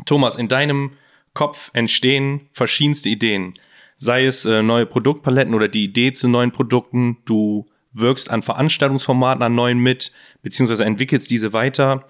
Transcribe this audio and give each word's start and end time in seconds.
Thomas, 0.05 0.37
in 0.37 0.49
deinem 0.49 0.93
Kopf 1.33 1.71
entstehen 1.73 2.51
verschiedenste 2.53 3.09
Ideen. 3.09 3.55
Sei 3.97 4.27
es 4.27 4.45
äh, 4.45 4.63
neue 4.63 4.85
Produktpaletten 4.85 5.55
oder 5.55 5.69
die 5.69 5.85
Idee 5.85 6.13
zu 6.13 6.29
neuen 6.29 6.53
Produkten. 6.53 7.17
Du 7.25 7.65
wirkst 7.95 8.31
an 8.31 8.43
Veranstaltungsformaten 8.43 9.43
an 9.43 9.55
neuen 9.55 9.79
mit, 9.79 10.13
beziehungsweise 10.43 10.85
entwickelst 10.85 11.31
diese 11.31 11.55
weiter. 11.55 12.05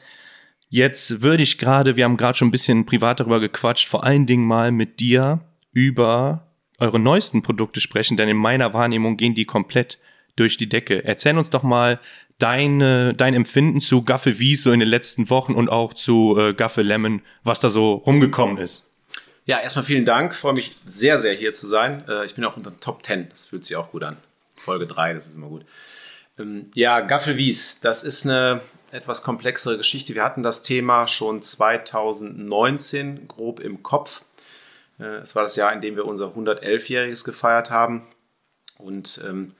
Jetzt 0.68 1.22
würde 1.22 1.42
ich 1.42 1.58
gerade, 1.58 1.96
wir 1.96 2.04
haben 2.04 2.16
gerade 2.16 2.36
schon 2.36 2.48
ein 2.48 2.52
bisschen 2.52 2.86
privat 2.86 3.20
darüber 3.20 3.40
gequatscht, 3.40 3.88
vor 3.88 4.04
allen 4.04 4.26
Dingen 4.26 4.46
mal 4.46 4.72
mit 4.72 5.00
dir 5.00 5.40
über 5.72 6.46
eure 6.78 6.98
neuesten 6.98 7.42
Produkte 7.42 7.80
sprechen, 7.80 8.16
denn 8.16 8.28
in 8.28 8.36
meiner 8.36 8.74
Wahrnehmung 8.74 9.16
gehen 9.16 9.34
die 9.34 9.44
komplett 9.44 9.98
durch 10.34 10.56
die 10.56 10.68
Decke. 10.68 11.04
Erzähl 11.04 11.38
uns 11.38 11.50
doch 11.50 11.62
mal 11.62 12.00
deine, 12.38 13.14
dein 13.14 13.34
Empfinden 13.34 13.80
zu 13.80 14.02
Gaffe 14.02 14.38
Wies 14.38 14.62
so 14.62 14.72
in 14.72 14.80
den 14.80 14.88
letzten 14.88 15.30
Wochen 15.30 15.54
und 15.54 15.70
auch 15.70 15.94
zu 15.94 16.36
äh, 16.38 16.52
Gaffe 16.52 16.82
Lemon, 16.82 17.22
was 17.44 17.60
da 17.60 17.68
so 17.68 17.94
rumgekommen 17.94 18.58
ist. 18.58 18.90
Ja, 19.46 19.60
erstmal 19.60 19.84
vielen 19.84 20.04
Dank. 20.04 20.34
Freue 20.34 20.54
mich 20.54 20.76
sehr, 20.84 21.18
sehr 21.18 21.32
hier 21.32 21.52
zu 21.52 21.66
sein. 21.66 22.04
Äh, 22.08 22.26
ich 22.26 22.34
bin 22.34 22.44
auch 22.44 22.56
unter 22.56 22.78
Top 22.78 23.04
10. 23.04 23.28
Das 23.30 23.46
fühlt 23.46 23.64
sich 23.64 23.76
auch 23.76 23.92
gut 23.92 24.02
an. 24.02 24.16
Folge 24.56 24.86
3, 24.86 25.14
das 25.14 25.26
ist 25.28 25.36
immer 25.36 25.48
gut. 25.48 25.64
Ähm, 26.38 26.66
ja, 26.74 27.00
Gaffel 27.00 27.36
Wies, 27.36 27.80
das 27.80 28.02
ist 28.02 28.26
eine 28.26 28.60
etwas 28.96 29.22
komplexere 29.22 29.76
Geschichte. 29.76 30.14
Wir 30.14 30.24
hatten 30.24 30.42
das 30.42 30.62
Thema 30.62 31.06
schon 31.06 31.42
2019 31.42 33.28
grob 33.28 33.60
im 33.60 33.82
Kopf. 33.82 34.22
Äh, 34.98 35.18
es 35.18 35.36
war 35.36 35.42
das 35.42 35.56
Jahr, 35.56 35.72
in 35.72 35.80
dem 35.80 35.96
wir 35.96 36.06
unser 36.06 36.28
111-jähriges 36.28 37.24
gefeiert 37.24 37.70
haben. 37.70 38.06
Und 38.78 39.20
ähm, 39.26 39.54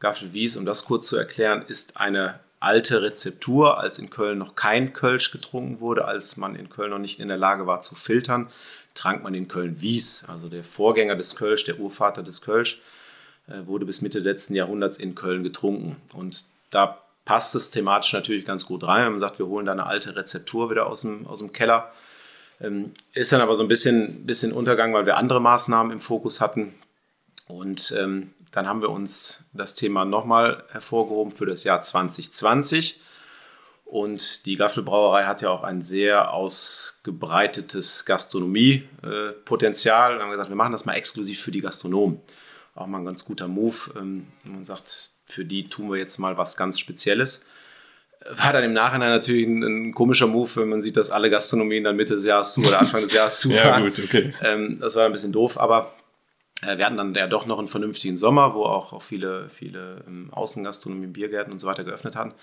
Gaffel 0.00 0.32
Wies, 0.32 0.56
um 0.56 0.66
das 0.66 0.84
kurz 0.84 1.08
zu 1.08 1.16
erklären, 1.16 1.64
ist 1.66 1.96
eine 1.96 2.40
alte 2.58 3.00
Rezeptur, 3.02 3.78
als 3.78 3.98
in 3.98 4.10
Köln 4.10 4.38
noch 4.38 4.54
kein 4.54 4.92
Kölsch 4.92 5.30
getrunken 5.30 5.80
wurde, 5.80 6.04
als 6.04 6.36
man 6.36 6.56
in 6.56 6.68
Köln 6.68 6.90
noch 6.90 6.98
nicht 6.98 7.20
in 7.20 7.28
der 7.28 7.38
Lage 7.38 7.66
war 7.66 7.80
zu 7.80 7.94
filtern, 7.94 8.50
trank 8.94 9.22
man 9.22 9.34
in 9.34 9.48
Köln 9.48 9.80
Wies, 9.80 10.24
also 10.28 10.48
der 10.48 10.64
Vorgänger 10.64 11.16
des 11.16 11.36
Kölsch, 11.36 11.64
der 11.64 11.78
Urvater 11.78 12.22
des 12.22 12.42
Kölsch, 12.42 12.82
äh, 13.46 13.66
wurde 13.66 13.86
bis 13.86 14.02
Mitte 14.02 14.18
letzten 14.18 14.54
Jahrhunderts 14.54 14.98
in 14.98 15.14
Köln 15.14 15.42
getrunken. 15.42 15.96
Und 16.12 16.44
da 16.70 17.02
passt 17.24 17.54
es 17.54 17.70
thematisch 17.70 18.12
natürlich 18.12 18.44
ganz 18.44 18.66
gut 18.66 18.84
rein. 18.84 19.10
Man 19.10 19.20
sagt, 19.20 19.38
wir 19.38 19.46
holen 19.46 19.66
da 19.66 19.72
eine 19.72 19.86
alte 19.86 20.16
Rezeptur 20.16 20.70
wieder 20.70 20.86
aus 20.86 21.02
dem, 21.02 21.26
aus 21.26 21.38
dem 21.38 21.52
Keller. 21.52 21.92
Ähm, 22.60 22.92
ist 23.12 23.32
dann 23.32 23.40
aber 23.40 23.54
so 23.54 23.62
ein 23.62 23.68
bisschen, 23.68 24.26
bisschen 24.26 24.52
Untergang, 24.52 24.92
weil 24.92 25.06
wir 25.06 25.16
andere 25.16 25.40
Maßnahmen 25.40 25.92
im 25.92 26.00
Fokus 26.00 26.40
hatten. 26.40 26.74
Und 27.48 27.94
ähm, 27.98 28.32
dann 28.52 28.66
haben 28.66 28.82
wir 28.82 28.90
uns 28.90 29.48
das 29.52 29.74
Thema 29.74 30.04
nochmal 30.04 30.64
hervorgehoben 30.70 31.32
für 31.32 31.46
das 31.46 31.64
Jahr 31.64 31.80
2020. 31.80 33.00
Und 33.84 34.46
die 34.46 34.56
Gaffelbrauerei 34.56 35.24
hat 35.24 35.42
ja 35.42 35.50
auch 35.50 35.64
ein 35.64 35.82
sehr 35.82 36.32
ausgebreitetes 36.32 38.04
Gastronomiepotenzial. 38.04 40.12
Äh, 40.12 40.16
wir 40.16 40.22
haben 40.22 40.30
gesagt, 40.30 40.48
wir 40.48 40.56
machen 40.56 40.72
das 40.72 40.84
mal 40.84 40.94
exklusiv 40.94 41.40
für 41.40 41.50
die 41.50 41.60
Gastronomen. 41.60 42.20
Auch 42.76 42.86
mal 42.86 42.98
ein 42.98 43.04
ganz 43.04 43.24
guter 43.24 43.48
Move. 43.48 43.90
Ähm, 43.96 44.28
man 44.44 44.64
sagt, 44.64 45.10
für 45.30 45.44
die 45.44 45.68
tun 45.68 45.90
wir 45.90 45.98
jetzt 45.98 46.18
mal 46.18 46.36
was 46.36 46.56
ganz 46.56 46.78
Spezielles. 46.78 47.46
War 48.30 48.52
dann 48.52 48.64
im 48.64 48.72
Nachhinein 48.74 49.10
natürlich 49.10 49.46
ein, 49.46 49.62
ein, 49.62 49.94
komischer 49.94 50.26
Move, 50.26 50.50
wenn 50.56 50.68
man 50.68 50.80
sieht, 50.82 50.96
dass 50.96 51.10
alle 51.10 51.30
Gastronomien 51.30 51.84
dann 51.84 51.96
Mitte 51.96 52.14
des 52.14 52.24
Jahres 52.24 52.52
zu 52.52 52.60
oder 52.60 52.80
Anfang 52.80 53.00
des 53.00 53.14
Jahres 53.14 53.40
zu 53.40 53.50
ja, 53.50 53.80
gut, 53.80 53.98
okay. 53.98 54.34
Ähm, 54.42 54.78
das 54.78 54.96
war 54.96 55.06
ein 55.06 55.12
bisschen 55.12 55.32
doof, 55.32 55.58
aber 55.58 55.94
äh, 56.62 56.76
wir 56.76 56.84
hatten 56.84 56.98
dann 56.98 57.14
ja 57.14 57.26
doch 57.26 57.46
noch 57.46 57.58
einen 57.58 57.68
vernünftigen 57.68 58.18
Sommer, 58.18 58.54
wo 58.54 58.64
auch, 58.64 58.92
auch 58.92 59.02
viele, 59.02 59.48
viele 59.48 60.04
ähm, 60.06 60.28
Außengastronomien, 60.32 61.12
Biergärten 61.14 61.52
und 61.52 61.60
so 61.60 61.66
weiter 61.66 61.84
geöffnet 61.84 62.14
hatten. 62.14 62.34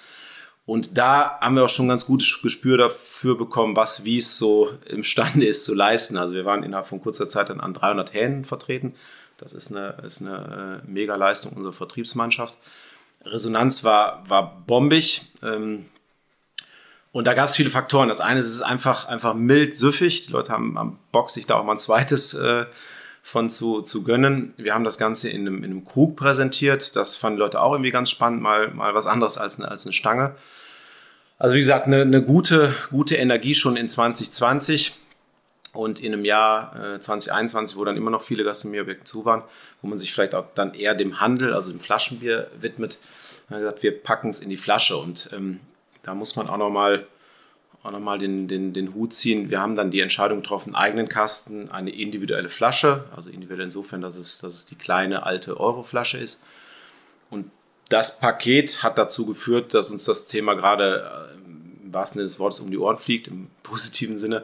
Und 0.66 0.98
da 0.98 1.40
haben 1.40 1.56
wir 1.56 1.64
auch 1.64 1.70
schon 1.70 1.86
ein 1.86 1.90
ganz 1.90 2.06
gutes 2.06 2.42
Gespür 2.42 2.78
dafür 2.78 3.38
bekommen, 3.38 3.76
was 3.76 4.04
wie 4.04 4.18
es 4.18 4.38
so 4.38 4.72
imstande 4.86 5.46
ist 5.46 5.64
zu 5.64 5.74
leisten. 5.74 6.18
Also 6.18 6.34
wir 6.34 6.44
waren 6.44 6.64
innerhalb 6.64 6.88
von 6.88 7.02
kurzer 7.02 7.30
Zeit 7.30 7.50
dann 7.50 7.62
an 7.62 7.74
300 7.74 8.14
Hähnen 8.14 8.44
vertreten 8.44 8.94
das 9.38 9.54
ist 9.54 9.72
eine, 9.72 9.98
ist 10.04 10.22
eine 10.22 10.82
äh, 10.84 10.90
Mega-Leistung 10.90 11.54
unserer 11.54 11.74
Vertriebsmannschaft. 11.74 12.58
Resonanz 13.24 13.84
war, 13.84 14.28
war 14.30 14.64
bombig. 14.66 15.26
Ähm, 15.44 15.86
und 17.12 17.28
da 17.28 17.34
gab 17.34 17.48
es 17.48 17.56
viele 17.56 17.70
Faktoren. 17.70 18.10
Das 18.10 18.20
eine 18.20 18.40
ist, 18.40 18.48
es 18.48 18.56
ist 18.56 18.62
einfach, 18.62 19.08
einfach 19.08 19.34
mild 19.34 19.76
süffig. 19.76 20.28
Die 20.28 20.32
Leute 20.32 20.52
haben, 20.52 20.78
haben 20.78 21.00
Bock, 21.12 21.30
sich 21.30 21.46
da 21.46 21.56
auch 21.56 21.64
mal 21.64 21.74
ein 21.74 21.80
zweites 21.80 22.34
äh, 22.34 22.66
von 23.22 23.50
zu, 23.50 23.82
zu 23.82 24.04
gönnen. 24.04 24.54
Wir 24.58 24.74
haben 24.74 24.84
das 24.84 24.98
Ganze 24.98 25.30
in 25.30 25.42
einem, 25.42 25.58
in 25.58 25.72
einem 25.72 25.86
Krug 25.86 26.16
präsentiert. 26.16 26.96
Das 26.96 27.16
fanden 27.16 27.38
die 27.38 27.42
Leute 27.42 27.62
auch 27.62 27.74
irgendwie 27.74 27.92
ganz 27.92 28.10
spannend, 28.10 28.42
mal, 28.42 28.72
mal 28.72 28.94
was 28.94 29.08
anderes 29.08 29.38
als 29.38 29.60
eine, 29.60 29.70
als 29.70 29.86
eine 29.86 29.94
Stange. 29.94 30.36
Also 31.38 31.56
wie 31.56 31.60
gesagt, 31.60 31.86
eine, 31.86 32.02
eine 32.02 32.24
gute, 32.24 32.74
gute 32.90 33.16
Energie 33.16 33.54
schon 33.54 33.78
in 33.78 33.90
2020. 33.90 34.96
Und 35.78 36.00
in 36.00 36.12
einem 36.12 36.26
Jahr 36.26 36.96
äh, 36.96 37.00
2021, 37.00 37.78
wo 37.78 37.86
dann 37.86 37.98
immer 37.98 38.10
noch 38.10 38.24
viele 38.24 38.44
Gastronomieobjekte 38.44 39.04
zu 39.04 39.26
waren, 39.26 39.44
wo 39.84 39.88
man 39.88 40.00
sich 40.00 40.12
vielleicht 40.12 40.34
auch 40.34 40.46
dann 40.56 40.74
eher 40.74 40.96
dem 40.96 41.22
Handel, 41.22 41.54
also 41.54 41.72
dem 41.72 41.80
Flaschenbier 41.80 42.50
widmet, 42.60 42.98
haben 43.48 43.60
gesagt, 43.60 43.84
wir 43.84 44.04
packen 44.04 44.30
es 44.30 44.40
in 44.40 44.50
die 44.50 44.58
Flasche. 44.58 44.98
Und 44.98 45.30
ähm, 45.34 45.60
da 46.02 46.16
muss 46.16 46.36
man 46.36 46.50
auch 46.50 46.58
nochmal 46.58 47.06
noch 47.84 48.18
den, 48.18 48.48
den, 48.48 48.74
den 48.74 48.96
Hut 48.96 49.14
ziehen. 49.14 49.52
Wir 49.52 49.62
haben 49.62 49.76
dann 49.76 49.92
die 49.92 50.02
Entscheidung 50.02 50.42
getroffen, 50.42 50.74
eigenen 50.74 51.10
Kasten, 51.10 51.70
eine 51.70 51.92
individuelle 51.92 52.50
Flasche, 52.50 53.06
also 53.16 53.30
individuell 53.30 53.66
insofern, 53.66 54.02
dass 54.02 54.18
es, 54.18 54.40
dass 54.40 54.56
es 54.56 54.66
die 54.66 54.76
kleine 54.76 55.28
alte 55.28 55.60
Euroflasche 55.60 56.18
ist. 56.18 56.44
Und 57.30 57.52
das 57.90 58.20
Paket 58.20 58.82
hat 58.82 58.98
dazu 58.98 59.28
geführt, 59.28 59.76
dass 59.76 59.92
uns 59.92 60.06
das 60.06 60.28
Thema 60.28 60.56
gerade 60.56 61.30
äh, 61.32 61.86
im 61.86 61.94
wahrsten 61.94 62.18
Sinne 62.18 62.26
des 62.26 62.40
Wortes 62.40 62.62
um 62.62 62.72
die 62.72 62.80
Ohren 62.80 62.98
fliegt, 62.98 63.28
im 63.28 63.48
positiven 63.62 64.18
Sinne 64.18 64.44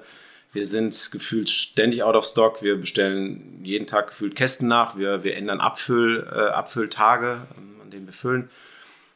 wir 0.53 0.65
sind 0.65 1.09
gefühlt 1.11 1.49
ständig 1.49 2.03
out 2.03 2.15
of 2.15 2.23
stock. 2.23 2.61
Wir 2.61 2.77
bestellen 2.77 3.59
jeden 3.63 3.87
Tag 3.87 4.07
gefühlt 4.07 4.35
Kästen 4.35 4.67
nach. 4.67 4.97
Wir, 4.97 5.23
wir 5.23 5.35
ändern 5.35 5.59
Abfüll, 5.59 6.27
äh, 6.31 6.51
Abfülltage, 6.51 7.41
ähm, 7.57 7.81
an 7.81 7.89
denen 7.89 8.05
wir 8.05 8.13
füllen. 8.13 8.49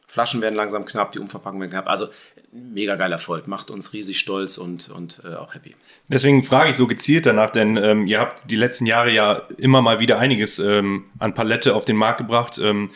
Flaschen 0.08 0.40
werden 0.40 0.56
langsam 0.56 0.84
knapp, 0.84 1.12
die 1.12 1.20
Umverpackung 1.20 1.60
werden 1.60 1.70
knapp. 1.70 1.88
Also 1.88 2.08
mega 2.50 2.96
geiler 2.96 3.16
Erfolg, 3.16 3.46
macht 3.46 3.70
uns 3.70 3.92
riesig 3.92 4.18
stolz 4.18 4.58
und, 4.58 4.88
und 4.90 5.22
äh, 5.24 5.34
auch 5.34 5.54
happy. 5.54 5.76
Deswegen 6.08 6.42
frage 6.42 6.70
ich 6.70 6.76
so 6.76 6.86
gezielt 6.86 7.26
danach, 7.26 7.50
denn 7.50 7.76
ähm, 7.76 8.06
ihr 8.06 8.18
habt 8.18 8.50
die 8.50 8.56
letzten 8.56 8.86
Jahre 8.86 9.12
ja 9.12 9.42
immer 9.58 9.82
mal 9.82 10.00
wieder 10.00 10.18
einiges 10.18 10.58
ähm, 10.58 11.04
an 11.18 11.34
Palette 11.34 11.74
auf 11.74 11.84
den 11.84 11.96
Markt 11.96 12.18
gebracht. 12.18 12.58
Ähm, 12.58 12.90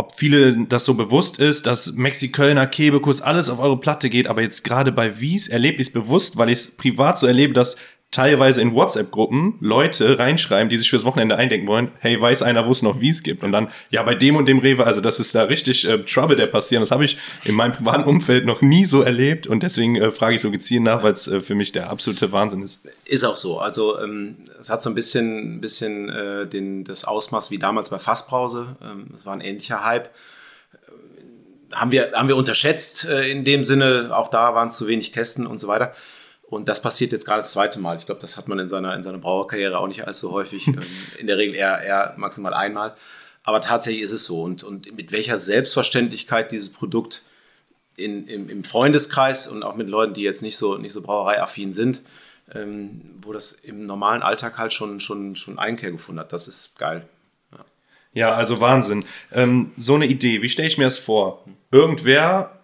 ob 0.00 0.14
viele 0.16 0.66
das 0.66 0.86
so 0.86 0.94
bewusst 0.94 1.38
ist, 1.38 1.66
dass 1.66 1.92
Mexikölner, 1.92 2.66
Kebekus, 2.66 3.20
alles 3.20 3.50
auf 3.50 3.58
eure 3.58 3.78
Platte 3.78 4.08
geht, 4.08 4.26
aber 4.26 4.40
jetzt 4.40 4.64
gerade 4.64 4.92
bei 4.92 5.20
Wies 5.20 5.48
erlebe 5.48 5.80
ich 5.80 5.88
es 5.88 5.92
bewusst, 5.92 6.38
weil 6.38 6.48
ich 6.48 6.58
es 6.58 6.70
privat 6.76 7.18
so 7.18 7.26
erlebe, 7.26 7.52
dass 7.52 7.76
teilweise 8.10 8.60
in 8.60 8.74
WhatsApp-Gruppen 8.74 9.56
Leute 9.60 10.18
reinschreiben, 10.18 10.68
die 10.68 10.76
sich 10.76 10.90
fürs 10.90 11.04
Wochenende 11.04 11.36
eindenken 11.36 11.68
wollen, 11.68 11.92
hey, 12.00 12.20
weiß 12.20 12.42
einer, 12.42 12.66
wo 12.66 12.72
es 12.72 12.82
noch 12.82 13.00
Wies 13.00 13.22
gibt? 13.22 13.44
Und 13.44 13.52
dann, 13.52 13.68
ja, 13.90 14.02
bei 14.02 14.16
dem 14.16 14.34
und 14.34 14.46
dem 14.46 14.58
Rewe, 14.58 14.84
also 14.84 15.00
das 15.00 15.20
ist 15.20 15.34
da 15.34 15.44
richtig 15.44 15.86
äh, 15.88 15.98
Trouble, 15.98 16.34
der 16.34 16.48
passieren. 16.48 16.82
Das 16.82 16.90
habe 16.90 17.04
ich 17.04 17.18
in 17.44 17.54
meinem 17.54 17.72
privaten 17.72 18.04
Umfeld 18.04 18.46
noch 18.46 18.62
nie 18.62 18.84
so 18.84 19.02
erlebt 19.02 19.46
und 19.46 19.62
deswegen 19.62 19.94
äh, 19.96 20.10
frage 20.10 20.34
ich 20.34 20.40
so 20.40 20.50
gezielt 20.50 20.82
nach, 20.82 21.04
weil 21.04 21.12
es 21.12 21.28
äh, 21.28 21.40
für 21.40 21.54
mich 21.54 21.70
der 21.70 21.88
absolute 21.90 22.32
Wahnsinn 22.32 22.62
ist. 22.62 22.88
Ist 23.04 23.24
auch 23.24 23.36
so. 23.36 23.60
Also 23.60 24.00
ähm, 24.00 24.38
es 24.58 24.70
hat 24.70 24.82
so 24.82 24.90
ein 24.90 24.94
bisschen, 24.96 25.60
bisschen 25.60 26.08
äh, 26.08 26.46
den, 26.48 26.82
das 26.82 27.04
Ausmaß 27.04 27.52
wie 27.52 27.58
damals 27.58 27.90
bei 27.90 28.00
Fassbrause. 28.00 28.76
Ähm, 28.82 29.06
es 29.14 29.24
war 29.24 29.34
ein 29.34 29.40
ähnlicher 29.40 29.84
Hype. 29.84 30.10
Haben 31.70 31.92
wir, 31.92 32.10
haben 32.14 32.26
wir 32.26 32.36
unterschätzt 32.36 33.04
äh, 33.04 33.30
in 33.30 33.44
dem 33.44 33.62
Sinne, 33.62 34.10
auch 34.12 34.26
da 34.26 34.52
waren 34.56 34.68
es 34.68 34.76
zu 34.76 34.88
wenig 34.88 35.12
Kästen 35.12 35.46
und 35.46 35.60
so 35.60 35.68
weiter. 35.68 35.94
Und 36.50 36.68
das 36.68 36.82
passiert 36.82 37.12
jetzt 37.12 37.24
gerade 37.24 37.38
das 37.38 37.52
zweite 37.52 37.78
Mal. 37.78 37.96
Ich 37.96 38.06
glaube, 38.06 38.20
das 38.20 38.36
hat 38.36 38.48
man 38.48 38.58
in 38.58 38.66
seiner, 38.66 38.92
in 38.94 39.04
seiner 39.04 39.18
Brauerkarriere 39.18 39.78
auch 39.78 39.86
nicht 39.86 40.06
allzu 40.06 40.32
häufig. 40.32 40.66
Ähm, 40.66 40.80
in 41.18 41.28
der 41.28 41.38
Regel 41.38 41.54
eher, 41.54 41.80
eher 41.80 42.14
maximal 42.16 42.52
einmal. 42.52 42.96
Aber 43.44 43.60
tatsächlich 43.60 44.02
ist 44.02 44.12
es 44.12 44.26
so. 44.26 44.42
Und, 44.42 44.64
und 44.64 44.94
mit 44.96 45.12
welcher 45.12 45.38
Selbstverständlichkeit 45.38 46.50
dieses 46.50 46.72
Produkt 46.72 47.22
in, 47.94 48.26
im, 48.26 48.50
im 48.50 48.64
Freundeskreis 48.64 49.46
und 49.46 49.62
auch 49.62 49.76
mit 49.76 49.88
Leuten, 49.88 50.12
die 50.12 50.22
jetzt 50.22 50.42
nicht 50.42 50.56
so, 50.56 50.76
nicht 50.76 50.92
so 50.92 51.02
brauereiaffin 51.02 51.70
sind, 51.70 52.02
ähm, 52.52 53.00
wo 53.22 53.32
das 53.32 53.52
im 53.52 53.84
normalen 53.84 54.22
Alltag 54.22 54.58
halt 54.58 54.72
schon, 54.72 54.98
schon, 54.98 55.36
schon 55.36 55.56
Einkehr 55.56 55.92
gefunden 55.92 56.18
hat. 56.18 56.32
Das 56.32 56.48
ist 56.48 56.76
geil. 56.80 57.08
Ja, 57.52 57.64
ja 58.12 58.34
also 58.34 58.60
Wahnsinn. 58.60 59.04
Ähm, 59.30 59.70
so 59.76 59.94
eine 59.94 60.06
Idee, 60.06 60.42
wie 60.42 60.48
stelle 60.48 60.66
ich 60.66 60.78
mir 60.78 60.84
das 60.84 60.98
vor? 60.98 61.44
Irgendwer, 61.70 62.58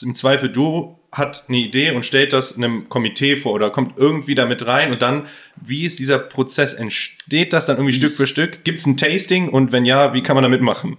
im 0.00 0.14
Zweifel 0.14 0.48
du, 0.48 0.95
hat 1.12 1.44
eine 1.48 1.58
Idee 1.58 1.92
und 1.92 2.04
stellt 2.04 2.32
das 2.32 2.56
einem 2.56 2.88
Komitee 2.88 3.36
vor 3.36 3.52
oder 3.52 3.70
kommt 3.70 3.96
irgendwie 3.96 4.34
damit 4.34 4.66
rein 4.66 4.92
und 4.92 5.00
dann, 5.00 5.26
wie 5.56 5.84
ist 5.84 5.98
dieser 5.98 6.18
Prozess? 6.18 6.74
Entsteht 6.74 7.52
das 7.52 7.66
dann 7.66 7.76
irgendwie 7.76 7.94
Stück 7.94 8.10
für 8.10 8.26
Stück? 8.26 8.64
Gibt 8.64 8.80
es 8.80 8.86
ein 8.86 8.96
Tasting 8.96 9.48
und 9.48 9.72
wenn 9.72 9.84
ja, 9.84 10.12
wie 10.14 10.22
kann 10.22 10.36
man 10.36 10.42
da 10.42 10.48
mitmachen? 10.48 10.96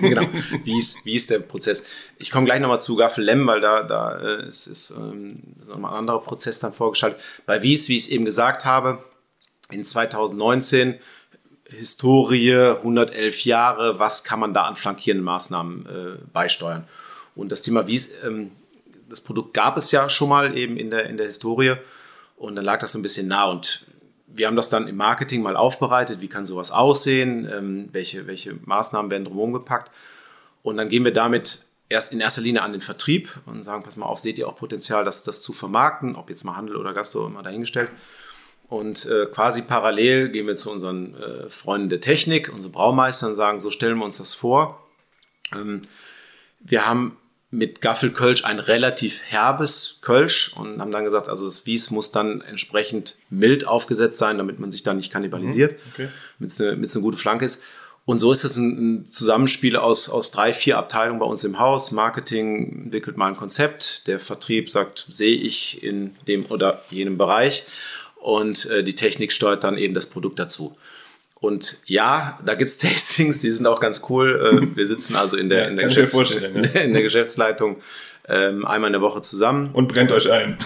genau, 0.00 0.28
wie 0.64 0.78
ist, 0.78 1.04
wie 1.04 1.14
ist 1.14 1.30
der 1.30 1.40
Prozess? 1.40 1.84
Ich 2.18 2.30
komme 2.30 2.46
gleich 2.46 2.60
nochmal 2.60 2.80
zu 2.80 2.96
Gaffel 2.96 3.24
Lem, 3.24 3.46
weil 3.46 3.60
da, 3.60 3.82
da 3.82 4.18
äh, 4.18 4.48
ist, 4.48 4.66
ist 4.66 4.94
ähm, 4.96 5.42
nochmal 5.68 5.92
ein 5.92 5.98
anderer 5.98 6.20
Prozess 6.20 6.60
dann 6.60 6.72
vorgeschaltet. 6.72 7.20
Bei 7.44 7.62
Wies, 7.62 7.88
wie 7.88 7.96
ich 7.96 8.04
es 8.04 8.08
eben 8.08 8.24
gesagt 8.24 8.64
habe, 8.64 9.04
in 9.70 9.84
2019 9.84 10.94
Historie, 11.68 12.54
111 12.54 13.44
Jahre, 13.44 13.98
was 13.98 14.24
kann 14.24 14.40
man 14.40 14.54
da 14.54 14.64
an 14.64 14.76
flankierenden 14.76 15.24
Maßnahmen 15.24 15.86
äh, 15.86 16.24
beisteuern? 16.32 16.84
Und 17.34 17.50
das 17.50 17.62
Thema 17.62 17.86
Wies 17.86 18.12
ähm, 18.24 18.50
das 19.12 19.20
Produkt 19.20 19.52
gab 19.52 19.76
es 19.76 19.90
ja 19.90 20.08
schon 20.08 20.30
mal 20.30 20.56
eben 20.56 20.78
in 20.78 20.90
der, 20.90 21.04
in 21.04 21.18
der 21.18 21.26
Historie 21.26 21.74
und 22.36 22.56
dann 22.56 22.64
lag 22.64 22.78
das 22.78 22.92
so 22.92 22.98
ein 22.98 23.02
bisschen 23.02 23.28
nah 23.28 23.44
und 23.44 23.86
wir 24.26 24.46
haben 24.46 24.56
das 24.56 24.70
dann 24.70 24.88
im 24.88 24.96
Marketing 24.96 25.42
mal 25.42 25.54
aufbereitet, 25.54 26.22
wie 26.22 26.28
kann 26.28 26.46
sowas 26.46 26.72
aussehen, 26.72 27.46
ähm, 27.52 27.88
welche, 27.92 28.26
welche 28.26 28.54
Maßnahmen 28.64 29.10
werden 29.10 29.26
drumherum 29.26 29.52
gepackt 29.52 29.90
und 30.62 30.78
dann 30.78 30.88
gehen 30.88 31.04
wir 31.04 31.12
damit 31.12 31.66
erst 31.90 32.14
in 32.14 32.20
erster 32.20 32.40
Linie 32.40 32.62
an 32.62 32.72
den 32.72 32.80
Vertrieb 32.80 33.38
und 33.44 33.62
sagen, 33.64 33.82
pass 33.82 33.98
mal 33.98 34.06
auf, 34.06 34.18
seht 34.18 34.38
ihr 34.38 34.48
auch 34.48 34.56
Potenzial, 34.56 35.04
das, 35.04 35.24
das 35.24 35.42
zu 35.42 35.52
vermarkten, 35.52 36.16
ob 36.16 36.30
jetzt 36.30 36.44
mal 36.44 36.56
Handel 36.56 36.76
oder 36.76 36.94
Gastro 36.94 37.26
immer 37.26 37.42
dahingestellt. 37.42 37.90
Und 38.70 39.04
äh, 39.04 39.26
quasi 39.26 39.60
parallel 39.60 40.30
gehen 40.30 40.46
wir 40.46 40.56
zu 40.56 40.72
unseren 40.72 41.14
äh, 41.16 41.50
Freunden 41.50 41.90
der 41.90 42.00
Technik, 42.00 42.50
unseren 42.50 42.72
Braumeistern, 42.72 43.30
und 43.30 43.36
sagen, 43.36 43.58
so 43.58 43.70
stellen 43.70 43.98
wir 43.98 44.06
uns 44.06 44.16
das 44.16 44.32
vor. 44.32 44.82
Ähm, 45.52 45.82
wir 46.60 46.86
haben 46.86 47.18
mit 47.52 47.82
Gaffelkölsch 47.82 48.44
ein 48.44 48.58
relativ 48.58 49.20
herbes 49.22 49.98
Kölsch 50.00 50.54
und 50.56 50.80
haben 50.80 50.90
dann 50.90 51.04
gesagt, 51.04 51.28
also 51.28 51.44
das 51.44 51.66
Wies 51.66 51.90
muss 51.90 52.10
dann 52.10 52.40
entsprechend 52.40 53.16
mild 53.28 53.66
aufgesetzt 53.66 54.16
sein, 54.16 54.38
damit 54.38 54.58
man 54.58 54.70
sich 54.70 54.82
da 54.82 54.94
nicht 54.94 55.12
kannibalisiert, 55.12 55.72
mhm, 55.72 55.78
okay. 55.92 56.08
damit 56.38 56.50
es 56.50 56.60
eine, 56.60 56.72
eine 56.72 57.02
gute 57.02 57.18
Flanke 57.18 57.44
ist. 57.44 57.62
Und 58.06 58.20
so 58.20 58.32
ist 58.32 58.44
es 58.44 58.56
ein, 58.56 59.04
Zusammenspiel 59.04 59.76
aus, 59.76 60.08
aus 60.08 60.30
drei, 60.30 60.54
vier 60.54 60.78
Abteilungen 60.78 61.20
bei 61.20 61.26
uns 61.26 61.44
im 61.44 61.58
Haus. 61.58 61.92
Marketing 61.92 62.84
entwickelt 62.84 63.18
mal 63.18 63.28
ein 63.28 63.36
Konzept, 63.36 64.06
der 64.06 64.18
Vertrieb 64.18 64.70
sagt, 64.70 65.06
sehe 65.10 65.36
ich 65.36 65.82
in 65.82 66.16
dem 66.26 66.46
oder 66.46 66.82
jenem 66.90 67.18
Bereich 67.18 67.64
und 68.16 68.64
äh, 68.70 68.82
die 68.82 68.94
Technik 68.94 69.30
steuert 69.30 69.62
dann 69.62 69.76
eben 69.76 69.92
das 69.92 70.06
Produkt 70.06 70.38
dazu. 70.38 70.76
Und 71.42 71.78
ja, 71.86 72.38
da 72.44 72.54
gibt 72.54 72.70
es 72.70 72.78
Tastings, 72.78 73.40
die 73.40 73.50
sind 73.50 73.66
auch 73.66 73.80
ganz 73.80 74.02
cool. 74.08 74.70
Äh, 74.72 74.76
wir 74.76 74.86
sitzen 74.86 75.16
also 75.16 75.36
in 75.36 75.48
der, 75.48 75.64
ja, 75.64 75.68
in 75.68 75.76
der, 75.76 75.86
Geschäfts 75.86 76.14
in 76.30 76.92
der 76.94 77.02
Geschäftsleitung 77.02 77.82
ähm, 78.28 78.64
einmal 78.64 78.88
in 78.88 78.92
der 78.92 79.02
Woche 79.02 79.20
zusammen. 79.20 79.70
Und 79.72 79.88
brennt 79.88 80.12
euch 80.12 80.30
ein. 80.30 80.56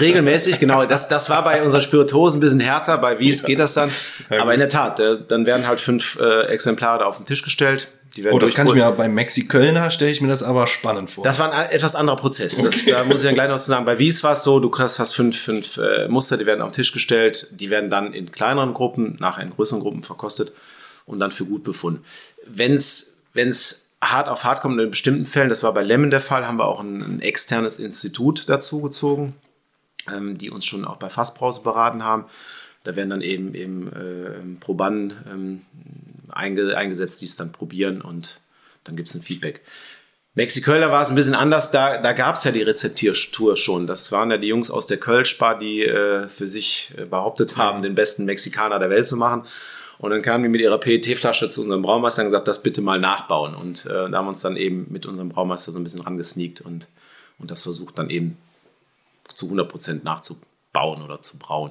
regelmäßig, 0.00 0.58
genau. 0.58 0.86
Das, 0.86 1.08
das 1.08 1.28
war 1.28 1.44
bei 1.44 1.62
unseren 1.62 1.82
Spirituosen 1.82 2.38
ein 2.38 2.40
bisschen 2.40 2.60
härter. 2.60 2.96
Bei 2.96 3.18
Wies 3.18 3.44
geht 3.44 3.58
das 3.58 3.74
dann. 3.74 3.90
Aber 4.30 4.54
in 4.54 4.60
der 4.60 4.70
Tat, 4.70 4.98
äh, 5.00 5.18
dann 5.28 5.44
werden 5.44 5.68
halt 5.68 5.80
fünf 5.80 6.18
äh, 6.18 6.46
Exemplare 6.46 7.00
da 7.00 7.04
auf 7.04 7.18
den 7.18 7.26
Tisch 7.26 7.42
gestellt 7.42 7.88
oh, 8.30 8.38
das 8.38 8.54
kann 8.54 8.66
ich 8.66 8.74
mir 8.74 8.90
bei 8.92 9.08
Maxi 9.08 9.46
Kölner 9.46 9.90
stelle 9.90 10.10
ich 10.10 10.20
mir 10.20 10.28
das 10.28 10.42
aber 10.42 10.66
spannend 10.66 11.10
vor. 11.10 11.24
Das 11.24 11.38
war 11.38 11.52
ein 11.52 11.70
etwas 11.70 11.94
anderer 11.94 12.16
Prozess. 12.16 12.58
Okay. 12.58 12.68
Das, 12.70 12.84
da 12.84 13.04
muss 13.04 13.20
ich 13.20 13.26
dann 13.26 13.34
gleich 13.34 13.48
noch 13.48 13.58
zu 13.58 13.66
sagen. 13.66 13.84
Bei 13.84 13.98
Wies 13.98 14.22
war 14.22 14.32
es 14.32 14.44
so, 14.44 14.60
du 14.60 14.70
hast, 14.78 14.98
hast 14.98 15.14
fünf, 15.14 15.38
fünf 15.38 15.78
äh, 15.78 16.08
Muster, 16.08 16.36
die 16.36 16.46
werden 16.46 16.62
auf 16.62 16.70
den 16.70 16.74
Tisch 16.74 16.92
gestellt, 16.92 17.48
die 17.60 17.70
werden 17.70 17.90
dann 17.90 18.12
in 18.12 18.30
kleineren 18.30 18.74
Gruppen, 18.74 19.16
nachher 19.18 19.42
in 19.42 19.50
größeren 19.50 19.80
Gruppen 19.80 20.02
verkostet 20.02 20.52
und 21.06 21.18
dann 21.18 21.30
für 21.30 21.44
gut 21.44 21.64
befunden. 21.64 22.04
Wenn 22.46 22.74
es 22.74 23.90
hart 24.00 24.28
auf 24.28 24.44
hart 24.44 24.60
kommt 24.60 24.80
in 24.80 24.90
bestimmten 24.90 25.26
Fällen, 25.26 25.48
das 25.48 25.62
war 25.62 25.72
bei 25.74 25.82
Lemon 25.82 26.10
der 26.10 26.20
Fall, 26.20 26.46
haben 26.46 26.58
wir 26.58 26.66
auch 26.66 26.80
ein, 26.80 27.02
ein 27.02 27.20
externes 27.20 27.78
Institut 27.78 28.48
dazu 28.48 28.80
gezogen, 28.80 29.34
ähm, 30.12 30.38
die 30.38 30.50
uns 30.50 30.66
schon 30.66 30.84
auch 30.84 30.96
bei 30.96 31.08
Fassbrause 31.08 31.62
beraten 31.62 32.04
haben. 32.04 32.26
Da 32.84 32.96
werden 32.96 33.10
dann 33.10 33.22
eben, 33.22 33.54
eben 33.54 33.88
äh, 33.92 34.60
Probanden 34.60 35.14
ähm, 35.30 35.62
einge 36.34 36.76
eingesetzt, 36.76 37.20
die 37.20 37.26
es 37.26 37.36
dann 37.36 37.52
probieren 37.52 38.00
und 38.00 38.40
dann 38.84 38.96
gibt 38.96 39.08
es 39.08 39.14
ein 39.14 39.22
Feedback. 39.22 39.62
Mexikölner 40.36 40.90
war 40.90 41.02
es 41.02 41.10
ein 41.10 41.14
bisschen 41.14 41.36
anders, 41.36 41.70
da, 41.70 41.98
da 41.98 42.12
gab 42.12 42.34
es 42.34 42.42
ja 42.44 42.50
die 42.50 42.62
Rezeptiertour 42.62 43.56
schon. 43.56 43.86
Das 43.86 44.10
waren 44.10 44.32
ja 44.32 44.36
die 44.36 44.48
Jungs 44.48 44.68
aus 44.68 44.88
der 44.88 44.98
Kölsch-Bar, 44.98 45.60
die 45.60 45.84
äh, 45.84 46.26
für 46.26 46.48
sich 46.48 46.92
äh, 46.98 47.04
behauptet 47.04 47.56
haben, 47.56 47.82
den 47.82 47.94
besten 47.94 48.24
Mexikaner 48.24 48.80
der 48.80 48.90
Welt 48.90 49.06
zu 49.06 49.16
machen. 49.16 49.44
Und 49.98 50.10
dann 50.10 50.22
kamen 50.22 50.42
die 50.42 50.48
mit 50.48 50.60
ihrer 50.60 50.78
PET-Flasche 50.78 51.48
zu 51.48 51.62
unserem 51.62 51.82
Braumeister 51.82 52.22
und 52.22 52.28
gesagt, 52.28 52.48
das 52.48 52.64
bitte 52.64 52.82
mal 52.82 52.98
nachbauen. 52.98 53.54
Und 53.54 53.86
äh, 53.86 54.10
da 54.10 54.18
haben 54.18 54.26
wir 54.26 54.30
uns 54.30 54.40
dann 54.40 54.56
eben 54.56 54.86
mit 54.90 55.06
unserem 55.06 55.28
Braumeister 55.28 55.70
so 55.70 55.78
ein 55.78 55.84
bisschen 55.84 56.00
rangesneakt 56.00 56.60
und, 56.60 56.88
und 57.38 57.52
das 57.52 57.62
versucht 57.62 57.96
dann 57.96 58.10
eben 58.10 58.36
zu 59.34 59.46
100% 59.46 60.02
nachzubauen 60.02 61.02
oder 61.02 61.22
zu 61.22 61.38
brauen. 61.38 61.70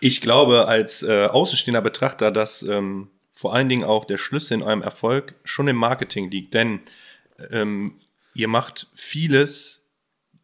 Ich 0.00 0.20
glaube 0.20 0.68
als 0.68 1.02
äh, 1.02 1.26
außenstehender 1.26 1.80
Betrachter, 1.80 2.30
dass 2.30 2.62
ähm, 2.62 3.08
vor 3.36 3.52
allen 3.52 3.68
Dingen 3.68 3.84
auch 3.84 4.06
der 4.06 4.16
Schlüssel 4.16 4.54
in 4.54 4.62
eurem 4.62 4.80
Erfolg 4.80 5.34
schon 5.44 5.68
im 5.68 5.76
Marketing 5.76 6.30
liegt. 6.30 6.54
Denn 6.54 6.80
ähm, 7.50 7.96
ihr 8.34 8.48
macht 8.48 8.86
vieles 8.94 9.84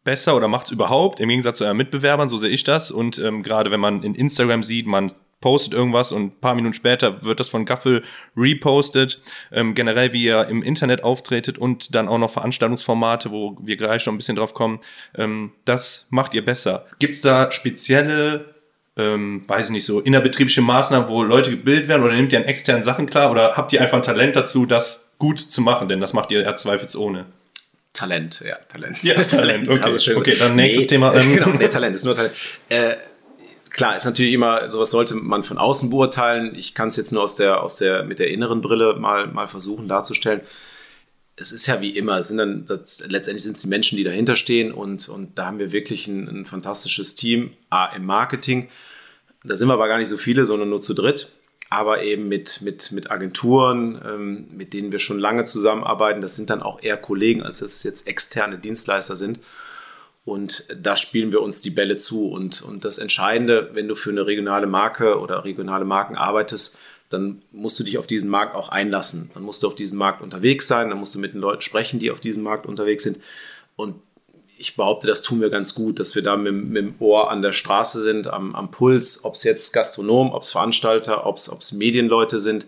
besser 0.03 0.35
oder 0.35 0.47
macht 0.47 0.67
es 0.67 0.73
überhaupt, 0.73 1.19
im 1.19 1.29
Gegensatz 1.29 1.57
zu 1.57 1.63
euren 1.63 1.77
Mitbewerbern, 1.77 2.29
so 2.29 2.37
sehe 2.37 2.51
ich 2.51 2.63
das. 2.63 2.91
Und 2.91 3.17
ähm, 3.17 3.41
gerade 3.41 3.71
wenn 3.71 3.79
man 3.79 4.03
in 4.03 4.13
Instagram 4.13 4.61
sieht, 4.61 4.85
man 4.85 5.11
postet 5.41 5.73
irgendwas 5.73 6.11
und 6.11 6.21
ein 6.21 6.39
paar 6.39 6.53
Minuten 6.53 6.75
später 6.75 7.23
wird 7.23 7.39
das 7.39 7.49
von 7.49 7.65
Gaffel 7.65 8.03
repostet. 8.37 9.23
Ähm, 9.51 9.73
generell, 9.73 10.13
wie 10.13 10.25
ihr 10.25 10.47
im 10.47 10.61
Internet 10.61 11.03
auftretet 11.03 11.57
und 11.57 11.95
dann 11.95 12.07
auch 12.07 12.19
noch 12.19 12.29
Veranstaltungsformate, 12.29 13.31
wo 13.31 13.57
wir 13.59 13.75
gleich 13.75 14.03
schon 14.03 14.13
ein 14.13 14.17
bisschen 14.17 14.35
drauf 14.35 14.53
kommen, 14.53 14.81
ähm, 15.15 15.51
das 15.65 16.05
macht 16.11 16.35
ihr 16.35 16.45
besser. 16.45 16.85
Gibt 16.99 17.15
es 17.15 17.21
da 17.21 17.51
spezielle 17.51 18.52
ähm, 18.95 19.43
weiß 19.47 19.67
ich 19.67 19.71
nicht, 19.71 19.85
so 19.85 19.99
innerbetriebliche 19.99 20.61
Maßnahmen, 20.61 21.07
wo 21.07 21.23
Leute 21.23 21.49
gebildet 21.49 21.87
werden 21.87 22.03
oder 22.03 22.15
nehmt 22.15 22.31
ihr 22.31 22.39
an 22.39 22.45
externen 22.45 22.83
Sachen 22.83 23.07
klar 23.07 23.31
oder 23.31 23.57
habt 23.57 23.73
ihr 23.73 23.81
einfach 23.81 23.97
ein 23.97 24.03
Talent 24.03 24.35
dazu, 24.35 24.65
das 24.65 25.13
gut 25.17 25.39
zu 25.39 25.61
machen? 25.61 25.87
Denn 25.87 25.99
das 25.99 26.13
macht 26.13 26.31
ihr 26.31 26.41
ja 26.41 26.55
zweifelsohne. 26.55 27.25
Talent, 27.93 28.41
ja, 28.45 28.55
Talent. 28.67 29.03
Ja, 29.03 29.15
Talent, 29.23 29.67
okay. 29.67 29.81
Also 29.81 29.99
schön. 29.99 30.17
okay, 30.17 30.35
dann 30.37 30.55
nächstes 30.55 30.85
nee, 30.85 30.89
Thema. 30.89 31.13
Ähm. 31.15 31.33
Genau, 31.33 31.49
nee, 31.49 31.67
Talent 31.67 31.95
ist 31.95 32.03
nur 32.03 32.15
Talent. 32.15 32.33
Äh, 32.69 32.95
klar, 33.69 33.95
ist 33.95 34.05
natürlich 34.05 34.33
immer, 34.33 34.69
sowas 34.69 34.91
sollte 34.91 35.15
man 35.15 35.43
von 35.43 35.57
außen 35.57 35.89
beurteilen. 35.89 36.55
Ich 36.55 36.73
kann 36.73 36.89
es 36.89 36.97
jetzt 36.97 37.11
nur 37.11 37.23
aus 37.23 37.35
der, 37.35 37.61
aus 37.61 37.77
der, 37.77 38.03
mit 38.03 38.19
der 38.19 38.29
inneren 38.29 38.61
Brille 38.61 38.95
mal, 38.95 39.27
mal 39.27 39.47
versuchen 39.47 39.87
darzustellen. 39.87 40.41
Es 41.35 41.51
ist 41.51 41.65
ja 41.65 41.81
wie 41.81 41.89
immer, 41.91 42.19
es 42.19 42.27
sind 42.27 42.37
dann, 42.37 42.65
das, 42.67 43.03
letztendlich 43.07 43.43
sind 43.43 43.55
es 43.55 43.61
die 43.61 43.67
Menschen, 43.67 43.97
die 43.97 44.03
dahinter 44.03 44.35
stehen 44.35 44.71
und, 44.71 45.09
und 45.09 45.37
da 45.37 45.47
haben 45.47 45.57
wir 45.57 45.71
wirklich 45.71 46.07
ein, 46.07 46.27
ein 46.27 46.45
fantastisches 46.45 47.15
Team, 47.15 47.53
A, 47.71 47.87
im 47.87 48.05
Marketing, 48.05 48.69
da 49.43 49.55
sind 49.55 49.67
wir 49.67 49.73
aber 49.73 49.87
gar 49.87 49.97
nicht 49.97 50.07
so 50.07 50.17
viele, 50.17 50.45
sondern 50.45 50.69
nur 50.69 50.81
zu 50.81 50.93
dritt. 50.93 51.29
Aber 51.69 52.03
eben 52.03 52.27
mit, 52.27 52.61
mit, 52.61 52.91
mit 52.91 53.09
Agenturen, 53.09 53.99
ähm, 54.05 54.47
mit 54.55 54.73
denen 54.73 54.91
wir 54.91 54.99
schon 54.99 55.17
lange 55.17 55.43
zusammenarbeiten. 55.43 56.21
Das 56.21 56.35
sind 56.35 56.49
dann 56.49 56.61
auch 56.61 56.81
eher 56.83 56.97
Kollegen, 56.97 57.41
als 57.41 57.61
es 57.61 57.83
jetzt 57.83 58.07
externe 58.07 58.59
Dienstleister 58.59 59.15
sind. 59.15 59.39
Und 60.25 60.67
da 60.79 60.95
spielen 60.95 61.31
wir 61.31 61.41
uns 61.41 61.61
die 61.61 61.71
Bälle 61.71 61.95
zu. 61.95 62.29
Und, 62.29 62.61
und 62.61 62.85
das 62.85 62.97
Entscheidende, 62.97 63.71
wenn 63.73 63.87
du 63.87 63.95
für 63.95 64.11
eine 64.11 64.25
regionale 64.25 64.67
Marke 64.67 65.19
oder 65.19 65.43
regionale 65.43 65.83
Marken 65.83 66.15
arbeitest, 66.15 66.77
dann 67.09 67.41
musst 67.51 67.79
du 67.79 67.83
dich 67.83 67.97
auf 67.97 68.07
diesen 68.07 68.29
Markt 68.29 68.55
auch 68.55 68.69
einlassen. 68.69 69.29
Dann 69.33 69.43
musst 69.43 69.63
du 69.63 69.67
auf 69.67 69.75
diesem 69.75 69.97
Markt 69.97 70.21
unterwegs 70.21 70.67
sein, 70.67 70.89
dann 70.89 70.99
musst 70.99 71.13
du 71.15 71.19
mit 71.19 71.33
den 71.33 71.41
Leuten 71.41 71.61
sprechen, 71.61 71.99
die 71.99 72.11
auf 72.11 72.19
diesem 72.19 72.43
Markt 72.43 72.65
unterwegs 72.65 73.03
sind. 73.03 73.19
Und 73.75 73.95
ich 74.63 74.77
behaupte, 74.77 75.07
das 75.07 75.21
tun 75.21 75.41
wir 75.41 75.49
ganz 75.49 75.75
gut, 75.75 75.99
dass 75.99 76.15
wir 76.15 76.21
da 76.21 76.37
mit, 76.37 76.53
mit 76.53 76.77
dem 76.77 76.95
Ohr 76.99 77.29
an 77.29 77.41
der 77.41 77.51
Straße 77.51 78.01
sind, 78.01 78.27
am, 78.27 78.55
am 78.55 78.71
Puls, 78.71 79.25
ob 79.25 79.35
es 79.35 79.43
jetzt 79.43 79.73
Gastronom, 79.73 80.31
ob 80.31 80.43
es 80.43 80.53
Veranstalter, 80.53 81.25
ob 81.25 81.37
es 81.37 81.71
Medienleute 81.73 82.39
sind, 82.39 82.67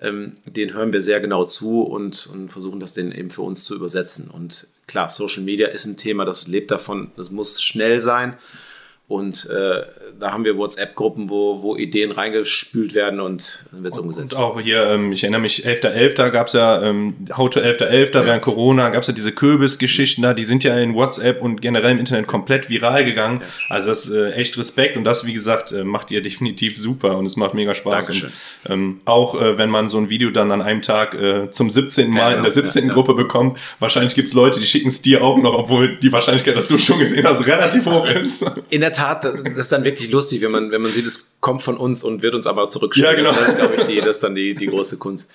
ähm, 0.00 0.36
den 0.46 0.74
hören 0.74 0.92
wir 0.92 1.00
sehr 1.00 1.20
genau 1.20 1.44
zu 1.44 1.82
und, 1.82 2.28
und 2.32 2.50
versuchen 2.50 2.80
das 2.80 2.94
dann 2.94 3.12
eben 3.12 3.30
für 3.30 3.42
uns 3.42 3.62
zu 3.64 3.76
übersetzen. 3.76 4.28
Und 4.28 4.66
klar, 4.88 5.08
Social 5.08 5.44
Media 5.44 5.68
ist 5.68 5.86
ein 5.86 5.96
Thema, 5.96 6.24
das 6.24 6.48
lebt 6.48 6.72
davon, 6.72 7.12
das 7.16 7.30
muss 7.30 7.62
schnell 7.62 8.00
sein. 8.00 8.36
Und 9.08 9.48
äh, 9.48 9.82
da 10.20 10.32
haben 10.32 10.44
wir 10.44 10.56
WhatsApp-Gruppen, 10.56 11.30
wo, 11.30 11.62
wo 11.62 11.76
Ideen 11.76 12.10
reingespült 12.12 12.94
werden 12.94 13.20
und 13.20 13.66
dann 13.72 13.84
wird 13.84 13.94
es 13.94 13.98
umgesetzt. 13.98 14.34
Und 14.34 14.38
auch 14.40 14.60
hier, 14.60 14.84
ähm, 14.84 15.12
ich 15.12 15.22
erinnere 15.22 15.40
mich, 15.40 15.66
11.11. 15.66 16.16
.11. 16.16 16.30
gab 16.30 16.46
es 16.48 16.52
ja, 16.52 16.82
ähm, 16.82 17.14
How 17.36 17.48
to 17.48 17.60
11.11. 17.60 18.14
Ja. 18.14 18.26
während 18.26 18.42
Corona 18.42 18.90
gab 18.90 19.02
es 19.02 19.08
ja 19.08 19.14
diese 19.14 19.32
Kürbisgeschichten 19.32 20.22
da, 20.22 20.34
die 20.34 20.44
sind 20.44 20.64
ja 20.64 20.78
in 20.78 20.94
WhatsApp 20.94 21.40
und 21.40 21.62
generell 21.62 21.92
im 21.92 21.98
Internet 21.98 22.26
komplett 22.26 22.68
viral 22.68 23.04
gegangen. 23.04 23.40
Ja. 23.40 23.76
Also 23.76 23.88
das 23.88 24.06
ist 24.06 24.12
äh, 24.12 24.32
echt 24.32 24.58
Respekt 24.58 24.96
und 24.96 25.04
das, 25.04 25.24
wie 25.24 25.32
gesagt, 25.32 25.72
äh, 25.72 25.84
macht 25.84 26.10
ihr 26.10 26.22
definitiv 26.22 26.76
super 26.76 27.16
und 27.16 27.26
es 27.26 27.36
macht 27.36 27.54
mega 27.54 27.74
Spaß. 27.74 28.06
Dankeschön. 28.06 28.32
Und, 28.64 28.70
ähm, 28.70 29.00
auch 29.04 29.40
äh, 29.40 29.56
wenn 29.58 29.70
man 29.70 29.88
so 29.88 29.98
ein 29.98 30.10
Video 30.10 30.30
dann 30.30 30.52
an 30.52 30.60
einem 30.60 30.82
Tag 30.82 31.14
äh, 31.14 31.50
zum 31.50 31.70
17. 31.70 32.10
Mal 32.10 32.32
ja, 32.32 32.36
in 32.36 32.42
der 32.42 32.50
17. 32.50 32.82
Genau. 32.82 32.94
Gruppe 32.94 33.14
bekommt, 33.14 33.58
wahrscheinlich 33.78 34.14
gibt 34.14 34.28
es 34.28 34.34
Leute, 34.34 34.60
die 34.60 34.66
schicken 34.66 34.88
es 34.88 35.00
dir 35.00 35.22
auch 35.22 35.38
noch, 35.38 35.54
obwohl 35.54 35.96
die 35.96 36.12
Wahrscheinlichkeit, 36.12 36.56
dass 36.56 36.68
du 36.68 36.76
schon 36.76 36.98
gesehen 36.98 37.26
hast, 37.26 37.46
relativ 37.46 37.86
hoch 37.86 38.06
ist. 38.06 38.50
In 38.70 38.80
der 38.80 38.92
Tat, 38.98 39.24
das 39.24 39.56
ist 39.56 39.72
dann 39.72 39.84
wirklich 39.84 40.10
lustig, 40.10 40.42
wenn 40.42 40.50
man, 40.50 40.70
wenn 40.70 40.82
man 40.82 40.90
sieht, 40.90 41.06
es 41.06 41.36
kommt 41.40 41.62
von 41.62 41.76
uns 41.76 42.02
und 42.02 42.22
wird 42.22 42.34
uns 42.34 42.46
aber 42.46 42.68
zurückspielen. 42.68 43.10
Ja, 43.10 43.16
genau. 43.16 43.32
Das 43.32 43.50
ist, 43.50 43.58
glaube 43.58 43.74
ich, 43.76 43.84
die, 43.84 43.96
das 43.98 44.16
ist 44.16 44.24
dann 44.24 44.34
die, 44.34 44.54
die 44.54 44.66
große 44.66 44.98
Kunst. 44.98 45.30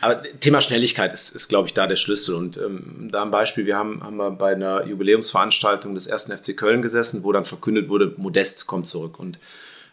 Aber 0.00 0.22
Thema 0.40 0.60
Schnelligkeit 0.60 1.12
ist, 1.12 1.34
ist 1.34 1.48
glaube 1.48 1.66
ich, 1.66 1.74
da 1.74 1.86
der 1.86 1.96
Schlüssel. 1.96 2.36
Und 2.36 2.56
ähm, 2.58 3.08
da 3.10 3.22
ein 3.22 3.30
Beispiel, 3.30 3.66
wir 3.66 3.76
haben, 3.76 4.02
haben 4.02 4.16
wir 4.16 4.30
bei 4.30 4.52
einer 4.52 4.86
Jubiläumsveranstaltung 4.86 5.94
des 5.94 6.06
ersten 6.06 6.36
FC 6.36 6.56
Köln 6.56 6.80
gesessen, 6.80 7.24
wo 7.24 7.32
dann 7.32 7.44
verkündet 7.44 7.88
wurde, 7.88 8.14
Modest 8.16 8.66
kommt 8.66 8.86
zurück. 8.86 9.18
Und 9.18 9.40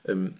ähm, 0.08 0.36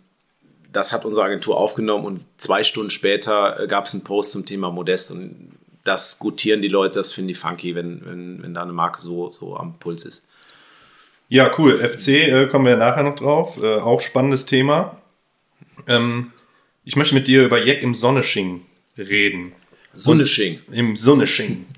das 0.72 0.94
hat 0.94 1.06
unsere 1.06 1.26
Agentur 1.26 1.58
aufgenommen 1.58 2.06
und 2.06 2.22
zwei 2.38 2.64
Stunden 2.64 2.90
später 2.90 3.60
äh, 3.60 3.68
gab 3.68 3.86
es 3.86 3.94
einen 3.94 4.04
Post 4.04 4.34
zum 4.34 4.46
Thema 4.46 4.70
Modest 4.72 5.12
und 5.12 5.52
das 5.84 6.20
gutieren 6.20 6.62
die 6.62 6.68
Leute, 6.68 7.00
das 7.00 7.14
finden 7.14 7.30
die 7.30 7.36
funky, 7.36 7.76
wenn, 7.76 8.06
wenn, 8.06 8.44
wenn 8.44 8.54
da 8.54 8.64
eine 8.64 8.74
Marke 8.74 9.00
so, 9.00 9.32
so 9.32 9.56
am 9.56 9.80
Puls 9.80 10.04
ist. 10.04 10.28
Ja, 11.28 11.52
cool. 11.58 11.80
FC 11.80 12.08
äh, 12.10 12.48
kommen 12.48 12.66
wir 12.66 12.78
nachher 12.78 13.04
noch 13.04 13.16
drauf. 13.16 13.60
Äh, 13.62 13.78
auch 13.78 14.02
spannendes 14.02 14.46
Thema. 14.46 15.02
Ähm, 15.88 16.32
ich 16.84 16.96
möchte 16.96 17.16
mit 17.16 17.28
dir 17.28 17.44
über 17.44 17.64
Jack 17.64 17.82
im 17.82 17.96
Sonnesching 17.96 18.62
reden. 18.98 19.54
Sonnesching. 19.92 20.60
Im 20.72 20.96
Sonnesching. 20.96 21.66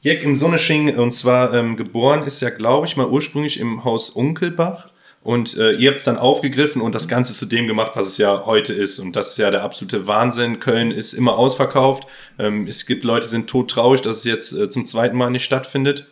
Jack 0.00 0.24
im 0.24 0.34
Sonnesching, 0.34 0.96
und 0.96 1.12
zwar 1.12 1.54
ähm, 1.54 1.76
geboren 1.76 2.24
ist 2.24 2.42
ja, 2.42 2.50
glaube 2.50 2.88
ich, 2.88 2.96
mal 2.96 3.06
ursprünglich 3.06 3.60
im 3.60 3.84
Haus 3.84 4.10
Unkelbach. 4.10 4.90
Und 5.22 5.56
äh, 5.56 5.74
ihr 5.74 5.90
habt 5.90 5.98
es 5.98 6.04
dann 6.04 6.16
aufgegriffen 6.16 6.82
und 6.82 6.96
das 6.96 7.06
Ganze 7.06 7.32
zu 7.34 7.46
dem 7.46 7.68
gemacht, 7.68 7.92
was 7.94 8.08
es 8.08 8.18
ja 8.18 8.44
heute 8.44 8.72
ist. 8.72 8.98
Und 8.98 9.14
das 9.14 9.30
ist 9.30 9.38
ja 9.38 9.52
der 9.52 9.62
absolute 9.62 10.08
Wahnsinn. 10.08 10.58
Köln 10.58 10.90
ist 10.90 11.12
immer 11.12 11.38
ausverkauft. 11.38 12.08
Ähm, 12.40 12.66
es 12.66 12.86
gibt 12.86 13.04
Leute, 13.04 13.26
die 13.26 13.30
sind 13.30 13.48
todtraurig, 13.48 14.00
dass 14.02 14.16
es 14.16 14.24
jetzt 14.24 14.52
äh, 14.52 14.68
zum 14.68 14.84
zweiten 14.84 15.16
Mal 15.16 15.30
nicht 15.30 15.44
stattfindet. 15.44 16.08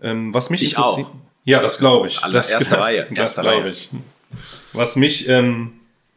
Ähm, 0.00 0.32
was 0.32 0.48
mich 0.48 0.62
ich 0.62 0.78
auch. 0.78 1.12
Ja, 1.44 1.60
das 1.60 1.78
glaube 1.78 2.08
ich. 2.08 2.20
Das, 2.32 2.50
erste 2.50 2.76
das, 2.76 2.86
Reihe. 2.86 3.06
Das 3.10 3.34
glaube 3.34 3.70
ich. 3.70 3.88
Was 4.72 4.96
mich 4.96 5.28
ähm, 5.28 5.72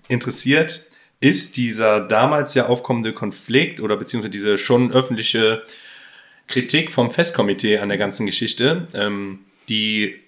interessiert, 0.07 0.85
ist 1.19 1.57
dieser 1.57 2.01
damals 2.01 2.53
ja 2.53 2.67
aufkommende 2.67 3.13
Konflikt 3.13 3.79
oder 3.79 3.95
beziehungsweise 3.95 4.31
diese 4.31 4.57
schon 4.57 4.91
öffentliche 4.91 5.63
Kritik 6.47 6.91
vom 6.91 7.11
Festkomitee 7.11 7.79
an 7.79 7.89
der 7.89 7.97
ganzen 7.97 8.25
Geschichte, 8.25 8.87
ähm, 8.93 9.39
die 9.69 10.19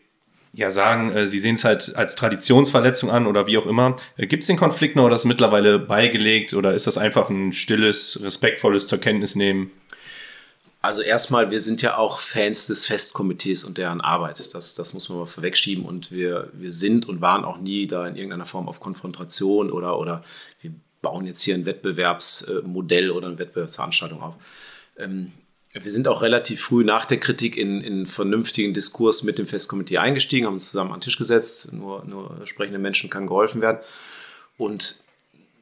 ja 0.54 0.70
sagen, 0.70 1.12
äh, 1.12 1.28
sie 1.28 1.40
sehen 1.40 1.56
es 1.56 1.66
halt 1.66 1.96
als 1.96 2.16
Traditionsverletzung 2.16 3.12
an 3.12 3.28
oder 3.28 3.46
wie 3.46 3.58
auch 3.58 3.68
immer. 3.68 3.98
Äh, 4.16 4.28
Gibt 4.28 4.44
es 4.44 4.48
den 4.48 4.56
Konflikt 4.58 4.96
noch 4.96 5.04
oder 5.04 5.16
ist 5.16 5.24
das 5.24 5.28
mittlerweile 5.28 5.80
beigelegt 5.80 6.54
oder 6.54 6.74
ist 6.74 6.88
das 6.88 6.98
einfach 6.98 7.30
ein 7.30 7.52
stilles, 7.52 8.22
respektvolles 8.24 8.88
zur 8.88 9.00
Kenntnis 9.00 9.36
nehmen? 9.36 9.72
Also 10.86 11.02
erstmal, 11.02 11.50
wir 11.50 11.62
sind 11.62 11.82
ja 11.82 11.98
auch 11.98 12.20
Fans 12.20 12.68
des 12.68 12.86
Festkomitees 12.86 13.64
und 13.64 13.80
deren 13.80 14.02
Arbeit. 14.02 14.54
Das, 14.54 14.76
das 14.76 14.94
muss 14.94 15.10
man 15.10 15.18
mal 15.18 15.26
vorwegschieben. 15.26 15.84
Und 15.84 16.12
wir, 16.12 16.52
wir 16.54 16.72
sind 16.72 17.10
und 17.10 17.22
waren 17.22 17.44
auch 17.44 17.58
nie 17.58 17.88
da 17.88 18.08
in 18.08 18.16
irgendeiner 18.16 18.46
Form 18.46 18.70
auf 18.70 18.80
Konfrontation 18.80 19.72
oder, 19.72 19.98
oder 19.98 20.24
wir 20.62 20.74
bauen 21.02 21.26
jetzt 21.26 21.42
hier 21.42 21.56
ein 21.56 21.66
Wettbewerbsmodell 21.66 23.10
oder 23.10 23.30
eine 23.30 23.40
Wettbewerbsveranstaltung 23.40 24.22
auf. 24.22 24.36
Ähm, 24.96 25.32
wir 25.74 25.92
sind 25.92 26.08
auch 26.08 26.22
relativ 26.22 26.62
früh 26.62 26.84
nach 26.84 27.06
der 27.06 27.20
Kritik 27.20 27.58
in, 27.58 27.82
in 27.82 28.06
vernünftigen 28.06 28.76
Diskurs 28.76 29.24
mit 29.24 29.40
dem 29.40 29.48
Festkomitee 29.48 29.98
eingestiegen, 29.98 30.46
haben 30.46 30.54
uns 30.54 30.70
zusammen 30.70 30.92
an 30.92 31.00
den 31.00 31.06
Tisch 31.06 31.18
gesetzt. 31.18 31.74
Nur, 31.74 32.06
nur 32.06 32.46
sprechenden 32.46 32.84
Menschen 32.84 33.10
kann 33.10 33.26
geholfen 33.26 33.60
werden. 33.60 33.80
Und 34.60 35.04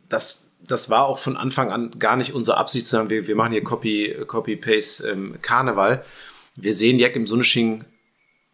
das 0.09 0.42
das 0.67 0.89
war 0.89 1.05
auch 1.05 1.19
von 1.19 1.37
Anfang 1.37 1.71
an 1.71 1.99
gar 1.99 2.15
nicht 2.15 2.33
unsere 2.33 2.57
Absicht, 2.57 2.87
sagen, 2.87 3.09
wir, 3.09 3.27
wir 3.27 3.35
machen 3.35 3.51
hier 3.51 3.63
Copy, 3.63 4.15
Copy 4.27 4.55
Paste 4.55 5.09
ähm, 5.09 5.35
Karneval. 5.41 6.03
Wir 6.55 6.73
sehen 6.73 6.99
Jack 6.99 7.15
im 7.15 7.27
Sunnesching 7.27 7.83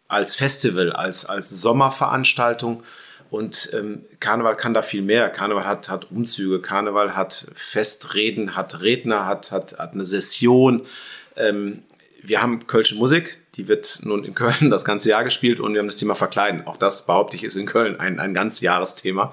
als 0.08 0.34
Festival, 0.34 0.92
als, 0.92 1.24
als 1.24 1.50
Sommerveranstaltung. 1.50 2.82
Und 3.30 3.70
ähm, 3.74 4.04
Karneval 4.18 4.56
kann 4.56 4.74
da 4.74 4.82
viel 4.82 5.02
mehr. 5.02 5.30
Karneval 5.30 5.64
hat, 5.64 5.88
hat 5.88 6.10
Umzüge, 6.10 6.60
Karneval 6.60 7.14
hat 7.14 7.46
Festreden, 7.54 8.56
hat 8.56 8.82
Redner, 8.82 9.26
hat, 9.26 9.52
hat, 9.52 9.78
hat 9.78 9.92
eine 9.92 10.04
Session. 10.04 10.82
Ähm, 11.36 11.84
wir 12.22 12.42
haben 12.42 12.66
Kölsche 12.66 12.96
Musik, 12.96 13.38
die 13.54 13.68
wird 13.68 14.00
nun 14.02 14.24
in 14.24 14.34
Köln 14.34 14.70
das 14.70 14.84
ganze 14.84 15.10
Jahr 15.10 15.22
gespielt 15.22 15.60
und 15.60 15.74
wir 15.74 15.78
haben 15.78 15.86
das 15.86 15.96
Thema 15.96 16.16
Verkleiden. 16.16 16.66
Auch 16.66 16.76
das, 16.76 17.06
behaupte 17.06 17.36
ich, 17.36 17.44
ist 17.44 17.54
in 17.54 17.66
Köln 17.66 18.00
ein, 18.00 18.18
ein 18.18 18.34
ganz 18.34 18.60
Jahresthema. 18.60 19.32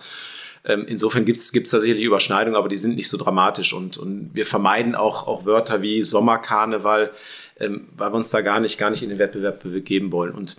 Ähm, 0.67 0.85
insofern 0.85 1.23
gibt 1.23 1.39
es 1.39 1.51
da 1.51 1.79
sicherlich 1.79 2.03
Überschneidungen, 2.03 2.57
aber 2.57 2.67
die 2.67 2.77
sind 2.77 2.97
nicht 2.97 3.09
so 3.09 3.17
dramatisch. 3.17 3.73
Und, 3.73 3.97
und 3.97 4.31
wir 4.33 4.45
vermeiden 4.45 4.95
auch, 4.95 5.25
auch 5.25 5.45
Wörter 5.45 5.81
wie 5.81 6.03
Sommerkarneval, 6.03 7.11
ähm, 7.59 7.87
weil 7.95 8.11
wir 8.11 8.17
uns 8.17 8.29
da 8.29 8.41
gar 8.41 8.59
nicht, 8.59 8.77
gar 8.77 8.89
nicht 8.89 9.01
in 9.01 9.09
den 9.09 9.17
Wettbewerb 9.17 9.63
begeben 9.63 10.11
wollen. 10.11 10.33
Und 10.33 10.57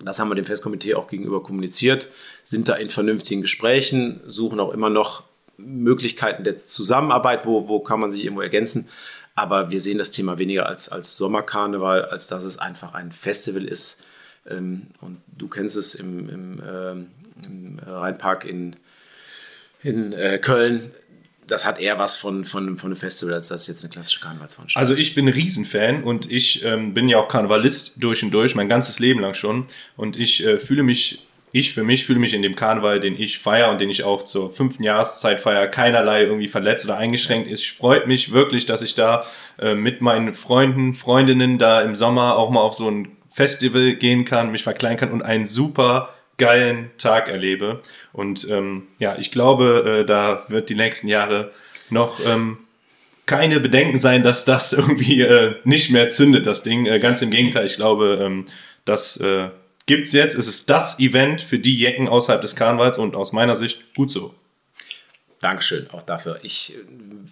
das 0.00 0.20
haben 0.20 0.30
wir 0.30 0.36
dem 0.36 0.44
Festkomitee 0.44 0.94
auch 0.94 1.08
gegenüber 1.08 1.42
kommuniziert, 1.42 2.08
sind 2.44 2.68
da 2.68 2.74
in 2.74 2.88
vernünftigen 2.88 3.42
Gesprächen, 3.42 4.20
suchen 4.26 4.60
auch 4.60 4.72
immer 4.72 4.90
noch 4.90 5.24
Möglichkeiten 5.56 6.44
der 6.44 6.56
Zusammenarbeit, 6.56 7.44
wo, 7.44 7.68
wo 7.68 7.80
kann 7.80 8.00
man 8.00 8.10
sich 8.12 8.24
irgendwo 8.24 8.42
ergänzen. 8.42 8.88
Aber 9.34 9.70
wir 9.70 9.80
sehen 9.80 9.98
das 9.98 10.10
Thema 10.12 10.38
weniger 10.38 10.66
als, 10.66 10.88
als 10.88 11.16
Sommerkarneval, 11.16 12.04
als 12.04 12.28
dass 12.28 12.44
es 12.44 12.58
einfach 12.58 12.94
ein 12.94 13.10
Festival 13.10 13.64
ist. 13.64 14.04
Ähm, 14.46 14.88
und 15.00 15.18
du 15.36 15.48
kennst 15.48 15.76
es 15.76 15.96
im, 15.96 16.28
im, 16.28 16.62
ähm, 16.64 17.06
im 17.44 17.78
Rheinpark 17.84 18.44
in, 18.44 18.76
in 19.82 20.12
äh, 20.12 20.38
Köln. 20.38 20.92
Das 21.46 21.66
hat 21.66 21.78
eher 21.80 21.98
was 21.98 22.16
von, 22.16 22.44
von, 22.44 22.78
von 22.78 22.90
einem 22.90 22.96
Festival, 22.96 23.34
als 23.34 23.48
das 23.48 23.66
jetzt 23.66 23.84
eine 23.84 23.92
klassische 23.92 24.20
Karnevalsveranstaltung. 24.20 24.80
Also 24.80 25.00
ich 25.00 25.14
bin 25.14 25.26
ein 25.26 25.34
Riesenfan 25.34 26.04
und 26.04 26.30
ich 26.30 26.64
ähm, 26.64 26.94
bin 26.94 27.08
ja 27.08 27.18
auch 27.18 27.28
Karnevalist 27.28 28.02
durch 28.02 28.22
und 28.22 28.30
durch, 28.30 28.54
mein 28.54 28.68
ganzes 28.68 29.00
Leben 29.00 29.20
lang 29.20 29.34
schon. 29.34 29.66
Und 29.96 30.16
ich 30.16 30.46
äh, 30.46 30.58
fühle 30.58 30.82
mich, 30.84 31.26
ich 31.50 31.74
für 31.74 31.82
mich 31.82 32.06
fühle 32.06 32.20
mich 32.20 32.32
in 32.32 32.42
dem 32.42 32.54
Karneval, 32.54 33.00
den 33.00 33.20
ich 33.20 33.38
feiere 33.38 33.70
und 33.70 33.80
den 33.80 33.90
ich 33.90 34.04
auch 34.04 34.22
zur 34.22 34.52
fünften 34.52 34.84
Jahreszeit 34.84 35.40
feiere, 35.40 35.66
keinerlei 35.66 36.22
irgendwie 36.22 36.48
verletzt 36.48 36.84
oder 36.84 36.96
eingeschränkt 36.96 37.50
ist. 37.50 37.60
Ich 37.60 37.72
freut 37.72 38.06
mich 38.06 38.32
wirklich, 38.32 38.64
dass 38.64 38.80
ich 38.80 38.94
da 38.94 39.24
äh, 39.58 39.74
mit 39.74 40.00
meinen 40.00 40.34
Freunden, 40.34 40.94
Freundinnen 40.94 41.58
da 41.58 41.82
im 41.82 41.94
Sommer 41.94 42.36
auch 42.36 42.50
mal 42.50 42.60
auf 42.60 42.74
so 42.74 42.88
ein 42.88 43.08
Festival 43.30 43.94
gehen 43.94 44.24
kann, 44.24 44.52
mich 44.52 44.62
verkleiden 44.62 44.98
kann 44.98 45.10
und 45.10 45.22
einen 45.22 45.46
super 45.46 46.10
geilen 46.42 46.90
Tag 46.98 47.28
erlebe. 47.28 47.80
Und 48.12 48.48
ähm, 48.50 48.88
ja, 48.98 49.16
ich 49.16 49.30
glaube, 49.30 50.00
äh, 50.00 50.04
da 50.04 50.44
wird 50.48 50.68
die 50.70 50.74
nächsten 50.74 51.06
Jahre 51.06 51.52
noch 51.88 52.18
ähm, 52.26 52.58
keine 53.26 53.60
Bedenken 53.60 53.98
sein, 53.98 54.24
dass 54.24 54.44
das 54.44 54.72
irgendwie 54.80 55.20
äh, 55.20 55.54
nicht 55.62 55.92
mehr 55.92 56.10
zündet, 56.10 56.46
das 56.46 56.64
Ding. 56.64 56.86
Äh, 56.86 56.98
ganz 56.98 57.22
im 57.22 57.30
Gegenteil, 57.30 57.66
ich 57.66 57.76
glaube, 57.76 58.18
ähm, 58.20 58.46
das 58.84 59.18
äh, 59.18 59.50
gibt 59.86 60.08
es 60.08 60.12
jetzt. 60.12 60.34
Es 60.34 60.48
ist 60.48 60.68
das 60.68 60.98
Event 60.98 61.40
für 61.40 61.60
die 61.60 61.78
Jecken 61.78 62.08
außerhalb 62.08 62.42
des 62.42 62.56
Karnevals 62.56 62.98
und 62.98 63.14
aus 63.14 63.32
meiner 63.32 63.54
Sicht 63.54 63.94
gut 63.94 64.10
so. 64.10 64.34
Dankeschön 65.40 65.88
auch 65.90 66.02
dafür. 66.02 66.40
Ich, 66.42 66.76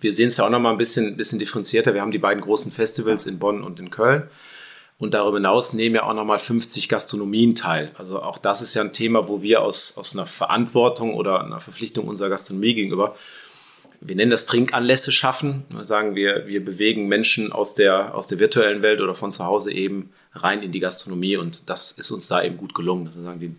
wir 0.00 0.12
sehen 0.12 0.28
es 0.28 0.36
ja 0.36 0.46
auch 0.46 0.50
noch 0.50 0.60
mal 0.60 0.70
ein 0.70 0.76
bisschen, 0.76 1.16
bisschen 1.16 1.40
differenzierter. 1.40 1.94
Wir 1.94 2.00
haben 2.00 2.12
die 2.12 2.18
beiden 2.18 2.42
großen 2.42 2.70
Festivals 2.70 3.26
in 3.26 3.40
Bonn 3.40 3.62
und 3.64 3.80
in 3.80 3.90
Köln. 3.90 4.28
Und 5.00 5.14
darüber 5.14 5.38
hinaus 5.38 5.72
nehmen 5.72 5.94
ja 5.94 6.02
auch 6.04 6.12
nochmal 6.12 6.38
50 6.38 6.90
Gastronomien 6.90 7.54
teil. 7.54 7.90
Also 7.96 8.22
auch 8.22 8.36
das 8.36 8.60
ist 8.60 8.74
ja 8.74 8.82
ein 8.82 8.92
Thema, 8.92 9.28
wo 9.28 9.40
wir 9.42 9.62
aus, 9.62 9.96
aus 9.96 10.14
einer 10.14 10.26
Verantwortung 10.26 11.14
oder 11.14 11.42
einer 11.42 11.58
Verpflichtung 11.58 12.06
unserer 12.06 12.28
Gastronomie 12.28 12.74
gegenüber, 12.74 13.16
wir 14.02 14.16
nennen 14.16 14.30
das 14.30 14.46
Trinkanlässe 14.46 15.12
schaffen. 15.12 15.64
Wir 15.70 15.84
sagen, 15.84 16.14
wir, 16.14 16.46
wir 16.46 16.64
bewegen 16.64 17.08
Menschen 17.08 17.52
aus 17.52 17.74
der, 17.74 18.14
aus 18.14 18.26
der 18.26 18.38
virtuellen 18.38 18.82
Welt 18.82 19.00
oder 19.00 19.14
von 19.14 19.32
zu 19.32 19.44
Hause 19.44 19.72
eben 19.72 20.10
rein 20.34 20.62
in 20.62 20.72
die 20.72 20.80
Gastronomie. 20.80 21.36
Und 21.36 21.68
das 21.68 21.92
ist 21.92 22.10
uns 22.10 22.26
da 22.28 22.42
eben 22.42 22.56
gut 22.56 22.74
gelungen. 22.74 23.06
Also 23.06 23.22
sagen, 23.22 23.40
die 23.40 23.54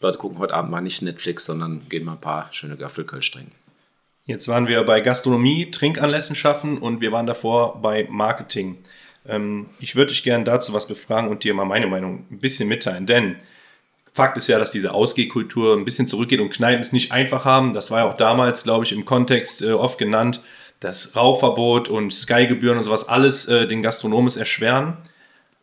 Leute 0.00 0.18
gucken 0.18 0.38
heute 0.38 0.54
Abend 0.54 0.70
mal 0.70 0.80
nicht 0.80 1.02
Netflix, 1.02 1.44
sondern 1.44 1.82
gehen 1.88 2.04
mal 2.04 2.12
ein 2.12 2.20
paar 2.20 2.48
schöne 2.52 2.76
Gaffelkölsch 2.76 3.30
trinken. 3.30 3.52
Jetzt 4.24 4.48
waren 4.48 4.66
wir 4.66 4.82
bei 4.84 5.00
Gastronomie, 5.00 5.70
Trinkanlässen 5.70 6.36
schaffen 6.36 6.78
und 6.78 7.00
wir 7.00 7.12
waren 7.12 7.26
davor 7.26 7.80
bei 7.82 8.06
Marketing. 8.10 8.78
Ähm, 9.26 9.66
ich 9.78 9.96
würde 9.96 10.12
dich 10.12 10.22
gerne 10.22 10.44
dazu 10.44 10.72
was 10.72 10.86
befragen 10.86 11.30
und 11.30 11.44
dir 11.44 11.54
mal 11.54 11.64
meine 11.64 11.86
Meinung 11.86 12.26
ein 12.30 12.38
bisschen 12.38 12.68
mitteilen, 12.68 13.06
denn 13.06 13.36
Fakt 14.12 14.36
ist 14.36 14.48
ja, 14.48 14.58
dass 14.58 14.72
diese 14.72 14.92
Ausgehkultur 14.92 15.76
ein 15.76 15.84
bisschen 15.84 16.06
zurückgeht 16.06 16.40
und 16.40 16.50
Kneipen 16.50 16.82
es 16.82 16.92
nicht 16.92 17.12
einfach 17.12 17.44
haben. 17.44 17.74
Das 17.74 17.90
war 17.90 18.00
ja 18.00 18.10
auch 18.10 18.16
damals, 18.16 18.64
glaube 18.64 18.84
ich, 18.84 18.92
im 18.92 19.04
Kontext 19.04 19.62
äh, 19.62 19.72
oft 19.72 19.98
genannt. 19.98 20.42
Das 20.80 21.14
Rauchverbot 21.14 21.88
und 21.88 22.12
Sky-Gebühren 22.12 22.78
und 22.78 22.84
sowas 22.84 23.08
alles 23.08 23.46
äh, 23.48 23.68
den 23.68 23.82
Gastronomen 23.82 24.36
erschweren. 24.36 24.96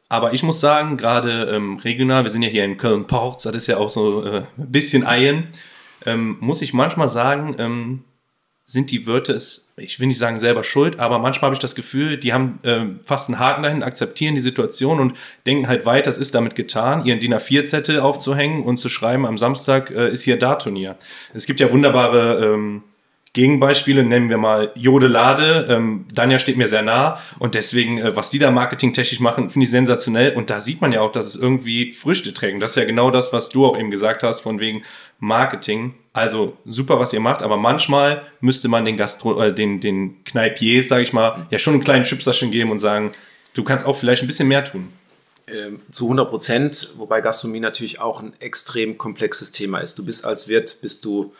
Aber 0.09 0.31
ich 0.31 0.43
muss 0.43 0.61
sagen, 0.61 0.95
gerade 0.95 1.51
ähm, 1.53 1.77
regional, 1.77 2.23
wir 2.23 2.31
sind 2.31 2.41
ja 2.41 2.49
hier 2.49 2.63
in 2.63 2.77
Köln-Porz, 2.77 3.43
das 3.43 3.55
ist 3.55 3.67
ja 3.67 3.77
auch 3.77 3.89
so 3.89 4.23
äh, 4.23 4.37
ein 4.57 4.71
bisschen 4.71 5.05
Eien. 5.05 5.49
ähm, 6.05 6.37
muss 6.39 6.61
ich 6.61 6.73
manchmal 6.73 7.09
sagen, 7.09 7.55
ähm, 7.59 8.03
sind 8.69 8.91
die 8.91 9.07
Wörter 9.07 9.33
es, 9.33 9.69
ich 9.77 9.99
will 10.01 10.07
nicht 10.07 10.17
sagen 10.17 10.39
selber 10.39 10.61
schuld, 10.61 10.99
aber 10.99 11.19
manchmal 11.19 11.47
habe 11.47 11.55
ich 11.55 11.59
das 11.59 11.73
Gefühl, 11.73 12.17
die 12.17 12.33
haben 12.33 12.59
äh, 12.63 12.85
fast 13.01 13.29
einen 13.29 13.39
Haken 13.39 13.63
dahin, 13.63 13.81
akzeptieren 13.81 14.35
die 14.35 14.41
Situation 14.41 14.99
und 14.99 15.13
denken 15.45 15.69
halt 15.69 15.85
weiter, 15.85 16.09
es 16.09 16.17
ist 16.17 16.35
damit 16.35 16.55
getan, 16.55 17.05
ihren 17.05 17.21
DIN 17.21 17.33
A4-Zettel 17.33 18.01
aufzuhängen 18.01 18.63
und 18.63 18.75
zu 18.75 18.89
schreiben, 18.89 19.25
am 19.25 19.37
Samstag 19.37 19.89
äh, 19.91 20.11
ist 20.11 20.23
hier 20.23 20.37
Da-Turnier. 20.37 20.97
Es 21.33 21.45
gibt 21.45 21.61
ja 21.61 21.71
wunderbare 21.71 22.43
ähm, 22.43 22.83
Gegenbeispiele, 23.31 24.03
nennen 24.03 24.29
wir 24.29 24.37
mal 24.37 24.71
Jodelade. 24.75 25.67
Ähm, 25.69 26.05
Danja 26.13 26.37
steht 26.37 26.57
mir 26.57 26.67
sehr 26.67 26.81
nah 26.81 27.19
und 27.39 27.55
deswegen, 27.55 27.99
äh, 27.99 28.15
was 28.17 28.31
die 28.31 28.39
da 28.39 28.51
marketingtechnisch 28.51 29.21
machen, 29.21 29.49
finde 29.49 29.63
ich 29.63 29.71
sensationell. 29.71 30.35
Und 30.35 30.49
da 30.49 30.59
sieht 30.59 30.81
man 30.81 30.91
ja 30.91 30.99
auch, 30.99 31.11
dass 31.13 31.27
es 31.27 31.35
irgendwie 31.41 31.93
Früchte 31.93 32.33
trägt. 32.33 32.61
Das 32.61 32.71
ist 32.71 32.77
ja 32.77 32.85
genau 32.85 33.11
das, 33.11 33.31
was 33.31 33.49
du 33.49 33.65
auch 33.65 33.77
eben 33.77 33.91
gesagt 33.91 34.23
hast, 34.23 34.41
von 34.41 34.59
wegen 34.59 34.83
Marketing. 35.19 35.93
Also 36.17 36.57
super, 36.65 36.99
was 36.99 37.13
ihr 37.13 37.19
macht, 37.19 37.43
aber 37.43 37.57
manchmal 37.57 38.23
müsste 38.41 38.67
man 38.69 38.85
den 38.85 38.97
Gastro, 38.97 39.39
äh, 39.41 39.53
den, 39.53 39.79
den 39.79 40.23
Kneipiers, 40.23 40.87
sage 40.87 41.03
ich 41.03 41.13
mal, 41.13 41.45
ja 41.51 41.59
schon 41.59 41.75
einen 41.75 41.83
kleinen 41.83 42.03
Chipserchen 42.03 42.49
geben 42.49 42.71
und 42.71 42.79
sagen, 42.79 43.11
du 43.53 43.63
kannst 43.63 43.85
auch 43.85 43.95
vielleicht 43.95 44.23
ein 44.23 44.27
bisschen 44.27 44.47
mehr 44.47 44.63
tun. 44.65 44.91
Ähm, 45.47 45.79
zu 45.91 46.05
100 46.05 46.29
Prozent, 46.29 46.93
wobei 46.97 47.21
Gastronomie 47.21 47.59
natürlich 47.59 47.99
auch 47.99 48.21
ein 48.21 48.33
extrem 48.39 48.97
komplexes 48.97 49.51
Thema 49.51 49.79
ist. 49.79 49.97
Du 49.99 50.03
bist 50.03 50.25
als 50.25 50.47
Wirt, 50.47 50.79
bist 50.81 51.05
du 51.05 51.33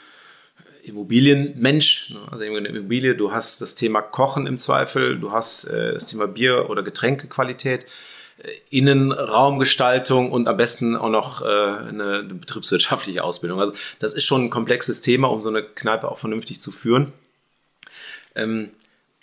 Immobilienmensch, 0.83 2.11
ne? 2.11 2.19
also 2.31 2.43
eine 2.45 2.67
Immobilie, 2.67 3.15
du 3.15 3.31
hast 3.31 3.59
das 3.61 3.75
Thema 3.75 4.01
Kochen 4.01 4.47
im 4.47 4.57
Zweifel, 4.57 5.19
du 5.19 5.31
hast 5.31 5.65
äh, 5.65 5.93
das 5.93 6.05
Thema 6.05 6.27
Bier- 6.27 6.69
oder 6.69 6.83
Getränkequalität, 6.83 7.85
Innenraumgestaltung 8.69 10.31
und 10.31 10.47
am 10.47 10.57
besten 10.57 10.95
auch 10.95 11.09
noch 11.09 11.41
äh, 11.41 11.45
eine, 11.45 12.23
betriebswirtschaftliche 12.23 13.23
Ausbildung. 13.23 13.59
Also 13.59 13.73
das 13.99 14.13
ist 14.13 14.25
schon 14.25 14.45
ein 14.45 14.49
komplexes 14.49 15.01
Thema, 15.01 15.27
um 15.27 15.41
so 15.41 15.49
eine 15.49 15.63
Kneipe 15.63 16.09
auch 16.09 16.17
vernünftig 16.17 16.61
zu 16.61 16.71
führen. 16.71 17.13
Ähm, 18.35 18.69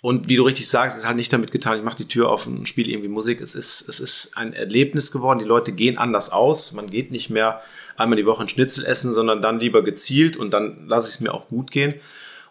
und 0.01 0.29
wie 0.29 0.35
du 0.35 0.43
richtig 0.43 0.69
sagst, 0.69 0.97
ist 0.97 1.07
halt 1.07 1.15
nicht 1.15 1.33
damit 1.33 1.51
getan, 1.51 1.77
ich 1.77 1.83
mache 1.83 1.95
die 1.95 2.07
Tür 2.07 2.29
auf 2.29 2.45
und 2.45 2.69
spiele 2.69 2.91
irgendwie 2.91 3.07
Musik. 3.07 3.41
Es 3.41 3.55
ist, 3.55 3.89
es 3.89 3.99
ist 3.99 4.37
ein 4.37 4.53
Erlebnis 4.53 5.11
geworden. 5.11 5.39
Die 5.39 5.45
Leute 5.45 5.71
gehen 5.71 5.97
anders 5.97 6.31
aus. 6.31 6.73
Man 6.73 6.89
geht 6.89 7.09
nicht 7.09 7.31
mehr 7.31 7.61
einmal 7.97 8.17
die 8.17 8.25
Woche 8.25 8.43
ein 8.43 8.49
Schnitzel 8.49 8.85
essen, 8.85 9.13
sondern 9.13 9.41
dann 9.41 9.59
lieber 9.59 9.83
gezielt 9.83 10.37
und 10.37 10.51
dann 10.51 10.87
lasse 10.87 11.09
ich 11.09 11.15
es 11.15 11.21
mir 11.21 11.33
auch 11.33 11.47
gut 11.47 11.71
gehen. 11.71 11.95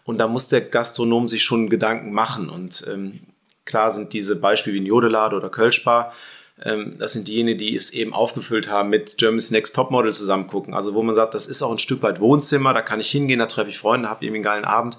Und 0.03 0.17
da 0.17 0.27
muss 0.27 0.49
der 0.49 0.61
Gastronom 0.61 1.29
sich 1.29 1.43
schon 1.43 1.69
Gedanken 1.69 2.11
machen. 2.11 2.49
Und 2.49 2.83
ähm, 2.91 3.21
klar 3.63 3.89
sind 3.91 4.13
diese 4.13 4.35
Beispiele 4.35 4.75
wie 4.75 4.81
ein 4.81 4.85
Jodelade 4.85 5.37
oder 5.37 5.49
Kölschbar, 5.49 6.13
das 6.57 7.11
sind 7.11 7.27
diejenigen, 7.27 7.57
die 7.57 7.75
es 7.75 7.91
eben 7.91 8.13
aufgefüllt 8.13 8.69
haben 8.69 8.89
mit 8.89 9.17
Germany's 9.17 9.51
Next 9.51 9.75
Topmodel 9.75 10.13
zusammen 10.13 10.47
gucken. 10.47 10.73
Also 10.73 10.93
wo 10.93 11.03
man 11.03 11.13
sagt, 11.13 11.33
das 11.33 11.47
ist 11.47 11.61
auch 11.61 11.71
ein 11.71 11.79
Stück 11.79 12.01
weit 12.01 12.21
Wohnzimmer, 12.21 12.73
da 12.73 12.81
kann 12.81 13.01
ich 13.01 13.11
hingehen, 13.11 13.39
da 13.39 13.45
treffe 13.45 13.69
ich 13.69 13.77
Freunde, 13.77 14.09
habe 14.09 14.23
irgendwie 14.23 14.37
einen 14.37 14.43
geilen 14.43 14.65
Abend. 14.65 14.97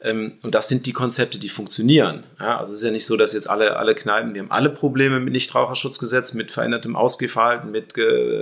Ähm, 0.00 0.38
und 0.42 0.54
das 0.54 0.68
sind 0.68 0.86
die 0.86 0.92
Konzepte, 0.92 1.38
die 1.38 1.50
funktionieren. 1.50 2.24
Also 2.38 2.72
es 2.72 2.78
ist 2.78 2.84
ja 2.84 2.90
nicht 2.90 3.04
so, 3.04 3.16
dass 3.16 3.34
jetzt 3.34 3.50
alle, 3.50 3.76
alle 3.76 3.94
Kneipen, 3.94 4.32
die 4.32 4.40
haben 4.40 4.50
alle 4.50 4.70
Probleme 4.70 5.20
mit 5.20 5.32
Nichtraucherschutzgesetz, 5.34 6.32
mit 6.32 6.50
verändertem 6.50 6.96
Ausgehverhalten, 6.96 7.70
mit, 7.70 7.94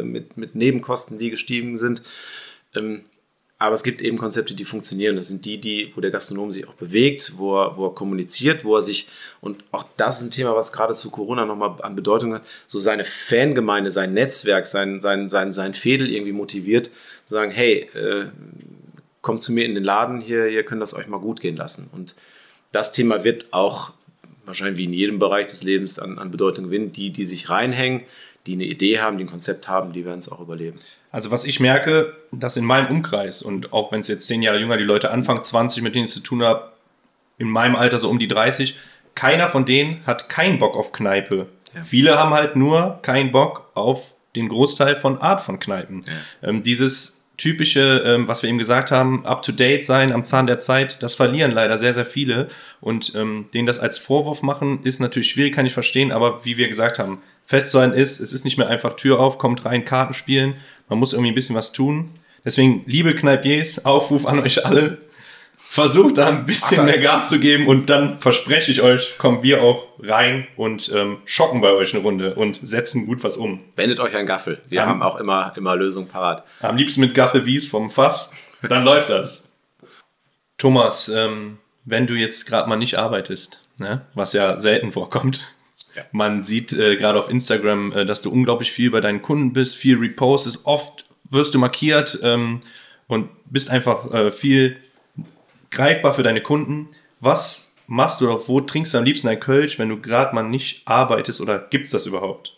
mit, 0.05 0.37
mit 0.37 0.55
Nebenkosten, 0.55 1.19
die 1.19 1.31
gestiegen 1.31 1.79
sind. 1.79 2.03
Aber 3.59 3.75
es 3.75 3.83
gibt 3.83 4.03
eben 4.03 4.19
Konzepte, 4.19 4.55
die 4.55 4.67
funktionieren. 4.67 5.17
Das 5.17 5.29
sind 5.29 5.47
die, 5.47 5.59
die, 5.59 5.93
wo 5.95 6.03
der 6.03 6.11
Gastronom 6.11 6.53
sich 6.53 6.69
auch 6.69 6.75
bewegt, 6.75 7.33
wo 7.37 7.57
er, 7.57 7.77
wo 7.77 7.87
er 7.87 7.95
kommuniziert, 7.95 8.65
wo 8.65 8.77
er 8.77 8.83
sich, 8.83 9.09
und 9.41 9.65
auch 9.73 9.85
das 9.97 10.19
ist 10.19 10.27
ein 10.27 10.31
Thema, 10.31 10.55
was 10.55 10.73
gerade 10.73 10.95
zu 10.95 11.11
Corona 11.11 11.47
nochmal 11.47 11.75
an 11.81 11.97
Bedeutung 11.97 12.35
hat, 12.35 12.45
so 12.67 12.79
seine 12.79 13.05
Fangemeinde, 13.05 13.91
sein 13.91 14.13
Netzwerk, 14.13 14.67
sein, 14.67 15.01
sein, 15.01 15.31
sein, 15.31 15.53
sein 15.55 15.73
Fädel 15.73 16.11
irgendwie 16.11 16.33
motiviert, 16.33 16.91
zu 17.25 17.35
sagen, 17.35 17.51
hey, 17.51 17.89
äh, 17.95 18.27
kommt 19.23 19.41
zu 19.41 19.53
mir 19.53 19.65
in 19.65 19.75
den 19.75 19.85
Laden, 19.85 20.21
hier, 20.21 20.49
ihr 20.49 20.63
könnt 20.63 20.83
das 20.83 20.95
euch 20.95 21.07
mal 21.07 21.19
gut 21.19 21.41
gehen 21.41 21.57
lassen. 21.57 21.89
Und 21.93 22.15
das 22.73 22.93
Thema 22.93 23.25
wird 23.25 23.53
auch 23.55 23.93
wahrscheinlich 24.45 24.79
wie 24.79 24.85
in 24.85 24.93
jedem 24.93 25.19
Bereich 25.19 25.47
des 25.47 25.63
Lebens 25.63 25.99
an, 25.99 26.19
an 26.19 26.31
Bedeutung 26.31 26.67
gewinnen. 26.67 26.93
Die, 26.93 27.11
die 27.11 27.25
sich 27.25 27.51
reinhängen, 27.51 28.03
die 28.47 28.53
eine 28.53 28.65
Idee 28.65 29.01
haben, 29.01 29.19
die 29.19 29.25
ein 29.25 29.31
Konzept 29.31 29.67
haben, 29.67 29.93
die 29.93 30.05
werden 30.05 30.19
es 30.19 30.31
auch 30.31 30.41
überleben. 30.41 30.79
Also 31.11 31.31
was 31.31 31.45
ich 31.45 31.61
merke, 31.61 32.15
dass 32.33 32.57
in 32.57 32.65
meinem 32.65 32.89
Umkreis 32.89 33.43
und 33.43 33.73
auch 33.73 33.93
wenn 33.93 34.01
es 34.01 34.09
jetzt 34.09 34.27
zehn 34.27 34.43
Jahre 34.43 34.59
jünger 34.59 34.77
die 34.77 34.85
Leute 34.85 35.11
Anfang 35.11 35.43
20, 35.43 35.83
mit 35.83 35.95
denen 35.95 36.07
ich 36.07 36.13
zu 36.13 36.21
tun 36.21 36.43
habe, 36.43 36.73
in 37.39 37.49
meinem 37.49 37.77
Alter 37.77 37.99
so 37.99 38.09
um 38.09 38.19
die 38.19 38.29
30, 38.29 38.79
keiner 39.15 39.49
von 39.49 39.65
denen 39.65 40.07
hat 40.07 40.29
keinen 40.29 40.59
Bock 40.59 40.77
auf 40.77 40.93
Kneipe. 40.93 41.47
Ja. 41.75 41.83
Viele 41.83 42.19
haben 42.19 42.35
halt 42.35 42.57
nur 42.57 42.99
keinen 43.03 43.33
Bock 43.33 43.71
auf 43.75 44.15
den 44.35 44.49
Großteil 44.49 44.97
von 44.97 45.19
Art 45.19 45.41
von 45.41 45.59
Kneipen. 45.59 46.03
Ja. 46.07 46.49
Ähm, 46.49 46.63
dieses 46.63 47.27
typische, 47.37 48.03
ähm, 48.05 48.29
was 48.29 48.43
wir 48.43 48.49
eben 48.49 48.59
gesagt 48.59 48.91
haben, 48.91 49.27
up-to-date 49.27 49.85
sein, 49.85 50.13
am 50.13 50.25
Zahn 50.25 50.47
der 50.47 50.59
Zeit, 50.59 51.03
das 51.03 51.15
verlieren 51.15 51.51
leider 51.51 51.77
sehr, 51.77 51.95
sehr 51.95 52.07
viele. 52.07 52.49
Und 52.81 53.15
ähm, 53.15 53.47
denen 53.53 53.67
das 53.67 53.79
als 53.79 53.99
Vorwurf 53.99 54.43
machen, 54.43 54.81
ist 54.85 55.01
natürlich 55.01 55.31
schwierig, 55.31 55.55
kann 55.55 55.67
ich 55.67 55.75
verstehen, 55.75 56.13
aber 56.13 56.45
wie 56.45 56.57
wir 56.57 56.69
gesagt 56.69 56.99
haben, 56.99 57.23
festzuhalten 57.45 57.95
ist, 57.95 58.21
es 58.21 58.33
ist 58.33 58.45
nicht 58.45 58.59
mehr 58.59 58.69
einfach 58.69 58.95
Tür 58.95 59.21
auf, 59.21 59.39
kommt 59.39 59.65
rein, 59.65 59.85
Karten 59.85 60.15
spielen, 60.15 60.55
man 60.89 60.99
muss 60.99 61.13
irgendwie 61.13 61.33
ein 61.33 61.35
bisschen 61.35 61.57
was 61.57 61.73
tun. 61.73 62.11
Deswegen, 62.45 62.83
liebe 62.87 63.15
Kneipiers, 63.15 63.85
Aufruf 63.85 64.27
an 64.27 64.39
euch 64.39 64.65
alle, 64.65 64.99
versucht 65.59 66.19
da 66.19 66.29
ein 66.29 66.47
bisschen 66.47 66.81
Ach, 66.81 66.85
mehr 66.85 67.01
Gas 67.01 67.29
zu 67.29 67.41
geben 67.41 67.67
und 67.67 67.91
dann 67.91 68.21
verspreche 68.21 68.71
ich 68.71 68.83
euch, 68.83 69.19
kommen 69.19 69.43
wir 69.43 69.63
auch 69.63 69.89
rein 70.01 70.47
und 70.57 70.93
ähm, 70.95 71.19
schocken 71.25 71.61
bei 71.61 71.73
euch 71.73 71.93
eine 71.93 72.03
Runde 72.03 72.35
und 72.35 72.61
setzen 72.63 73.07
gut 73.07 73.25
was 73.25 73.37
um. 73.37 73.61
Wendet 73.75 73.99
euch 73.99 74.15
an 74.15 74.27
Gaffel. 74.27 74.63
Wir 74.69 74.83
um, 74.83 74.89
haben 74.89 75.03
auch 75.03 75.17
immer, 75.17 75.53
immer 75.57 75.77
Lösungen 75.77 76.09
parat. 76.09 76.45
Am 76.61 76.77
liebsten 76.77 77.01
mit 77.01 77.15
Gaffel 77.15 77.47
Wies 77.47 77.67
vom 77.67 77.91
Fass. 77.91 78.33
Dann 78.63 78.85
läuft 78.85 79.11
das. 79.11 79.59
Thomas, 80.57 81.09
ähm, 81.09 81.59
wenn 81.85 82.07
du 82.07 82.15
jetzt 82.15 82.47
gerade 82.47 82.69
mal 82.69 82.77
nicht 82.77 82.99
arbeitest, 82.99 83.61
ne, 83.79 84.03
was 84.15 84.33
ja 84.33 84.59
selten 84.59 84.93
vorkommt, 84.93 85.49
ja. 85.97 86.03
man 86.13 86.43
sieht 86.43 86.73
äh, 86.73 86.97
gerade 86.97 87.19
auf 87.19 87.31
Instagram, 87.31 87.93
äh, 87.93 88.07
dass 88.07 88.23
du 88.23 88.31
unglaublich 88.31 88.73
viel 88.73 88.91
bei 88.91 89.01
deinen 89.01 89.23
Kunden 89.23 89.53
bist, 89.53 89.77
viel 89.77 89.99
repostest, 89.99 90.67
oft 90.67 91.05
wirst 91.25 91.55
du 91.55 91.59
markiert 91.59 92.19
ähm, 92.23 92.63
und 93.09 93.29
bist 93.47 93.71
einfach 93.71 94.13
äh, 94.13 94.31
viel 94.31 94.77
greifbar 95.71 96.15
für 96.15 96.23
deine 96.23 96.41
Kunden. 96.41 96.89
Was 97.21 97.75
machst 97.87 98.21
du 98.21 98.31
oder 98.31 98.49
wo 98.49 98.61
trinkst 98.61 98.95
du 98.95 98.99
am 98.99 99.05
liebsten 99.05 99.29
ein 99.29 99.41
Kölsch, 99.41 99.79
wenn 99.79 99.89
du 99.89 100.01
gerade 100.01 100.35
mal 100.35 100.43
nicht 100.43 100.83
arbeitest 100.87 101.41
oder 101.41 101.59
gibt 101.59 101.87
es 101.87 101.93
das 101.93 102.07
überhaupt? 102.07 102.56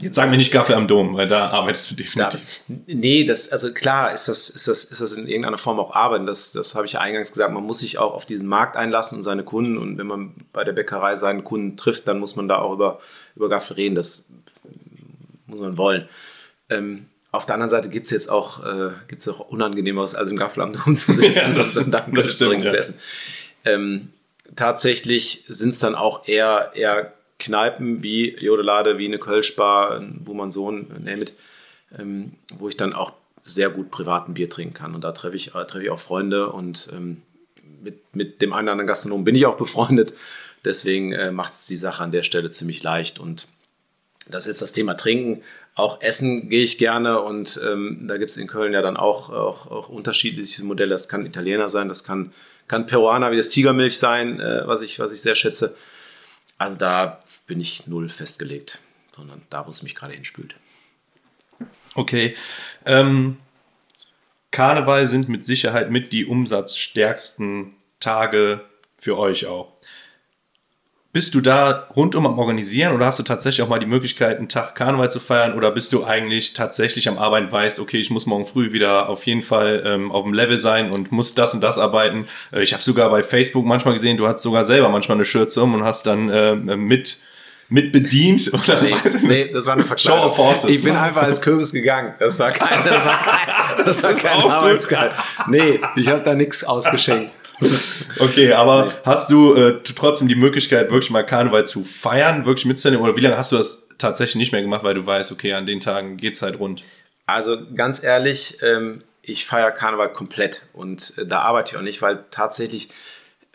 Jetzt 0.00 0.14
sagen 0.14 0.30
wir 0.30 0.38
nicht 0.38 0.52
Gaffel 0.52 0.74
am 0.74 0.88
Dom, 0.88 1.16
weil 1.16 1.28
da 1.28 1.50
arbeitest 1.50 1.90
du 1.90 1.94
definitiv. 1.96 2.40
Da, 2.68 2.74
nee, 2.86 3.24
das, 3.24 3.50
also 3.50 3.72
klar 3.72 4.12
ist 4.12 4.28
das, 4.28 4.50
ist, 4.50 4.68
das, 4.68 4.84
ist 4.84 5.00
das 5.00 5.12
in 5.12 5.26
irgendeiner 5.26 5.58
Form 5.58 5.78
auch 5.78 5.94
Arbeiten. 5.94 6.26
Das, 6.26 6.52
das 6.52 6.74
habe 6.74 6.86
ich 6.86 6.94
ja 6.94 7.00
eingangs 7.00 7.32
gesagt. 7.32 7.52
Man 7.52 7.64
muss 7.64 7.80
sich 7.80 7.98
auch 7.98 8.14
auf 8.14 8.24
diesen 8.24 8.48
Markt 8.48 8.76
einlassen 8.76 9.18
und 9.18 9.22
seine 9.22 9.44
Kunden. 9.44 9.78
Und 9.78 9.98
wenn 9.98 10.06
man 10.06 10.34
bei 10.52 10.64
der 10.64 10.72
Bäckerei 10.72 11.16
seinen 11.16 11.44
Kunden 11.44 11.76
trifft, 11.76 12.08
dann 12.08 12.18
muss 12.18 12.36
man 12.36 12.48
da 12.48 12.58
auch 12.58 12.72
über, 12.72 12.98
über 13.36 13.48
Gaffel 13.48 13.74
reden. 13.74 13.94
Das 13.94 14.26
muss 15.46 15.60
man 15.60 15.76
wollen. 15.76 16.08
Ähm, 16.68 17.06
auf 17.32 17.46
der 17.46 17.54
anderen 17.54 17.70
Seite 17.70 17.88
gibt 17.90 18.06
es 18.06 18.10
jetzt 18.10 18.30
auch, 18.30 18.64
äh, 18.64 18.90
gibt's 19.08 19.28
auch 19.28 19.40
Unangenehmeres, 19.40 20.14
als 20.14 20.30
im 20.30 20.36
Gaffelamt 20.36 20.84
rumzusitzen 20.86 21.34
ja, 21.52 21.58
das, 21.58 21.76
und 21.76 21.90
dann 21.92 22.12
das 22.14 22.34
stimmt, 22.34 22.64
ja. 22.64 22.70
zu 22.70 22.78
essen. 22.78 22.94
Ähm, 23.64 24.12
tatsächlich 24.56 25.44
sind 25.48 25.70
es 25.70 25.78
dann 25.78 25.94
auch 25.94 26.26
eher, 26.26 26.72
eher 26.74 27.12
Kneipen 27.40 28.02
wie 28.04 28.36
Jodelade, 28.36 28.98
wie 28.98 29.06
eine 29.06 29.18
Kölschbar, 29.18 30.00
Buhmann-Sohn, 30.00 31.02
name 31.04 31.22
it, 31.22 31.32
ähm, 31.98 32.32
wo 32.56 32.68
ich 32.68 32.76
dann 32.76 32.92
auch 32.92 33.12
sehr 33.44 33.70
gut 33.70 33.90
privaten 33.90 34.34
Bier 34.34 34.48
trinken 34.48 34.74
kann. 34.74 34.94
Und 34.94 35.02
da 35.02 35.12
treffe 35.12 35.36
ich, 35.36 35.54
äh, 35.54 35.64
treffe 35.64 35.84
ich 35.84 35.90
auch 35.90 35.98
Freunde 35.98 36.50
und 36.50 36.88
ähm, 36.92 37.22
mit, 37.82 38.14
mit 38.14 38.42
dem 38.42 38.52
einen 38.52 38.66
oder 38.66 38.72
anderen 38.72 38.86
Gastronom 38.86 39.24
bin 39.24 39.34
ich 39.34 39.46
auch 39.46 39.56
befreundet. 39.56 40.14
Deswegen 40.64 41.12
äh, 41.12 41.32
macht 41.32 41.54
es 41.54 41.66
die 41.66 41.76
Sache 41.76 42.02
an 42.02 42.12
der 42.12 42.22
Stelle 42.22 42.50
ziemlich 42.50 42.82
leicht. 42.82 43.18
Und 43.18 43.48
das 44.28 44.42
ist 44.42 44.48
jetzt 44.48 44.62
das 44.62 44.72
Thema 44.72 44.94
Trinken. 44.94 45.42
Auch 45.74 46.02
essen 46.02 46.48
gehe 46.50 46.62
ich 46.62 46.78
gerne 46.78 47.20
und 47.20 47.58
ähm, 47.66 48.04
da 48.06 48.18
gibt 48.18 48.30
es 48.30 48.36
in 48.36 48.46
Köln 48.46 48.72
ja 48.72 48.82
dann 48.82 48.96
auch, 48.96 49.30
auch, 49.30 49.70
auch, 49.70 49.88
unterschiedliche 49.88 50.64
Modelle. 50.64 50.90
Das 50.90 51.08
kann 51.08 51.24
Italiener 51.24 51.68
sein, 51.68 51.88
das 51.88 52.04
kann, 52.04 52.32
kann 52.68 52.86
Peruaner 52.86 53.32
wie 53.32 53.36
das 53.36 53.48
Tigermilch 53.48 53.96
sein, 53.96 54.40
äh, 54.40 54.66
was, 54.66 54.82
ich, 54.82 54.98
was 54.98 55.12
ich 55.12 55.22
sehr 55.22 55.36
schätze. 55.36 55.74
Also 56.58 56.76
da 56.76 57.22
bin 57.50 57.60
ich 57.60 57.88
null 57.88 58.08
festgelegt, 58.08 58.78
sondern 59.10 59.42
da, 59.50 59.66
wo 59.66 59.70
es 59.70 59.82
mich 59.82 59.96
gerade 59.96 60.14
hinspült. 60.14 60.54
Okay. 61.96 62.36
Ähm, 62.86 63.38
Karneval 64.52 65.08
sind 65.08 65.28
mit 65.28 65.44
Sicherheit 65.44 65.90
mit 65.90 66.12
die 66.12 66.26
umsatzstärksten 66.26 67.74
Tage 67.98 68.60
für 68.98 69.18
euch 69.18 69.46
auch. 69.46 69.72
Bist 71.12 71.34
du 71.34 71.40
da 71.40 71.88
rundum 71.96 72.24
am 72.24 72.38
Organisieren 72.38 72.94
oder 72.94 73.06
hast 73.06 73.18
du 73.18 73.24
tatsächlich 73.24 73.62
auch 73.62 73.68
mal 73.68 73.80
die 73.80 73.86
Möglichkeit, 73.86 74.38
einen 74.38 74.48
Tag 74.48 74.76
Karneval 74.76 75.10
zu 75.10 75.18
feiern 75.18 75.54
oder 75.54 75.72
bist 75.72 75.92
du 75.92 76.04
eigentlich 76.04 76.52
tatsächlich 76.52 77.08
am 77.08 77.18
Arbeiten, 77.18 77.50
weißt, 77.50 77.80
okay, 77.80 77.98
ich 77.98 78.10
muss 78.10 78.26
morgen 78.26 78.46
früh 78.46 78.70
wieder 78.70 79.08
auf 79.08 79.26
jeden 79.26 79.42
Fall 79.42 79.82
ähm, 79.84 80.12
auf 80.12 80.22
dem 80.22 80.34
Level 80.34 80.56
sein 80.56 80.92
und 80.92 81.10
muss 81.10 81.34
das 81.34 81.52
und 81.52 81.62
das 81.62 81.78
arbeiten. 81.78 82.28
Äh, 82.52 82.62
ich 82.62 82.74
habe 82.74 82.82
sogar 82.84 83.10
bei 83.10 83.24
Facebook 83.24 83.66
manchmal 83.66 83.94
gesehen, 83.94 84.18
du 84.18 84.28
hast 84.28 84.40
sogar 84.40 84.62
selber 84.62 84.88
manchmal 84.88 85.16
eine 85.16 85.24
Schürze 85.24 85.64
um 85.64 85.74
und 85.74 85.82
hast 85.82 86.06
dann 86.06 86.28
äh, 86.28 86.54
mit 86.54 87.24
mit 87.70 87.92
bedient 87.92 88.52
oder 88.52 88.82
nee, 88.82 88.94
nee, 89.22 89.48
das 89.48 89.64
war 89.66 89.74
eine 89.74 89.84
Verkleidung. 89.84 90.22
Show 90.22 90.26
of 90.26 90.36
Forces. 90.36 90.70
Ich 90.70 90.84
bin 90.84 90.96
einfach 90.96 91.22
als 91.22 91.40
Kürbis 91.40 91.72
gegangen. 91.72 92.14
Das 92.18 92.38
war 92.38 92.50
kein, 92.50 92.78
das 92.78 92.90
war 92.90 93.22
kein, 93.22 93.84
das 93.86 94.02
war 94.02 94.12
kein 94.12 94.50
Arbeitskleid. 94.50 95.12
Nee, 95.46 95.80
ich 95.96 96.08
habe 96.08 96.20
da 96.20 96.34
nichts 96.34 96.64
ausgeschenkt. 96.64 97.32
Okay, 98.18 98.54
aber 98.54 98.86
nee. 98.86 98.90
hast 99.04 99.30
du 99.30 99.52
äh, 99.52 99.80
trotzdem 99.82 100.28
die 100.28 100.34
Möglichkeit, 100.34 100.90
wirklich 100.90 101.10
mal 101.10 101.24
Karneval 101.24 101.66
zu 101.66 101.84
feiern, 101.84 102.46
wirklich 102.46 102.64
mitzunehmen? 102.64 103.04
Oder 103.04 103.16
wie 103.16 103.20
lange 103.20 103.36
hast 103.36 103.52
du 103.52 103.58
das 103.58 103.86
tatsächlich 103.98 104.36
nicht 104.36 104.52
mehr 104.52 104.62
gemacht, 104.62 104.82
weil 104.82 104.94
du 104.94 105.04
weißt, 105.04 105.30
okay, 105.30 105.52
an 105.52 105.66
den 105.66 105.78
Tagen 105.78 106.16
geht's 106.16 106.40
halt 106.40 106.58
rund? 106.58 106.80
Also 107.26 107.58
ganz 107.74 108.02
ehrlich, 108.02 108.56
ähm, 108.62 109.02
ich 109.20 109.44
feiere 109.44 109.72
Karneval 109.72 110.10
komplett 110.10 110.62
und 110.72 111.12
äh, 111.18 111.26
da 111.26 111.40
arbeite 111.40 111.72
ich 111.72 111.76
auch 111.76 111.82
nicht, 111.82 112.00
weil 112.00 112.24
tatsächlich 112.30 112.88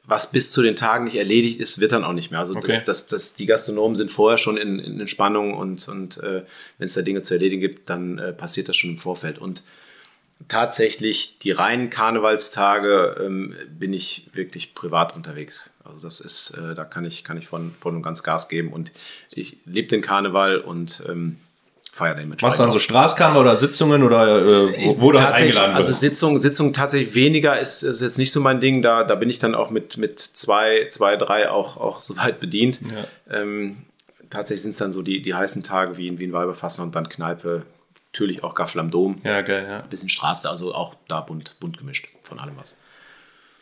was 0.07 0.31
bis 0.31 0.51
zu 0.51 0.61
den 0.61 0.75
Tagen 0.75 1.05
nicht 1.05 1.15
erledigt 1.15 1.59
ist, 1.59 1.79
wird 1.79 1.91
dann 1.91 2.03
auch 2.03 2.13
nicht 2.13 2.31
mehr. 2.31 2.39
Also 2.39 2.55
okay. 2.55 2.67
das, 2.67 2.83
das, 2.83 3.07
das, 3.07 3.33
die 3.33 3.45
Gastronomen 3.45 3.95
sind 3.95 4.11
vorher 4.11 4.37
schon 4.37 4.57
in, 4.57 4.79
in 4.79 4.99
Entspannung 4.99 5.53
und, 5.53 5.87
und 5.87 6.17
äh, 6.17 6.43
wenn 6.77 6.87
es 6.87 6.93
da 6.93 7.01
Dinge 7.01 7.21
zu 7.21 7.33
erledigen 7.33 7.61
gibt, 7.61 7.89
dann 7.89 8.19
äh, 8.19 8.33
passiert 8.33 8.69
das 8.69 8.75
schon 8.75 8.91
im 8.91 8.97
Vorfeld. 8.97 9.39
Und 9.39 9.63
tatsächlich 10.47 11.39
die 11.39 11.51
reinen 11.51 11.89
Karnevalstage 11.89 13.17
ähm, 13.23 13.55
bin 13.69 13.93
ich 13.93 14.29
wirklich 14.33 14.75
privat 14.75 15.15
unterwegs. 15.15 15.77
Also 15.83 15.99
das 16.01 16.19
ist, 16.19 16.51
äh, 16.51 16.75
da 16.75 16.85
kann 16.85 17.05
ich, 17.05 17.23
kann 17.23 17.37
ich 17.37 17.47
von, 17.47 17.73
von 17.79 17.95
und 17.95 18.01
ganz 18.03 18.21
Gas 18.21 18.49
geben 18.49 18.73
und 18.73 18.91
ich 19.33 19.57
lebe 19.65 19.87
den 19.87 20.01
Karneval 20.01 20.59
und 20.59 21.03
ähm, 21.09 21.37
feiere 21.95 22.15
den 22.15 22.27
mit 22.27 22.43
Was 22.43 22.57
dann 22.57 22.71
so 22.71 22.79
Straßkarneval 22.79 23.43
oder 23.43 23.55
Sitzungen 23.55 24.03
oder 24.03 24.67
äh, 24.67 24.99
wurde 24.99 25.25
halt 25.25 25.35
eingeladen? 25.35 25.75
Also 25.75 25.93
Sitzungen 25.93 26.39
Sitzung 26.39 26.73
tatsächlich 26.73 27.15
weniger 27.15 27.57
ist, 27.57 27.83
ist 27.83 28.01
jetzt 28.01 28.17
nicht 28.17 28.33
so 28.33 28.41
mein 28.41 28.59
Ding. 28.59 28.81
Da, 28.81 29.05
da 29.05 29.15
bin 29.15 29.29
ich 29.29 29.39
dann 29.39 29.55
auch 29.55 29.69
mit, 29.69 29.95
mit 29.95 30.19
zwei, 30.19 30.87
zwei, 30.89 31.15
drei 31.15 31.49
auch, 31.49 31.77
auch 31.77 32.01
soweit 32.01 32.41
bedient. 32.41 32.81
Ja. 32.81 33.39
Ähm, 33.39 33.77
tatsächlich 34.29 34.63
sind 34.63 34.71
es 34.71 34.77
dann 34.77 34.91
so 34.91 35.03
die, 35.03 35.21
die 35.21 35.33
heißen 35.33 35.63
Tage 35.63 35.95
wie 35.95 36.09
in 36.09 36.19
Wien 36.19 36.33
Weiberfassen 36.33 36.83
und 36.83 36.93
dann 36.95 37.07
Kneipe, 37.07 37.63
natürlich 38.11 38.43
auch 38.43 38.55
Gaffel 38.55 38.81
am 38.81 38.91
Dom. 38.91 39.21
Ja, 39.23 39.39
geil, 39.41 39.65
ja. 39.65 39.77
Ein 39.77 39.89
bisschen 39.89 40.09
Straße, 40.09 40.49
also 40.49 40.75
auch 40.75 40.95
da 41.07 41.21
bunt, 41.21 41.55
bunt 41.61 41.77
gemischt 41.77 42.09
von 42.23 42.39
allem 42.39 42.57
was. 42.57 42.77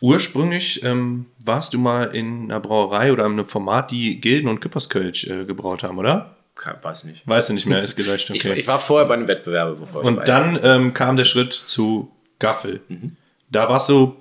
Ursprünglich 0.00 0.82
ähm, 0.82 1.26
warst 1.38 1.72
du 1.72 1.78
mal 1.78 2.12
in 2.12 2.50
einer 2.50 2.58
Brauerei 2.58 3.12
oder 3.12 3.26
in 3.26 3.32
einem 3.32 3.46
Format, 3.46 3.92
die 3.92 4.20
Gilden 4.20 4.48
und 4.48 4.60
Küpperskölsch 4.60 5.24
äh, 5.28 5.44
gebraut 5.44 5.84
haben, 5.84 5.98
oder? 5.98 6.33
Weiß 6.82 7.04
nicht. 7.04 7.26
Weißt 7.26 7.50
du 7.50 7.54
nicht 7.54 7.66
mehr, 7.66 7.82
ist 7.82 7.96
gelöscht. 7.96 8.30
Okay. 8.30 8.52
Ich, 8.52 8.58
ich, 8.58 8.66
war 8.66 8.78
vorher 8.78 9.06
bei 9.06 9.14
einem 9.14 9.28
Wettbewerb. 9.28 9.78
Bevor 9.80 10.04
Und 10.04 10.28
dann 10.28 10.58
ähm, 10.62 10.94
kam 10.94 11.16
der 11.16 11.24
Schritt 11.24 11.52
zu 11.52 12.10
Gaffel. 12.38 12.80
Mhm. 12.88 13.16
Da 13.50 13.68
warst 13.68 13.88
du 13.88 14.16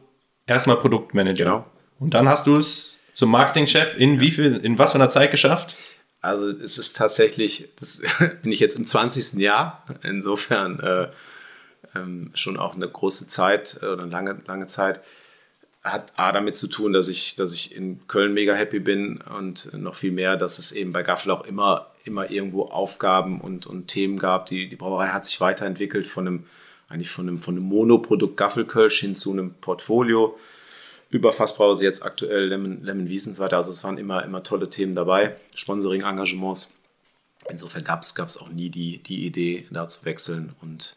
erstmal 0.48 0.78
Produktmanager. 0.78 1.46
Genau. 1.46 1.66
Und 2.00 2.14
dann 2.14 2.28
hast 2.28 2.48
du 2.48 2.58
es 2.58 3.04
zum 3.14 3.30
Marketingchef 3.30 3.96
in 3.98 4.20
wie 4.20 4.32
viel, 4.32 4.58
in 4.58 4.80
was 4.80 4.92
für 4.92 4.98
einer 4.98 5.10
Zeit 5.10 5.32
geschafft? 5.32 5.76
Also 6.22 6.50
es 6.50 6.78
ist 6.78 6.98
tatsächlich, 6.98 7.70
das 7.80 8.02
bin 8.42 8.52
ich 8.52 8.60
jetzt 8.60 8.76
im 8.76 8.88
20. 8.88 9.40
Jahr. 9.40 9.86
Insofern 10.02 10.80
äh, 10.80 11.08
ähm, 11.96 12.32
schon 12.34 12.58
auch 12.58 12.76
eine 12.76 12.88
große 12.88 13.28
Zeit 13.28 13.80
äh, 13.82 13.86
oder 13.86 14.04
eine 14.04 14.12
lange, 14.12 14.42
lange 14.48 14.68
Zeit 14.68 15.02
hat 15.84 16.14
A 16.16 16.32
damit 16.32 16.56
zu 16.56 16.68
tun, 16.68 16.94
dass 16.94 17.10
ich, 17.10 17.36
dass 17.36 17.54
ich 17.54 17.76
in 17.76 18.08
Köln 18.08 18.34
mega 18.34 18.54
happy 18.54 18.80
bin 18.80 19.18
und 19.18 19.74
noch 19.74 19.96
viel 19.96 20.12
mehr, 20.12 20.38
dass 20.38 20.58
es 20.58 20.72
eben 20.72 20.94
bei 20.94 21.04
Gaffel 21.04 21.32
auch 21.32 21.46
immer, 21.46 21.93
immer 22.04 22.30
irgendwo 22.30 22.64
Aufgaben 22.64 23.40
und, 23.42 23.66
und 23.66 23.88
Themen 23.88 24.20
gab. 24.20 24.48
Die, 24.48 24.68
die 24.68 24.76
Brauerei 24.76 25.08
hat 25.08 25.26
sich 25.26 25.40
weiterentwickelt 25.40 26.08
von 26.08 26.28
einem, 26.28 26.46
eigentlich 26.90 27.10
von 27.10 27.28
einem, 27.28 27.40
von 27.40 27.56
einem 27.56 27.66
Monoprodukt 27.66 28.38
Gaffelkölsch 28.38 29.00
hin 29.00 29.16
zu 29.16 29.32
einem 29.32 29.54
Portfolio. 29.56 30.38
Über 31.10 31.32
Fassbrause 31.32 31.84
jetzt 31.84 32.04
aktuell 32.04 32.48
Lemon, 32.48 32.84
Lemon 32.84 33.08
Wies 33.08 33.28
und 33.28 33.36
so 33.36 33.44
weiter. 33.44 33.58
Also 33.58 33.72
es 33.72 33.84
waren 33.84 33.98
immer, 33.98 34.24
immer 34.24 34.44
tolle 34.44 34.70
Themen 34.70 34.96
dabei, 34.96 35.36
Sponsoring-Engagements. 35.56 36.74
Insofern 37.50 37.84
gab 37.84 38.02
es 38.02 38.38
auch 38.38 38.50
nie 38.50 38.70
die, 38.70 38.98
die 38.98 39.26
Idee, 39.26 39.68
da 39.70 39.88
zu 39.88 40.06
wechseln. 40.06 40.54
Und 40.62 40.96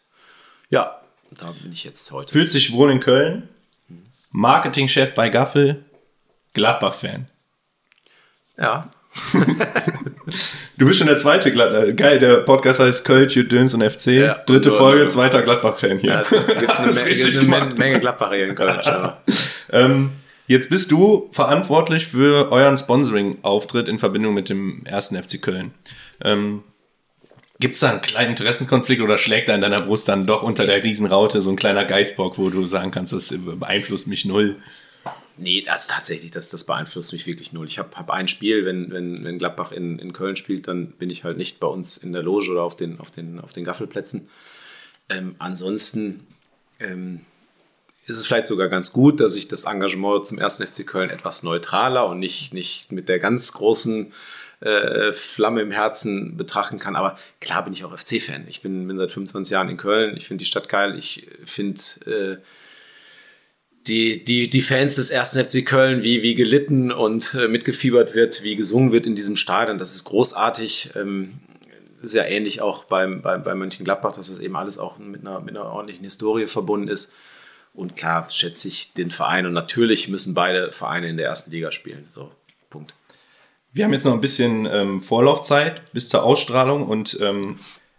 ja, 0.70 1.00
da 1.32 1.52
bin 1.52 1.72
ich 1.72 1.84
jetzt 1.84 2.10
heute. 2.12 2.32
Fühlt 2.32 2.50
sich 2.50 2.72
wohl 2.72 2.90
in 2.90 3.00
Köln? 3.00 3.48
Marketingchef 4.30 5.14
bei 5.14 5.28
Gaffel, 5.28 5.84
Gladbach-Fan. 6.54 7.26
Ja. 8.58 8.90
du 10.76 10.86
bist 10.86 10.98
schon 10.98 11.08
der 11.08 11.16
zweite 11.16 11.52
Gladbach. 11.52 11.82
Äh, 11.82 11.92
geil, 11.94 12.18
der 12.18 12.38
Podcast 12.38 12.80
heißt 12.80 13.04
Kölsch, 13.04 13.34
Döns 13.48 13.74
und 13.74 13.82
FC. 13.82 14.06
Ja, 14.08 14.34
Dritte 14.46 14.70
und, 14.70 14.76
Folge, 14.76 15.06
zweiter 15.06 15.42
Gladbach-Fan 15.42 15.98
hier. 15.98 16.10
Ja, 16.10 16.20
es 16.20 16.30
gibt 16.30 16.48
eine, 16.48 16.86
das 16.88 17.04
gibt 17.04 17.52
eine 17.52 17.74
Menge 17.74 18.00
Gladbach 18.00 18.32
hier 18.32 18.48
in 18.48 18.54
Kölsch. 18.54 18.86
ähm, 19.72 20.10
jetzt 20.46 20.70
bist 20.70 20.90
du 20.90 21.28
verantwortlich 21.32 22.06
für 22.06 22.50
euren 22.52 22.76
Sponsoring-Auftritt 22.76 23.88
in 23.88 23.98
Verbindung 23.98 24.34
mit 24.34 24.48
dem 24.48 24.84
ersten 24.84 25.20
FC 25.20 25.40
Köln. 25.40 25.72
Ähm, 26.22 26.62
Gibt 27.58 27.72
es 27.72 27.80
da 27.80 27.90
einen 27.90 28.02
kleinen 28.02 28.30
Interessenskonflikt 28.30 29.00
oder 29.00 29.16
schlägt 29.16 29.48
da 29.48 29.54
in 29.54 29.62
deiner 29.62 29.80
Brust 29.80 30.08
dann 30.08 30.26
doch 30.26 30.42
unter 30.42 30.66
der 30.66 30.82
Riesenraute 30.82 31.40
so 31.40 31.48
ein 31.48 31.56
kleiner 31.56 31.86
Geißbock, 31.86 32.36
wo 32.36 32.50
du 32.50 32.66
sagen 32.66 32.90
kannst, 32.90 33.14
das 33.14 33.34
beeinflusst 33.34 34.06
mich 34.08 34.26
null? 34.26 34.56
Nee, 35.38 35.64
also 35.68 35.92
tatsächlich, 35.92 36.30
das, 36.30 36.48
das 36.48 36.64
beeinflusst 36.64 37.12
mich 37.12 37.26
wirklich 37.26 37.52
null. 37.52 37.66
Ich 37.66 37.78
habe 37.78 37.94
hab 37.94 38.10
ein 38.10 38.26
Spiel, 38.26 38.64
wenn, 38.64 38.90
wenn, 38.90 39.22
wenn 39.24 39.38
Gladbach 39.38 39.70
in, 39.70 39.98
in 39.98 40.12
Köln 40.12 40.36
spielt, 40.36 40.66
dann 40.66 40.92
bin 40.92 41.10
ich 41.10 41.24
halt 41.24 41.36
nicht 41.36 41.60
bei 41.60 41.66
uns 41.66 41.98
in 41.98 42.12
der 42.12 42.22
Loge 42.22 42.50
oder 42.50 42.62
auf 42.62 42.76
den, 42.76 42.98
auf 43.00 43.10
den, 43.10 43.40
auf 43.40 43.52
den 43.52 43.64
Gaffelplätzen. 43.64 44.28
Ähm, 45.10 45.34
ansonsten 45.38 46.26
ähm, 46.80 47.20
ist 48.06 48.18
es 48.18 48.26
vielleicht 48.26 48.46
sogar 48.46 48.68
ganz 48.68 48.92
gut, 48.92 49.20
dass 49.20 49.36
ich 49.36 49.48
das 49.48 49.64
Engagement 49.64 50.24
zum 50.26 50.38
1. 50.38 50.56
FC 50.56 50.86
Köln 50.86 51.10
etwas 51.10 51.42
neutraler 51.42 52.06
und 52.08 52.18
nicht, 52.18 52.54
nicht 52.54 52.90
mit 52.90 53.08
der 53.08 53.18
ganz 53.18 53.52
großen 53.52 54.12
äh, 54.60 55.12
Flamme 55.12 55.60
im 55.60 55.70
Herzen 55.70 56.36
betrachten 56.36 56.78
kann. 56.78 56.96
Aber 56.96 57.18
klar 57.40 57.64
bin 57.64 57.74
ich 57.74 57.84
auch 57.84 57.96
FC-Fan. 57.96 58.46
Ich 58.48 58.62
bin, 58.62 58.86
bin, 58.88 58.96
seit 58.96 59.10
25 59.10 59.52
Jahren 59.52 59.68
in 59.68 59.76
Köln. 59.76 60.16
Ich 60.16 60.26
finde 60.28 60.42
die 60.42 60.46
Stadt 60.46 60.68
geil. 60.68 60.96
Ich 60.96 61.28
finde 61.44 61.80
äh, 62.06 62.36
die, 63.86 64.24
die, 64.24 64.48
die 64.48 64.62
Fans 64.62 64.96
des 64.96 65.10
ersten 65.10 65.42
FC 65.42 65.64
Köln, 65.64 66.02
wie, 66.02 66.22
wie 66.22 66.34
gelitten 66.34 66.92
und 66.92 67.34
äh, 67.34 67.48
mitgefiebert 67.48 68.14
wird, 68.14 68.42
wie 68.42 68.56
gesungen 68.56 68.92
wird 68.92 69.06
in 69.06 69.14
diesem 69.14 69.36
Stadion. 69.36 69.78
Das 69.78 69.94
ist 69.94 70.04
großartig. 70.04 70.90
Ähm, 70.96 71.40
ja 72.14 72.24
ähnlich 72.24 72.60
auch 72.60 72.84
beim, 72.84 73.22
bei, 73.22 73.38
bei 73.38 73.54
Mönchengladbach, 73.54 74.14
dass 74.14 74.28
das 74.28 74.38
eben 74.38 74.56
alles 74.56 74.78
auch 74.78 74.98
mit 74.98 75.22
einer, 75.22 75.40
mit 75.40 75.56
einer 75.56 75.66
ordentlichen 75.66 76.04
Historie 76.04 76.46
verbunden 76.46 76.88
ist. 76.88 77.14
Und 77.74 77.96
klar 77.96 78.28
schätze 78.30 78.68
ich 78.68 78.92
den 78.94 79.10
Verein 79.10 79.46
und 79.46 79.52
natürlich 79.52 80.08
müssen 80.08 80.34
beide 80.34 80.72
Vereine 80.72 81.08
in 81.08 81.16
der 81.16 81.26
ersten 81.26 81.50
Liga 81.50 81.72
spielen. 81.72 82.06
So, 82.08 82.30
Punkt. 82.70 82.94
Wir 83.72 83.84
haben 83.84 83.92
jetzt 83.92 84.04
noch 84.04 84.14
ein 84.14 84.20
bisschen 84.20 84.64
ähm, 84.66 85.00
Vorlaufzeit 85.00 85.92
bis 85.92 86.08
zur 86.08 86.22
Ausstrahlung 86.22 86.86
und 86.86 87.18
ähm, 87.20 87.56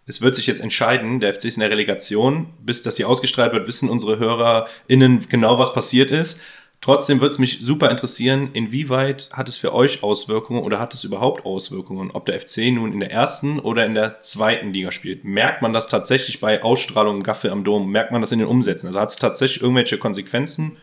es 0.08 0.22
wird 0.22 0.36
sich 0.36 0.48
jetzt 0.48 0.62
entscheiden, 0.62 1.20
der 1.20 1.34
FC 1.34 1.46
ist 1.46 1.58
in 1.58 1.62
der 1.62 1.70
Relegation, 1.70 2.48
bis 2.64 2.82
das 2.82 2.96
hier 2.96 3.10
ausgestrahlt 3.10 3.52
wird, 3.52 3.68
wissen 3.68 3.90
unsere 3.90 4.18
HörerInnen 4.18 5.28
genau, 5.28 5.60
was 5.60 5.74
passiert 5.74 6.12
ist. 6.12 6.40
Trotzdem 6.80 7.20
würde 7.20 7.34
es 7.34 7.40
mich 7.40 7.60
super 7.62 7.90
interessieren, 7.90 8.52
inwieweit 8.54 9.30
hat 9.34 9.50
es 9.50 9.58
für 9.58 9.74
euch 9.74 10.04
Auswirkungen 10.04 10.64
oder 10.64 10.80
hat 10.80 10.94
es 10.94 11.04
überhaupt 11.04 11.46
Auswirkungen, 11.46 12.12
ob 12.12 12.26
der 12.28 12.40
FC 12.40 12.72
nun 12.72 12.94
in 12.94 13.00
der 13.00 13.12
ersten 13.12 13.60
oder 13.60 13.86
in 13.86 13.96
der 13.96 14.22
zweiten 14.22 14.72
Liga 14.72 14.92
spielt. 14.92 15.26
Merkt 15.26 15.62
man 15.62 15.74
das 15.74 15.88
tatsächlich 15.88 16.40
bei 16.40 16.62
Ausstrahlung 16.64 17.24
Gaffe 17.24 17.52
am 17.52 17.64
Dom? 17.64 17.92
Merkt 17.92 18.12
man 18.12 18.22
das 18.22 18.32
in 18.32 18.40
den 18.40 18.48
Umsätzen? 18.48 18.88
Also 18.88 19.00
hat 19.00 19.10
es 19.10 19.18
tatsächlich 19.18 19.62
irgendwelche 19.62 19.98
Konsequenzen? 19.98 20.78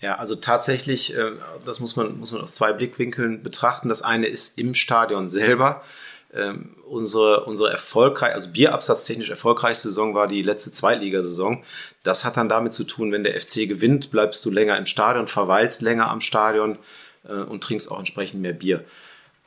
Ja, 0.00 0.16
also 0.16 0.34
tatsächlich, 0.34 1.14
äh, 1.14 1.32
das 1.64 1.80
muss 1.80 1.94
man, 1.94 2.18
muss 2.18 2.32
man 2.32 2.40
aus 2.40 2.54
zwei 2.54 2.72
Blickwinkeln 2.72 3.42
betrachten. 3.42 3.88
Das 3.88 4.00
eine 4.02 4.26
ist 4.26 4.58
im 4.58 4.74
Stadion 4.74 5.28
selber. 5.28 5.82
Ähm, 6.34 6.76
unsere, 6.86 7.44
unsere 7.44 7.70
erfolgreich, 7.70 8.34
also 8.34 8.50
bierabsatztechnisch 8.50 9.30
erfolgreichste 9.30 9.88
Saison 9.88 10.14
war 10.14 10.28
die 10.28 10.42
letzte 10.42 10.70
Zweitligasaison. 10.70 11.62
Das 12.02 12.24
hat 12.24 12.36
dann 12.36 12.50
damit 12.50 12.74
zu 12.74 12.84
tun, 12.84 13.12
wenn 13.12 13.24
der 13.24 13.40
FC 13.40 13.66
gewinnt, 13.66 14.10
bleibst 14.10 14.44
du 14.44 14.50
länger 14.50 14.76
im 14.76 14.86
Stadion, 14.86 15.26
verweilst 15.26 15.80
länger 15.80 16.10
am 16.10 16.20
Stadion 16.20 16.78
äh, 17.26 17.32
und 17.32 17.64
trinkst 17.64 17.90
auch 17.90 17.98
entsprechend 17.98 18.42
mehr 18.42 18.52
Bier. 18.52 18.84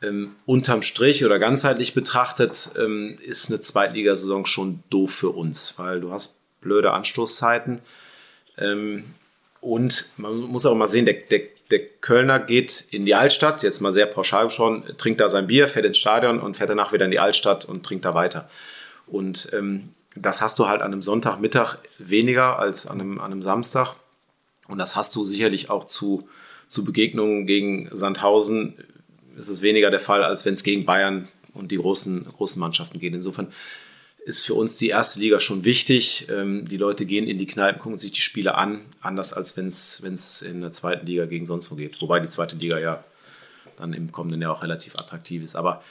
Ähm, 0.02 0.36
unterm 0.48 0.82
Strich 0.82 1.24
oder 1.24 1.38
ganzheitlich 1.38 1.94
betrachtet 1.94 2.72
ähm, 2.76 3.18
ist 3.22 3.50
eine 3.50 3.60
Zweitligasaison 3.60 4.48
schon 4.48 4.82
doof 4.90 5.14
für 5.14 5.30
uns, 5.30 5.76
weil 5.78 6.02
du 6.02 6.12
hast 6.12 6.40
blöde 6.62 6.92
Anstoßzeiten. 6.92 7.82
Ähm, 8.58 9.04
und 9.60 10.14
man 10.18 10.36
muss 10.38 10.66
auch 10.66 10.74
mal 10.76 10.88
sehen, 10.88 11.06
der, 11.06 11.14
der, 11.14 11.42
der 11.72 11.86
Kölner 12.02 12.40
geht 12.40 12.86
in 12.92 13.06
die 13.06 13.16
Altstadt, 13.16 13.64
jetzt 13.64 13.82
mal 13.82 13.92
sehr 13.92 14.06
pauschal 14.06 14.50
schon, 14.50 14.84
trinkt 14.98 15.20
da 15.22 15.30
sein 15.30 15.48
Bier, 15.48 15.68
fährt 15.68 15.86
ins 15.86 15.98
Stadion 15.98 16.40
und 16.40 16.58
fährt 16.58 16.70
danach 16.70 16.92
wieder 16.94 17.06
in 17.06 17.12
die 17.12 17.20
Altstadt 17.20 17.66
und 17.66 17.86
trinkt 17.86 18.06
da 18.06 18.14
weiter. 18.14 18.50
Und 19.08 19.50
ähm, 19.54 19.90
das 20.16 20.42
hast 20.42 20.60
du 20.60 20.68
halt 20.68 20.82
an 20.82 20.92
einem 20.92 21.02
Sonntagmittag 21.02 21.78
weniger 21.98 22.60
als 22.60 22.88
an 22.88 23.00
einem, 23.00 23.20
an 23.20 23.32
einem 23.32 23.42
Samstag. 23.42 23.96
Und 24.68 24.78
das 24.78 24.96
hast 24.96 25.16
du 25.16 25.26
sicherlich 25.26 25.70
auch 25.70 25.86
zu, 25.86 26.28
zu 26.68 26.84
Begegnungen 26.84 27.46
gegen 27.46 27.90
Sandhausen. 27.92 28.76
Ist 29.38 29.48
es 29.48 29.62
weniger 29.62 29.90
der 29.90 30.00
Fall, 30.00 30.24
als 30.24 30.46
wenn 30.46 30.54
es 30.54 30.64
gegen 30.64 30.86
Bayern 30.86 31.28
und 31.54 31.72
die 31.72 31.78
großen, 31.78 32.26
großen 32.26 32.60
Mannschaften 32.60 33.00
geht. 33.00 33.14
Insofern 33.14 33.48
ist 34.26 34.46
für 34.46 34.54
uns 34.54 34.78
die 34.78 34.90
erste 34.90 35.20
Liga 35.20 35.40
schon 35.40 35.66
wichtig. 35.66 36.28
Ähm, 36.30 36.68
die 36.68 36.78
Leute 36.78 37.06
gehen 37.06 37.28
in 37.28 37.38
die 37.38 37.48
Kneipen, 37.48 37.82
gucken 37.82 37.98
sich 37.98 38.12
die 38.12 38.22
Spiele 38.22 38.56
an, 38.56 38.82
anders 39.02 39.34
als 39.34 39.58
wenn 39.58 39.68
es 39.68 40.42
in 40.42 40.62
der 40.62 40.72
zweiten 40.72 41.06
Liga 41.06 41.26
gegen 41.26 41.46
sonst 41.46 41.72
wo 41.72 41.76
geht. 41.76 42.02
Wobei 42.02 42.20
die 42.20 42.28
zweite 42.28 42.56
Liga 42.56 42.78
ja 42.80 43.04
dann 43.78 43.94
im 43.94 44.12
kommenden 44.12 44.42
Jahr 44.42 44.54
auch 44.54 44.64
relativ 44.64 44.96
attraktiv 44.96 45.42
ist. 45.42 45.56
Aber 45.56 45.84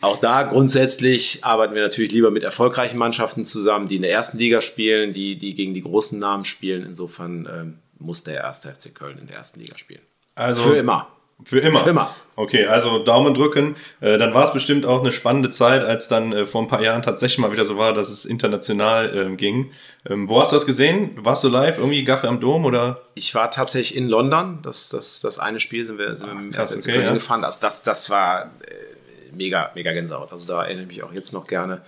Auch 0.00 0.18
da 0.18 0.44
grundsätzlich 0.44 1.44
arbeiten 1.44 1.74
wir 1.74 1.82
natürlich 1.82 2.12
lieber 2.12 2.30
mit 2.30 2.44
erfolgreichen 2.44 2.96
Mannschaften 2.98 3.44
zusammen, 3.44 3.88
die 3.88 3.96
in 3.96 4.02
der 4.02 4.12
ersten 4.12 4.38
Liga 4.38 4.60
spielen, 4.60 5.12
die, 5.12 5.36
die 5.36 5.54
gegen 5.54 5.74
die 5.74 5.82
großen 5.82 6.18
Namen 6.18 6.44
spielen. 6.44 6.86
Insofern 6.86 7.48
ähm, 7.52 7.78
muss 7.98 8.22
der 8.22 8.36
erste 8.36 8.72
FC 8.72 8.94
Köln 8.94 9.18
in 9.18 9.26
der 9.26 9.36
ersten 9.36 9.58
Liga 9.58 9.76
spielen. 9.78 10.02
Also 10.36 10.62
Für 10.62 10.76
immer. 10.76 11.08
Für 11.44 11.60
immer. 11.60 11.80
Für 11.80 11.90
immer. 11.90 12.14
Okay, 12.34 12.64
also 12.64 12.98
Daumen 12.98 13.34
drücken. 13.34 13.76
Äh, 14.00 14.16
dann 14.16 14.32
war 14.32 14.44
es 14.44 14.52
bestimmt 14.52 14.86
auch 14.86 15.00
eine 15.00 15.12
spannende 15.12 15.50
Zeit, 15.50 15.84
als 15.84 16.08
dann 16.08 16.32
äh, 16.32 16.46
vor 16.46 16.62
ein 16.62 16.68
paar 16.68 16.82
Jahren 16.82 17.02
tatsächlich 17.02 17.38
mal 17.38 17.52
wieder 17.52 17.66
so 17.66 17.76
war, 17.76 17.92
dass 17.92 18.08
es 18.08 18.24
international 18.24 19.14
ähm, 19.16 19.36
ging. 19.36 19.70
Ähm, 20.08 20.28
wo 20.28 20.40
hast 20.40 20.52
du 20.52 20.56
das 20.56 20.64
gesehen? 20.64 21.10
Warst 21.16 21.44
du 21.44 21.48
live 21.48 21.76
irgendwie 21.76 22.04
Gaffe 22.04 22.28
am 22.28 22.40
Dom 22.40 22.64
oder? 22.64 23.02
Ich 23.14 23.34
war 23.34 23.50
tatsächlich 23.50 23.96
in 23.96 24.08
London. 24.08 24.60
Das, 24.62 24.88
das, 24.88 25.20
das 25.20 25.38
eine 25.38 25.60
Spiel 25.60 25.84
sind 25.84 25.98
wir, 25.98 26.16
sind 26.16 26.26
wir 26.26 26.32
im 26.32 26.52
ersten 26.54 26.78
okay, 26.78 27.02
ja. 27.02 27.12
gefahren. 27.12 27.42
Das, 27.42 27.60
das, 27.60 27.82
das 27.82 28.08
war 28.08 28.44
äh, 28.44 29.34
mega, 29.36 29.70
mega 29.74 29.92
Gänsehaut. 29.92 30.32
Also 30.32 30.46
da 30.46 30.64
erinnere 30.64 30.84
ich 30.84 30.88
mich 30.88 31.02
auch 31.02 31.12
jetzt 31.12 31.34
noch 31.34 31.46
gerne, 31.46 31.82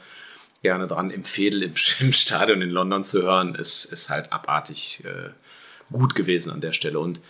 gerne 0.62 0.86
dran. 0.86 1.10
Im 1.10 1.24
Fädel 1.24 1.62
im, 1.62 1.72
im 2.00 2.12
Stadion 2.12 2.60
in 2.60 2.70
London 2.70 3.02
zu 3.02 3.22
hören, 3.22 3.54
ist, 3.54 3.86
ist 3.86 4.10
halt 4.10 4.30
abartig 4.30 5.02
gut 5.90 6.14
gewesen 6.14 6.52
an 6.52 6.60
der 6.60 6.72
Stelle. 6.72 6.98
Und 6.98 7.20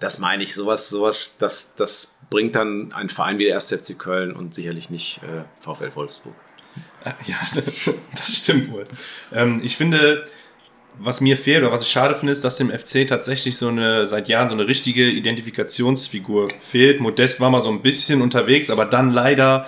das 0.00 0.18
meine 0.18 0.42
ich, 0.42 0.54
sowas, 0.54 0.88
sowas, 0.88 1.36
das, 1.38 1.74
das 1.76 2.18
bringt 2.30 2.56
dann 2.56 2.92
einen 2.92 3.08
Verein 3.08 3.38
wie 3.38 3.44
der 3.44 3.54
1. 3.54 3.72
FC 3.72 3.98
Köln 3.98 4.32
und 4.32 4.54
sicherlich 4.54 4.90
nicht 4.90 5.20
äh, 5.22 5.44
VfL 5.60 5.94
Wolfsburg. 5.94 6.34
Äh, 7.04 7.12
Ja, 7.26 7.36
das 8.16 8.36
stimmt 8.36 8.72
wohl. 8.72 8.86
Ähm, 9.32 9.60
ich 9.62 9.76
finde, 9.76 10.26
was 10.98 11.20
mir 11.20 11.36
fehlt 11.36 11.62
oder 11.62 11.72
was 11.72 11.82
ich 11.82 11.88
schade 11.88 12.14
finde, 12.16 12.32
ist, 12.32 12.44
dass 12.44 12.56
dem 12.56 12.70
FC 12.70 13.06
tatsächlich 13.06 13.56
so 13.56 13.68
eine, 13.68 14.06
seit 14.06 14.28
Jahren 14.28 14.48
so 14.48 14.54
eine 14.54 14.66
richtige 14.66 15.08
Identifikationsfigur 15.08 16.48
fehlt. 16.58 17.00
Modest 17.00 17.40
war 17.40 17.50
mal 17.50 17.60
so 17.60 17.70
ein 17.70 17.82
bisschen 17.82 18.22
unterwegs, 18.22 18.70
aber 18.70 18.86
dann 18.86 19.12
leider 19.12 19.66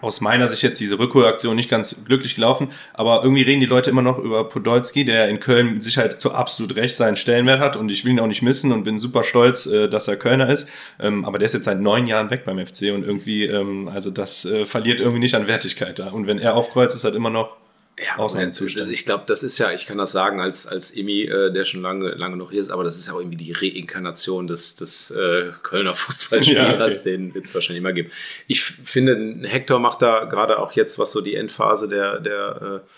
aus 0.00 0.20
meiner 0.20 0.46
Sicht 0.48 0.62
jetzt 0.62 0.80
diese 0.80 0.98
Rückholaktion 0.98 1.56
nicht 1.56 1.70
ganz 1.70 2.04
glücklich 2.04 2.34
gelaufen, 2.34 2.68
aber 2.94 3.22
irgendwie 3.22 3.42
reden 3.42 3.60
die 3.60 3.66
Leute 3.66 3.90
immer 3.90 4.02
noch 4.02 4.18
über 4.18 4.48
Podolski, 4.48 5.04
der 5.04 5.28
in 5.28 5.40
Köln 5.40 5.74
mit 5.74 5.84
Sicherheit 5.84 6.20
zu 6.20 6.32
absolut 6.32 6.76
Recht 6.76 6.96
seinen 6.96 7.16
Stellenwert 7.16 7.60
hat 7.60 7.76
und 7.76 7.90
ich 7.90 8.04
will 8.04 8.12
ihn 8.12 8.20
auch 8.20 8.26
nicht 8.26 8.42
missen 8.42 8.72
und 8.72 8.84
bin 8.84 8.98
super 8.98 9.22
stolz, 9.22 9.66
äh, 9.66 9.88
dass 9.88 10.08
er 10.08 10.16
Kölner 10.16 10.48
ist, 10.48 10.70
Ähm, 11.00 11.24
aber 11.24 11.38
der 11.38 11.46
ist 11.46 11.54
jetzt 11.54 11.64
seit 11.64 11.80
neun 11.80 12.06
Jahren 12.06 12.30
weg 12.30 12.44
beim 12.44 12.58
FC 12.58 12.92
und 12.94 13.04
irgendwie, 13.04 13.44
ähm, 13.44 13.88
also 13.88 14.10
das 14.10 14.44
äh, 14.44 14.66
verliert 14.66 15.00
irgendwie 15.00 15.20
nicht 15.20 15.34
an 15.34 15.46
Wertigkeit 15.46 15.98
da. 15.98 16.08
Und 16.10 16.26
wenn 16.26 16.38
er 16.38 16.54
aufkreuzt, 16.54 16.96
ist 16.96 17.04
halt 17.04 17.14
immer 17.14 17.30
noch 17.30 17.56
Ja, 18.04 18.16
Ausnahmezustand. 18.18 18.90
ich 18.92 19.04
glaube, 19.04 19.24
das 19.26 19.42
ist 19.42 19.58
ja, 19.58 19.72
ich 19.72 19.86
kann 19.86 19.98
das 19.98 20.12
sagen 20.12 20.40
als, 20.40 20.66
als 20.66 20.92
Imi, 20.92 21.22
äh, 21.22 21.52
der 21.52 21.64
schon 21.64 21.82
lange, 21.82 22.10
lange 22.10 22.36
noch 22.36 22.50
hier 22.50 22.60
ist, 22.60 22.70
aber 22.70 22.84
das 22.84 22.96
ist 22.96 23.08
ja 23.08 23.14
auch 23.14 23.20
irgendwie 23.20 23.36
die 23.36 23.52
Reinkarnation 23.52 24.46
des, 24.46 24.76
des 24.76 25.10
äh, 25.10 25.50
Kölner 25.62 25.94
Fußballspielers, 25.94 26.78
Ja, 26.78 26.84
okay. 26.84 27.10
den 27.16 27.34
wird 27.34 27.46
es 27.46 27.54
wahrscheinlich 27.54 27.80
immer 27.80 27.92
geben. 27.92 28.10
Ich 28.46 28.62
finde, 28.62 29.48
Hector 29.48 29.80
macht 29.80 30.02
da 30.02 30.24
gerade 30.24 30.58
auch 30.58 30.72
jetzt, 30.72 30.98
was 30.98 31.10
so 31.12 31.20
die 31.20 31.34
Endphase 31.34 31.88
der, 31.88 32.20
der, 32.20 32.82
äh, 32.84 32.88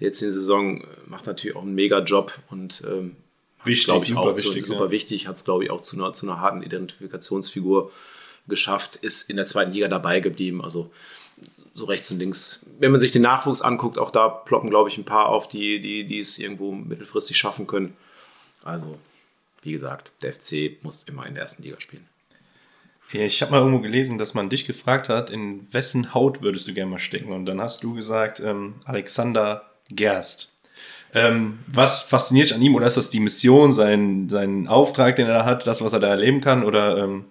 der 0.00 0.06
jetzigen 0.06 0.32
Saison, 0.32 0.82
äh, 0.82 0.86
macht 1.06 1.26
natürlich 1.26 1.56
auch 1.56 1.62
einen 1.62 1.74
mega 1.74 1.98
Job 2.00 2.38
und 2.50 2.82
ähm, 2.86 3.16
Wichtig, 3.64 3.86
glaube 3.86 4.04
ich, 4.04 4.10
super 4.10 4.20
auch 4.20 4.34
zu, 4.34 4.48
wichtig, 4.48 4.66
super 4.66 4.84
ja. 4.84 4.90
wichtig, 4.90 5.26
hat 5.26 5.36
es, 5.36 5.44
glaube 5.44 5.64
ich, 5.64 5.70
auch 5.70 5.80
zu 5.80 5.96
einer, 5.96 6.12
zu 6.12 6.26
einer 6.26 6.38
harten 6.38 6.62
Identifikationsfigur 6.62 7.90
geschafft, 8.46 8.96
ist 8.96 9.30
in 9.30 9.36
der 9.36 9.46
zweiten 9.46 9.72
Liga 9.72 9.88
dabei 9.88 10.20
geblieben. 10.20 10.62
Also 10.62 10.92
so 11.74 11.86
rechts 11.86 12.10
und 12.10 12.18
links. 12.18 12.66
Wenn 12.78 12.92
man 12.92 13.00
sich 13.00 13.10
den 13.10 13.22
Nachwuchs 13.22 13.62
anguckt, 13.62 13.98
auch 13.98 14.10
da 14.10 14.28
ploppen, 14.28 14.70
glaube 14.70 14.88
ich, 14.88 14.96
ein 14.96 15.04
paar 15.04 15.28
auf, 15.28 15.48
die, 15.48 15.80
die, 15.80 16.04
die 16.04 16.20
es 16.20 16.38
irgendwo 16.38 16.72
mittelfristig 16.72 17.36
schaffen 17.36 17.66
können. 17.66 17.96
Also, 18.62 18.98
wie 19.62 19.72
gesagt, 19.72 20.12
der 20.22 20.32
FC 20.32 20.82
muss 20.82 21.02
immer 21.04 21.26
in 21.26 21.34
der 21.34 21.42
ersten 21.42 21.62
Liga 21.62 21.80
spielen. 21.80 22.06
Ich 23.12 23.42
habe 23.42 23.52
mal 23.52 23.58
irgendwo 23.58 23.80
gelesen, 23.80 24.18
dass 24.18 24.34
man 24.34 24.48
dich 24.48 24.66
gefragt 24.66 25.08
hat, 25.08 25.30
in 25.30 25.72
wessen 25.72 26.14
Haut 26.14 26.42
würdest 26.42 26.66
du 26.66 26.74
gerne 26.74 26.90
mal 26.90 26.98
stecken? 26.98 27.32
Und 27.32 27.46
dann 27.46 27.60
hast 27.60 27.84
du 27.84 27.94
gesagt, 27.94 28.40
ähm, 28.40 28.74
Alexander 28.86 29.70
Gerst. 29.88 30.52
Ähm, 31.12 31.60
was 31.68 32.02
fasziniert 32.02 32.52
an 32.52 32.62
ihm? 32.62 32.74
Oder 32.74 32.86
ist 32.86 32.96
das 32.96 33.10
die 33.10 33.20
Mission, 33.20 33.72
sein, 33.72 34.28
sein 34.28 34.66
Auftrag, 34.66 35.14
den 35.16 35.28
er 35.28 35.34
da 35.34 35.44
hat, 35.44 35.66
das, 35.66 35.80
was 35.80 35.92
er 35.92 36.00
da 36.00 36.08
erleben 36.08 36.40
kann? 36.40 36.64
Oder 36.64 37.04
ähm, 37.04 37.26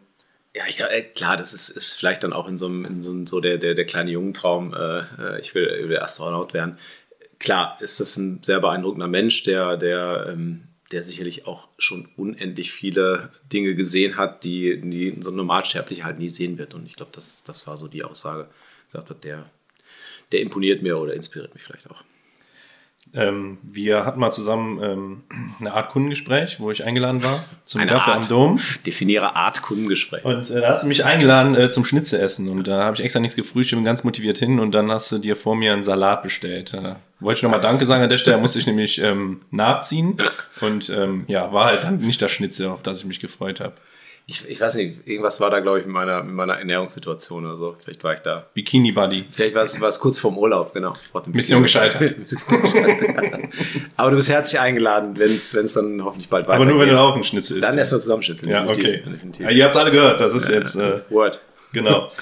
Ja, 0.55 0.63
ich, 0.69 0.79
äh, 0.81 1.01
klar, 1.01 1.35
das 1.37 1.53
ist, 1.53 1.69
ist 1.69 1.93
vielleicht 1.95 2.23
dann 2.23 2.33
auch 2.33 2.47
in 2.47 2.57
so, 2.57 2.67
einem, 2.67 2.85
in 2.85 3.01
so, 3.03 3.09
einem- 3.09 3.25
so 3.27 3.39
der, 3.41 3.57
der, 3.57 3.73
der 3.73 3.85
kleine 3.85 4.11
Jungentraum, 4.11 4.73
äh, 4.73 4.99
äh, 5.19 5.41
ich 5.41 5.55
will, 5.55 5.67
ich 5.81 5.89
will 5.89 5.97
Astronaut 5.99 6.53
werden. 6.53 6.77
Klar, 7.39 7.77
ist 7.81 7.99
das 7.99 8.17
ein 8.17 8.41
sehr 8.43 8.59
beeindruckender 8.59 9.07
Mensch, 9.07 9.43
der, 9.43 9.77
der, 9.77 10.27
ähm, 10.29 10.65
der 10.91 11.01
sicherlich 11.01 11.47
auch 11.47 11.69
schon 11.79 12.07
unendlich 12.17 12.71
viele 12.71 13.31
Dinge 13.51 13.73
gesehen 13.73 14.15
hat, 14.15 14.43
die, 14.43 14.79
die 14.79 15.17
so 15.21 15.31
ein 15.31 15.35
Normalsterblicher 15.35 16.03
halt 16.03 16.19
nie 16.19 16.29
sehen 16.29 16.59
wird. 16.59 16.75
Und 16.75 16.85
ich 16.85 16.95
glaube, 16.95 17.11
das, 17.15 17.43
das 17.43 17.65
war 17.65 17.77
so 17.77 17.87
die 17.87 18.03
Aussage, 18.03 18.47
gesagt 18.91 19.09
wird, 19.09 19.23
der, 19.23 19.49
der 20.31 20.41
imponiert 20.41 20.83
mir 20.83 20.99
oder 20.99 21.13
inspiriert 21.15 21.53
mich 21.55 21.63
vielleicht 21.63 21.89
auch. 21.89 22.03
Ähm, 23.15 23.59
wir 23.61 24.05
hatten 24.05 24.19
mal 24.19 24.31
zusammen 24.31 24.81
ähm, 24.81 25.23
eine 25.59 25.73
Art 25.73 25.89
Kundengespräch, 25.89 26.59
wo 26.59 26.71
ich 26.71 26.83
eingeladen 26.83 27.23
war 27.23 27.43
zum 27.63 27.81
Eine 27.81 27.91
Gaffe 27.91 28.11
Art. 28.11 28.23
am 28.23 28.29
Dom. 28.29 28.59
Definiere 28.85 29.35
Art 29.35 29.61
Kundengespräch. 29.61 30.25
Und 30.25 30.49
äh, 30.49 30.61
da 30.61 30.69
hast 30.69 30.83
du 30.83 30.87
mich 30.87 31.05
eingeladen 31.05 31.53
äh, 31.55 31.69
zum 31.69 31.85
Schnitzel 31.85 32.19
essen 32.19 32.49
und 32.49 32.67
da 32.67 32.83
habe 32.83 32.95
ich 32.95 33.03
extra 33.03 33.19
nichts 33.19 33.35
gefrühstückt, 33.35 33.77
bin 33.77 33.85
ganz 33.85 34.03
motiviert 34.03 34.39
hin 34.39 34.59
und 34.59 34.71
dann 34.71 34.91
hast 34.91 35.11
du 35.11 35.19
dir 35.19 35.35
vor 35.35 35.55
mir 35.55 35.73
einen 35.73 35.83
Salat 35.83 36.23
bestellt. 36.23 36.73
Äh, 36.73 36.95
wollte 37.19 37.37
ich 37.37 37.43
nochmal 37.43 37.61
Danke 37.61 37.85
sagen 37.85 38.03
an 38.03 38.09
der 38.09 38.17
Stelle, 38.17 38.37
musste 38.39 38.57
ich 38.59 38.67
nämlich 38.67 38.99
ähm, 38.99 39.41
nachziehen 39.51 40.17
und 40.61 40.89
ähm, 40.89 41.25
ja, 41.27 41.53
war 41.53 41.65
halt 41.65 41.83
dann 41.83 41.99
nicht 41.99 42.21
das 42.21 42.31
Schnitzel, 42.31 42.67
auf 42.67 42.81
das 42.81 42.99
ich 42.99 43.05
mich 43.05 43.19
gefreut 43.19 43.59
habe. 43.59 43.73
Ich, 44.25 44.49
ich 44.49 44.61
weiß 44.61 44.75
nicht, 44.75 45.05
irgendwas 45.05 45.41
war 45.41 45.49
da, 45.49 45.59
glaube 45.59 45.79
ich, 45.79 45.85
mit 45.85 45.93
meiner, 45.93 46.23
mit 46.23 46.33
meiner 46.33 46.53
Ernährungssituation 46.53 47.45
oder 47.45 47.57
so. 47.57 47.75
Vielleicht 47.83 48.03
war 48.05 48.13
ich 48.13 48.21
da 48.21 48.47
Bikini 48.53 48.93
Buddy. 48.93 49.25
Vielleicht 49.29 49.53
war 49.53 49.63
es, 49.63 49.81
war 49.81 49.89
es 49.89 49.99
kurz 49.99 50.19
vorm 50.19 50.37
Urlaub, 50.37 50.73
genau. 50.73 50.95
Mission 51.27 51.61
gescheitert. 51.61 52.15
Aber 53.97 54.11
du 54.11 54.15
bist 54.15 54.29
herzlich 54.29 54.61
eingeladen, 54.61 55.17
wenn 55.17 55.35
es 55.35 55.73
dann 55.73 56.03
hoffentlich 56.05 56.29
bald 56.29 56.47
weitergeht. 56.47 56.67
Aber 56.67 56.73
nur 56.73 56.79
wenn 56.79 56.89
du 56.89 57.01
auch 57.01 57.17
ein 57.17 57.23
Schnitzel 57.25 57.57
isst. 57.57 57.67
Dann 57.67 57.77
erstmal 57.77 57.99
zusammenschnitzeln. 57.99 58.49
Ja, 58.49 58.65
definitiv, 58.65 59.01
okay. 59.01 59.11
definitiv. 59.11 59.45
Ja, 59.45 59.51
ihr 59.51 59.63
habt 59.65 59.75
es 59.75 59.81
alle 59.81 59.91
gehört, 59.91 60.21
das 60.21 60.33
ist 60.33 60.47
jetzt 60.47 60.75
äh, 60.77 61.01
Word. 61.09 61.41
Genau. 61.73 62.09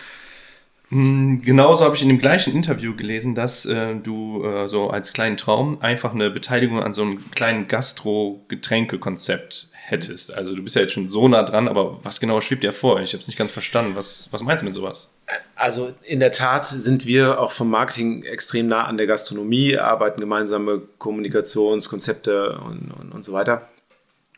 Mm, 0.91 1.39
Genauso 1.39 1.86
habe 1.86 1.95
ich 1.95 2.01
in 2.01 2.10
dem 2.10 2.19
gleichen 2.19 2.54
Interview 2.54 2.93
gelesen, 2.95 3.34
dass 3.34 3.65
äh, 3.65 3.95
du 3.95 4.43
äh, 4.45 4.67
so 4.67 4.89
als 4.89 5.13
kleinen 5.13 5.38
Traum 5.38 5.82
einfach 5.82 6.13
eine 6.13 6.30
Beteiligung 6.30 6.84
an 6.84 6.91
so 6.93 7.04
einem 7.04 7.32
kleinen 7.32 7.69
Gastro-Getränke-Konzept 7.69 9.69
hättest. 9.73 10.34
Also 10.34 10.54
du 10.54 10.62
bist 10.62 10.75
ja 10.75 10.82
jetzt 10.82 10.91
schon 10.91 11.08
so 11.08 11.30
nah 11.30 11.43
dran, 11.43 11.69
aber 11.69 12.04
was 12.04 12.19
genau 12.19 12.41
schwebt 12.41 12.63
dir 12.63 12.73
vor? 12.73 12.99
Ich 12.99 13.13
habe 13.13 13.21
es 13.21 13.27
nicht 13.27 13.39
ganz 13.39 13.51
verstanden. 13.51 13.95
Was, 13.95 14.27
was 14.32 14.43
meinst 14.43 14.63
du 14.63 14.65
mit 14.65 14.75
sowas? 14.75 15.13
Also 15.56 15.93
in 16.04 16.19
der 16.19 16.34
Tat 16.34 16.65
sind 16.65 17.06
wir 17.06 17.39
auch 17.39 17.51
vom 17.51 17.69
Marketing 17.69 18.23
extrem 18.23 18.67
nah 18.67 18.84
an 18.84 18.97
der 18.97 19.08
Gastronomie, 19.08 19.77
arbeiten 19.77 20.19
gemeinsame 20.19 20.82
Kommunikationskonzepte 20.97 22.60
und, 22.65 22.91
und, 22.91 23.13
und 23.13 23.23
so 23.23 23.32
weiter. 23.32 23.69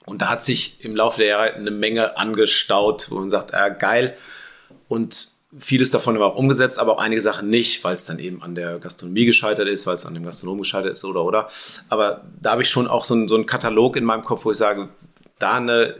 Und 0.06 0.22
da 0.22 0.30
hat 0.30 0.46
sich 0.46 0.86
im 0.86 0.96
Laufe 0.96 1.18
der 1.18 1.28
Jahre 1.28 1.54
eine 1.54 1.72
Menge 1.72 2.16
angestaut, 2.16 3.08
wo 3.10 3.16
man 3.16 3.32
sagt, 3.32 3.56
ah, 3.56 3.70
geil. 3.70 4.16
Und 4.88 5.34
vieles 5.58 5.92
davon 5.92 6.20
war 6.20 6.28
auch 6.28 6.36
umgesetzt, 6.36 6.80
aber 6.80 6.94
auch 6.94 6.98
einige 6.98 7.22
Sachen 7.22 7.50
nicht, 7.50 7.84
weil 7.84 7.96
es 7.96 8.06
dann 8.06 8.20
eben 8.20 8.42
an 8.42 8.56
der 8.56 8.80
Gastronomie 8.80 9.26
gescheitert 9.26 9.68
ist, 9.68 9.86
weil 9.86 9.96
es 9.96 10.06
an 10.06 10.13
dem 10.13 10.24
Gastronom 10.24 10.60
gescheitert 10.60 10.94
ist 10.94 11.06
oder 11.06 11.24
oder. 11.24 11.50
Aber 11.89 12.22
da 12.42 12.52
habe 12.52 12.62
ich 12.62 12.70
schon 12.70 12.88
auch 12.88 13.04
so 13.04 13.13
einen, 13.13 13.28
so 13.28 13.36
einen 13.36 13.46
Katalog 13.46 13.96
in 13.96 14.04
meinem 14.04 14.24
Kopf, 14.24 14.46
wo 14.46 14.52
ich 14.52 14.58
sage, 14.58 14.89
da 15.39 15.54
eine 15.54 15.96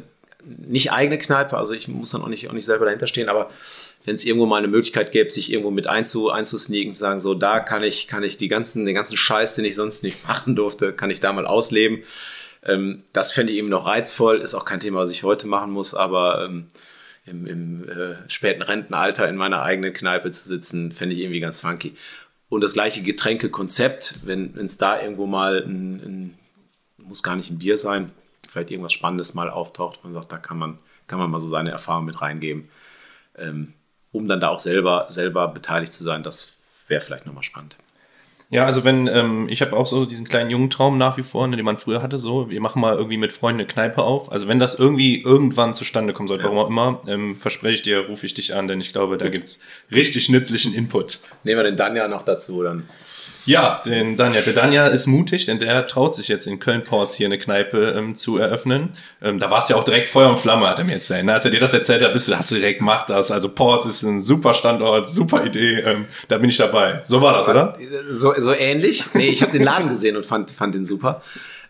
nicht 0.46 0.92
eigene 0.92 1.18
Kneipe, 1.18 1.58
also 1.58 1.74
ich 1.74 1.88
muss 1.88 2.12
dann 2.12 2.22
auch 2.22 2.28
nicht, 2.28 2.50
auch 2.50 2.54
nicht 2.54 2.66
selber 2.66 2.86
dahinter 2.86 3.08
stehen, 3.08 3.30
aber 3.30 3.50
wenn 4.06 4.16
es 4.16 4.26
irgendwo 4.26 4.46
mal 4.46 4.58
eine 4.58 4.68
Möglichkeit 4.68 5.12
gäbe, 5.12 5.30
sich 5.30 5.52
irgendwo 5.52 5.72
mit 5.72 5.88
einzu, 5.88 6.32
einzusneaken, 6.32 6.94
zu 6.94 7.00
sagen, 7.00 7.20
so 7.22 7.34
da 7.34 7.60
kann 7.60 7.84
ich, 7.84 8.08
kann 8.08 8.24
ich 8.24 8.36
die 8.36 8.50
ganzen, 8.50 8.86
den 8.86 8.96
ganzen 8.96 9.16
Scheiß, 9.16 9.56
den 9.56 9.66
ich 9.66 9.76
sonst 9.76 10.04
nicht 10.04 10.28
machen 10.28 10.56
durfte, 10.56 10.94
kann 10.94 11.10
ich 11.10 11.22
da 11.22 11.32
mal 11.32 11.48
ausleben. 11.48 12.04
Ähm, 12.66 13.04
das 13.14 13.32
fände 13.32 13.54
ich 13.54 13.60
eben 13.60 13.70
noch 13.70 13.86
reizvoll, 13.86 14.40
ist 14.40 14.56
auch 14.56 14.66
kein 14.66 14.80
Thema, 14.80 15.00
was 15.00 15.12
ich 15.12 15.24
heute 15.24 15.48
machen 15.48 15.72
muss, 15.72 15.94
aber 15.94 16.46
ähm, 16.46 16.68
im, 17.26 17.48
im 17.48 17.90
äh, 17.90 18.16
späten 18.28 18.62
Rentenalter 18.62 19.28
in 19.30 19.36
meiner 19.36 19.62
eigenen 19.62 19.94
Kneipe 19.94 20.32
zu 20.32 20.48
sitzen, 20.48 20.92
fände 20.92 21.16
ich 21.16 21.22
irgendwie 21.22 21.40
ganz 21.40 21.60
funky. 21.60 21.96
Und 22.50 22.62
das 22.62 22.74
gleiche 22.74 23.02
Getränkekonzept, 23.02 24.20
wenn 24.26 24.56
es 24.58 24.78
da 24.78 25.02
irgendwo 25.02 25.26
mal 25.26 25.64
ein, 25.64 25.96
ein, 25.96 26.38
muss 26.98 27.24
gar 27.24 27.36
nicht 27.36 27.50
ein 27.50 27.60
Bier 27.60 27.78
sein, 27.78 28.12
vielleicht 28.48 28.72
irgendwas 28.72 28.94
Spannendes 28.94 29.34
mal 29.34 29.50
auftaucht, 29.50 30.04
man 30.04 30.14
sagt, 30.14 30.32
da 30.32 30.38
kann 30.38 30.58
man, 30.58 30.78
kann 31.08 31.20
man 31.20 31.32
mal 31.32 31.40
so 31.40 31.50
seine 31.50 31.72
Erfahrung 31.72 32.06
mit 32.06 32.22
reingeben, 32.22 32.70
ähm, 33.38 33.74
um 34.12 34.28
dann 34.28 34.40
da 34.40 34.50
auch 34.50 34.60
selber, 34.60 35.08
selber 35.10 35.48
beteiligt 35.48 35.94
zu 35.94 36.04
sein, 36.04 36.22
das 36.24 36.60
wäre 36.88 37.02
vielleicht 37.02 37.26
nochmal 37.26 37.44
spannend. 37.44 37.76
Ja, 38.54 38.68
also 38.68 38.84
wenn, 38.84 39.08
ähm, 39.08 39.48
ich 39.50 39.64
habe 39.64 39.76
auch 39.76 39.88
so 39.88 40.06
diesen 40.06 40.30
kleinen 40.30 40.52
jungen 40.52 40.70
Traum 40.70 41.00
nach 41.00 41.18
wie 41.18 41.24
vor, 41.24 41.48
ne, 41.48 41.56
den 41.56 41.66
man 41.66 41.80
früher 41.80 42.04
hatte, 42.04 42.20
so, 42.20 42.52
wir 42.52 42.62
machen 42.62 42.82
mal 42.82 42.96
irgendwie 42.96 43.18
mit 43.18 43.34
Freunden 43.34 43.62
eine 43.62 43.68
Kneipe 43.68 44.04
auf. 44.04 44.32
Also 44.32 44.48
wenn 44.48 44.60
das 44.60 44.78
irgendwie 44.78 45.24
irgendwann 45.24 45.74
zustande 45.74 46.14
kommen 46.14 46.28
sollte, 46.28 46.44
warum 46.44 46.60
auch 46.60 46.70
immer, 46.70 47.02
ähm, 47.08 47.36
verspreche 47.36 47.74
ich 47.74 47.82
dir, 47.82 48.06
rufe 48.06 48.28
ich 48.28 48.36
dich 48.36 48.54
an, 48.54 48.68
denn 48.68 48.80
ich 48.80 48.92
glaube, 48.92 49.18
da 49.18 49.30
gibt's 49.30 49.62
richtig 49.92 50.30
nützlichen 50.30 50.76
Input. 50.76 51.20
Nehmen 51.44 51.58
wir 51.58 51.64
den 51.64 51.78
dann 51.78 51.96
ja 51.96 52.08
noch 52.08 52.22
dazu, 52.22 52.62
dann 52.62 52.88
Ja, 53.46 53.82
den 53.86 54.16
Danja. 54.16 54.42
Der 54.42 54.54
Danja 54.54 54.88
ist 54.88 55.06
mutig, 55.08 55.46
denn 55.46 55.60
der 55.60 55.88
traut 55.88 56.16
sich 56.16 56.28
jetzt 56.28 56.48
in 56.48 56.60
Köln-Ports 56.60 57.16
hier 57.16 57.28
eine 57.28 57.38
Kneipe 57.38 57.94
ähm, 57.98 58.16
zu 58.16 58.38
eröffnen. 58.38 58.90
Ähm, 59.22 59.40
da 59.40 59.52
warst 59.52 59.70
du 59.70 59.74
ja 59.74 59.80
auch 59.80 59.84
direkt 59.84 60.08
Feuer 60.08 60.30
und 60.30 60.40
Flamme, 60.40 60.68
hat 60.68 60.80
er 60.80 60.86
mir 60.86 60.94
erzählt. 60.94 61.26
Ne? 61.26 61.34
Als 61.34 61.44
er 61.44 61.52
dir 61.52 61.60
das 61.60 61.74
erzählt 61.74 62.04
hat, 62.04 62.14
bist 62.14 62.28
du, 62.28 62.38
hast 62.38 62.52
du 62.52 62.56
direkt 62.56 62.80
gemacht 62.80 63.10
das. 63.10 63.32
Also 63.32 63.50
Ports 63.50 63.86
ist 63.86 64.04
ein 64.04 64.22
super 64.22 64.54
Standort, 64.54 65.10
super 65.10 65.46
Idee. 65.46 65.80
Ähm, 65.80 66.06
da 66.30 66.38
bin 66.38 66.50
ich 66.50 66.58
dabei. 66.58 67.02
So 67.04 67.22
war 67.22 67.34
das, 67.34 67.50
oder? 67.50 67.78
So, 68.10 68.34
so 68.38 68.54
ähnlich. 68.54 69.04
Nee, 69.14 69.30
ich 69.30 69.42
habe 69.42 69.52
den 69.52 69.64
Laden 69.64 69.90
gesehen 69.90 70.16
und 70.16 70.26
fand, 70.26 70.52
fand 70.52 70.76
den 70.76 70.86
super. 70.86 71.22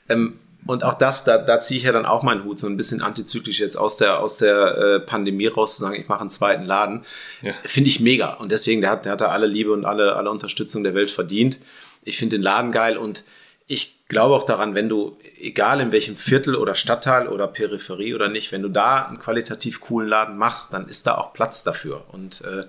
Ähm, 0.09 0.39
und 0.65 0.83
auch 0.83 0.93
das, 0.93 1.23
da, 1.23 1.37
da 1.37 1.59
ziehe 1.59 1.77
ich 1.77 1.83
ja 1.83 1.91
dann 1.91 2.05
auch 2.05 2.23
meinen 2.23 2.43
Hut, 2.43 2.59
so 2.59 2.67
ein 2.67 2.77
bisschen 2.77 3.01
antizyklisch 3.01 3.59
jetzt 3.59 3.75
aus 3.75 3.97
der, 3.97 4.19
aus 4.19 4.37
der 4.37 4.77
äh, 4.77 4.99
Pandemie 4.99 5.47
raus 5.47 5.75
zu 5.75 5.83
sagen, 5.83 5.95
ich 5.99 6.07
mache 6.07 6.21
einen 6.21 6.29
zweiten 6.29 6.63
Laden. 6.63 7.05
Ja. 7.41 7.53
Finde 7.63 7.89
ich 7.89 7.99
mega. 7.99 8.33
Und 8.33 8.51
deswegen, 8.51 8.81
der 8.81 8.91
hat, 8.91 9.05
der 9.05 9.13
hat 9.13 9.21
da 9.21 9.27
alle 9.27 9.47
Liebe 9.47 9.73
und 9.73 9.85
alle, 9.85 10.15
alle 10.15 10.31
Unterstützung 10.31 10.83
der 10.83 10.95
Welt 10.95 11.11
verdient. 11.11 11.59
Ich 12.03 12.17
finde 12.17 12.37
den 12.37 12.43
Laden 12.43 12.71
geil 12.71 12.97
und 12.97 13.23
ich 13.67 14.07
glaube 14.07 14.35
auch 14.35 14.43
daran, 14.43 14.75
wenn 14.75 14.89
du, 14.89 15.17
egal 15.39 15.81
in 15.81 15.91
welchem 15.91 16.15
Viertel 16.15 16.55
oder 16.55 16.75
Stadtteil 16.75 17.27
oder 17.27 17.47
Peripherie 17.47 18.13
oder 18.13 18.29
nicht, 18.29 18.51
wenn 18.51 18.61
du 18.61 18.69
da 18.69 19.05
einen 19.05 19.19
qualitativ 19.19 19.81
coolen 19.81 20.07
Laden 20.07 20.37
machst, 20.37 20.73
dann 20.73 20.87
ist 20.87 21.07
da 21.07 21.15
auch 21.15 21.33
Platz 21.33 21.63
dafür. 21.63 22.05
Und 22.11 22.41
äh, 22.41 22.65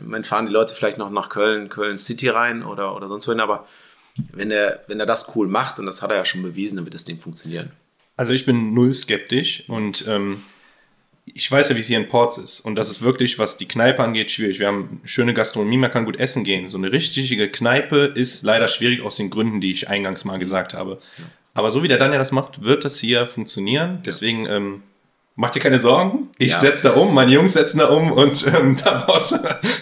man 0.00 0.24
fahren 0.24 0.46
die 0.46 0.52
Leute 0.52 0.74
vielleicht 0.74 0.98
noch 0.98 1.10
nach 1.10 1.28
Köln, 1.28 1.68
Köln 1.68 1.98
City 1.98 2.28
rein 2.28 2.62
oder, 2.62 2.94
oder 2.94 3.08
sonst 3.08 3.26
wohin, 3.26 3.40
aber 3.40 3.66
wenn 4.32 4.50
er, 4.50 4.82
wenn 4.88 5.00
er 5.00 5.06
das 5.06 5.34
cool 5.34 5.48
macht, 5.48 5.78
und 5.78 5.86
das 5.86 6.02
hat 6.02 6.10
er 6.10 6.16
ja 6.16 6.24
schon 6.24 6.42
bewiesen, 6.42 6.76
dann 6.76 6.84
wird 6.84 6.94
das 6.94 7.04
Ding 7.04 7.18
funktionieren. 7.18 7.70
Also 8.16 8.32
ich 8.32 8.44
bin 8.44 8.74
null 8.74 8.92
skeptisch 8.92 9.64
und 9.68 10.04
ähm, 10.08 10.42
ich 11.34 11.50
weiß 11.50 11.68
ja, 11.68 11.76
wie 11.76 11.80
es 11.80 11.86
hier 11.86 11.98
in 11.98 12.08
Ports 12.08 12.38
ist. 12.38 12.60
Und 12.60 12.74
das 12.74 12.90
ist 12.90 13.02
wirklich, 13.02 13.38
was 13.38 13.56
die 13.56 13.68
Kneipe 13.68 14.02
angeht, 14.02 14.30
schwierig. 14.30 14.58
Wir 14.58 14.66
haben 14.66 15.00
schöne 15.04 15.34
Gastronomie, 15.34 15.76
man 15.76 15.90
kann 15.90 16.04
gut 16.04 16.18
essen 16.18 16.44
gehen. 16.44 16.68
So 16.68 16.78
eine 16.78 16.90
richtige 16.90 17.50
Kneipe 17.50 18.12
ist 18.14 18.42
leider 18.42 18.68
schwierig 18.68 19.02
aus 19.02 19.16
den 19.16 19.30
Gründen, 19.30 19.60
die 19.60 19.70
ich 19.70 19.88
eingangs 19.88 20.24
mal 20.24 20.38
gesagt 20.38 20.74
habe. 20.74 20.98
Aber 21.54 21.70
so 21.70 21.82
wie 21.82 21.88
der 21.88 21.98
Daniel 21.98 22.18
das 22.18 22.32
macht, 22.32 22.62
wird 22.62 22.84
das 22.84 22.98
hier 22.98 23.26
funktionieren. 23.26 24.02
Deswegen 24.04 24.46
ähm, 24.46 24.82
Mach 25.40 25.50
dir 25.50 25.60
keine 25.60 25.78
Sorgen. 25.78 26.30
Ich 26.38 26.50
ja. 26.50 26.58
setze 26.58 26.88
da 26.88 26.94
um, 26.94 27.14
meine 27.14 27.30
Jungs 27.30 27.52
setzen 27.52 27.78
da 27.78 27.90
um 27.90 28.10
und 28.10 28.44
ähm, 28.48 28.76
da, 28.84 29.06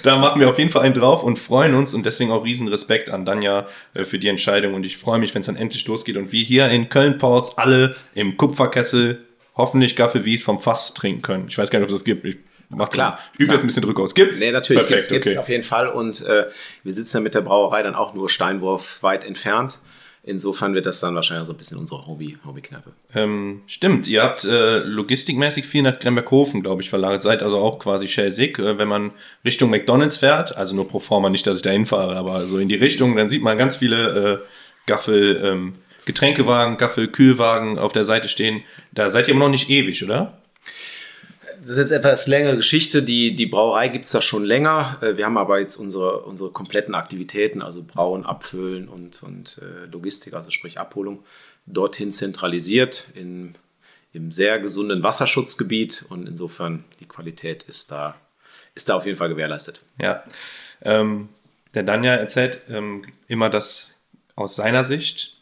da 0.03 0.17
machen 0.19 0.39
wir 0.39 0.51
auf 0.51 0.59
jeden 0.59 0.69
Fall 0.69 0.83
einen 0.83 0.93
drauf 0.93 1.23
und 1.23 1.39
freuen 1.39 1.75
uns 1.75 1.95
und 1.95 2.05
deswegen 2.05 2.31
auch 2.31 2.45
riesen 2.45 2.69
Respekt 2.69 3.09
an 3.09 3.25
Danja 3.25 3.67
äh, 3.95 4.05
für 4.05 4.19
die 4.19 4.29
Entscheidung 4.29 4.75
und 4.75 4.85
ich 4.85 4.99
freue 4.99 5.19
mich, 5.19 5.35
wenn 5.35 5.41
es 5.41 5.47
dann 5.47 5.57
endlich 5.57 5.87
losgeht 5.87 6.19
und 6.19 6.31
wir 6.31 6.45
hier 6.45 6.69
in 6.69 6.91
Köln-Ports 6.91 7.57
alle 7.57 7.97
im 8.15 8.37
Kupferkessel 8.37 9.25
hoffentlich 9.57 9.97
Gaffel 9.97 10.27
Wies 10.27 10.43
vom 10.43 10.61
Fass 10.61 10.93
trinken 10.93 11.23
können. 11.23 11.47
Ich 11.49 11.57
weiß 11.57 11.71
gar 11.71 11.79
nicht, 11.79 11.85
ob 11.85 11.89
es 11.89 11.95
das 11.95 12.05
gibt. 12.05 12.27
Ich 12.27 12.37
mach 12.69 12.91
klar. 12.91 13.19
Übe 13.39 13.55
jetzt 13.55 13.65
ein 13.65 13.69
bisschen 13.69 13.83
Druck 13.83 13.99
aus. 13.99 14.15
Gibt's? 14.15 14.41
Nee, 14.41 14.53
natürlich 14.53 14.83
Perfekt, 14.83 15.09
gibt's, 15.09 15.25
gibt's 15.25 15.39
auf 15.39 15.49
jeden 15.49 15.65
Fall 15.65 15.89
und 15.89 16.21
äh, 16.27 16.49
wir 16.85 16.93
sitzen 16.93 17.17
ja 17.17 17.21
mit 17.23 17.35
der 17.35 17.41
Brauerei 17.41 17.83
dann 17.83 17.95
auch 17.95 18.13
nur 18.13 18.29
Steinwurf 18.29 19.03
weit 19.03 19.25
entfernt. 19.25 19.79
Insofern 20.29 20.75
wird 20.75 20.87
das 20.87 20.99
dann 20.99 21.15
wahrscheinlich 21.15 21.47
so 21.47 21.53
ein 21.53 21.57
bisschen 21.57 21.79
unsere 21.79 22.05
Hobby, 22.09 22.37
Hobbykneipe. 22.45 22.91
Ähm, 23.15 23.63
stimmt, 23.69 24.09
ihr 24.09 24.25
habt 24.25 24.43
äh, 24.43 24.79
logistikmäßig 24.79 25.65
viel 25.67 25.83
nach 25.83 26.01
Gremberghofen, 26.01 26.65
glaube 26.65 26.83
ich, 26.83 26.91
verlagert. 26.91 27.23
Seid 27.23 27.45
also 27.45 27.59
auch 27.59 27.79
quasi 27.79 28.09
Schelsig. 28.09 28.59
Äh, 28.59 28.77
wenn 28.77 28.89
man 28.89 29.13
Richtung 29.45 29.71
McDonalds 29.71 30.17
fährt, 30.17 30.57
also 30.57 30.75
nur 30.75 30.89
pro 30.89 30.99
forma, 30.99 31.31
nicht, 31.31 31.47
dass 31.47 31.59
ich 31.59 31.63
da 31.63 31.71
hinfahre, 31.71 32.17
aber 32.17 32.45
so 32.49 32.59
in 32.59 32.69
die 32.69 32.75
Richtung, 32.75 33.15
dann 33.15 33.29
sieht 33.29 33.45
man 33.45 33.57
ganz 33.57 33.77
viele 33.77 34.41
äh, 34.41 34.45
Gaffel, 34.87 35.41
ähm, 35.45 35.75
Getränkewagen, 36.07 36.77
Gaffel, 36.77 37.07
Kühlwagen 37.07 37.79
auf 37.79 37.93
der 37.93 38.05
Seite 38.05 38.29
stehen. 38.29 38.65
Da 38.91 39.11
seid 39.11 39.29
ihr 39.29 39.35
immer 39.35 39.45
noch 39.45 39.53
nicht 39.53 39.71
ewig, 39.71 40.03
oder? 40.03 40.39
Das 41.61 41.71
ist 41.71 41.79
jetzt 41.79 41.93
etwas 41.93 42.27
längere 42.27 42.57
Geschichte. 42.57 43.03
Die, 43.03 43.35
die 43.35 43.47
Brauerei 43.47 43.89
gibt 43.89 44.05
es 44.05 44.11
da 44.11 44.23
schon 44.23 44.45
länger. 44.45 44.99
Äh, 45.01 45.17
wir 45.17 45.27
haben 45.27 45.39
aber 45.39 45.61
jetzt 45.61 45.77
unsere, 45.77 46.21
unsere 46.23 46.51
kompletten 46.51 46.95
Aktivitäten, 46.95 47.63
also 47.63 47.83
Brauen, 47.83 48.25
Abfüllen 48.25 48.89
und, 48.89 49.23
und 49.23 49.61
äh, 49.63 49.87
Logistik, 49.87 50.35
also 50.35 50.51
sprich 50.51 50.79
Abholung, 50.79 51.25
dorthin 51.67 52.13
zentralisiert 52.13 53.09
in, 53.15 53.55
im 54.13 54.31
sehr 54.31 54.59
gesunden 54.61 55.03
Wasserschutzgebiet. 55.03 56.05
Und 56.09 56.29
insofern 56.29 56.85
die 57.01 57.07
Qualität 57.07 57.65
ist 57.65 57.91
da, 57.91 58.17
ist 58.75 58.89
da 58.89 58.97
auf 58.97 59.07
jeden 59.07 59.19
Fall 59.19 59.29
gewährleistet. 59.29 59.83
Ja. 60.01 60.25
Ähm, 60.83 61.29
der 61.75 61.83
Danja 61.83 62.15
erzählt 62.15 62.63
ähm, 62.71 63.05
immer 63.29 63.51
das 63.51 63.97
aus 64.35 64.57
seiner 64.57 64.85
Sicht, 64.85 65.36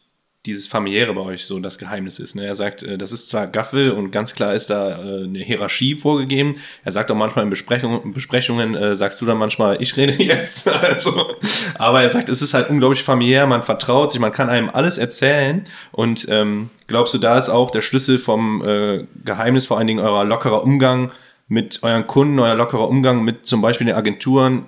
dieses 0.47 0.67
familiäre 0.67 1.15
bei 1.15 1.23
euch 1.23 1.47
so 1.47 1.59
das 1.59 1.79
Geheimnis 1.79 2.19
ist. 2.19 2.35
Ne? 2.37 2.45
Er 2.45 2.55
sagt, 2.55 2.83
äh, 2.83 2.99
das 2.99 3.13
ist 3.13 3.31
zwar 3.31 3.47
Gaffel 3.47 3.91
und 3.91 4.11
ganz 4.11 4.35
klar 4.35 4.55
ist 4.55 4.69
da 4.69 4.91
äh, 4.91 5.25
eine 5.25 5.39
Hierarchie 5.39 5.95
vorgegeben. 5.95 6.57
Er 6.85 6.93
sagt 6.93 7.11
auch 7.11 7.17
manchmal 7.17 7.45
in 7.45 7.51
Besprechungen, 7.51 8.13
Besprechungen 8.13 8.75
äh, 8.75 8.95
sagst 8.95 9.21
du 9.23 9.27
dann 9.27 9.39
manchmal, 9.39 9.81
ich 9.81 9.97
rede 9.97 10.23
jetzt. 10.23 10.69
also, 10.83 11.35
aber 11.77 12.03
er 12.03 12.11
sagt, 12.11 12.29
es 12.29 12.43
ist 12.43 12.53
halt 12.53 12.69
unglaublich 12.69 13.03
familiär, 13.03 13.47
man 13.47 13.63
vertraut 13.63 14.11
sich, 14.11 14.21
man 14.21 14.33
kann 14.33 14.51
einem 14.51 14.69
alles 14.69 14.99
erzählen. 14.99 15.65
Und 15.93 16.27
ähm, 16.29 16.71
glaubst 16.87 17.15
du, 17.15 17.19
da 17.19 17.39
ist 17.39 17.49
auch 17.49 17.71
der 17.71 17.81
Schlüssel 17.81 18.19
vom 18.19 18.63
äh, 18.67 19.07
Geheimnis, 19.25 19.67
vor 19.67 19.79
allen 19.79 19.87
Dingen 19.87 20.05
eurer 20.05 20.25
lockerer 20.25 20.63
Umgang 20.63 21.13
mit 21.49 21.83
euren 21.83 22.07
Kunden, 22.07 22.39
euer 22.39 22.55
lockerer 22.55 22.89
Umgang 22.89 23.23
mit 23.23 23.47
zum 23.47 23.61
Beispiel 23.61 23.87
den 23.87 23.97
Agenturen, 23.97 24.67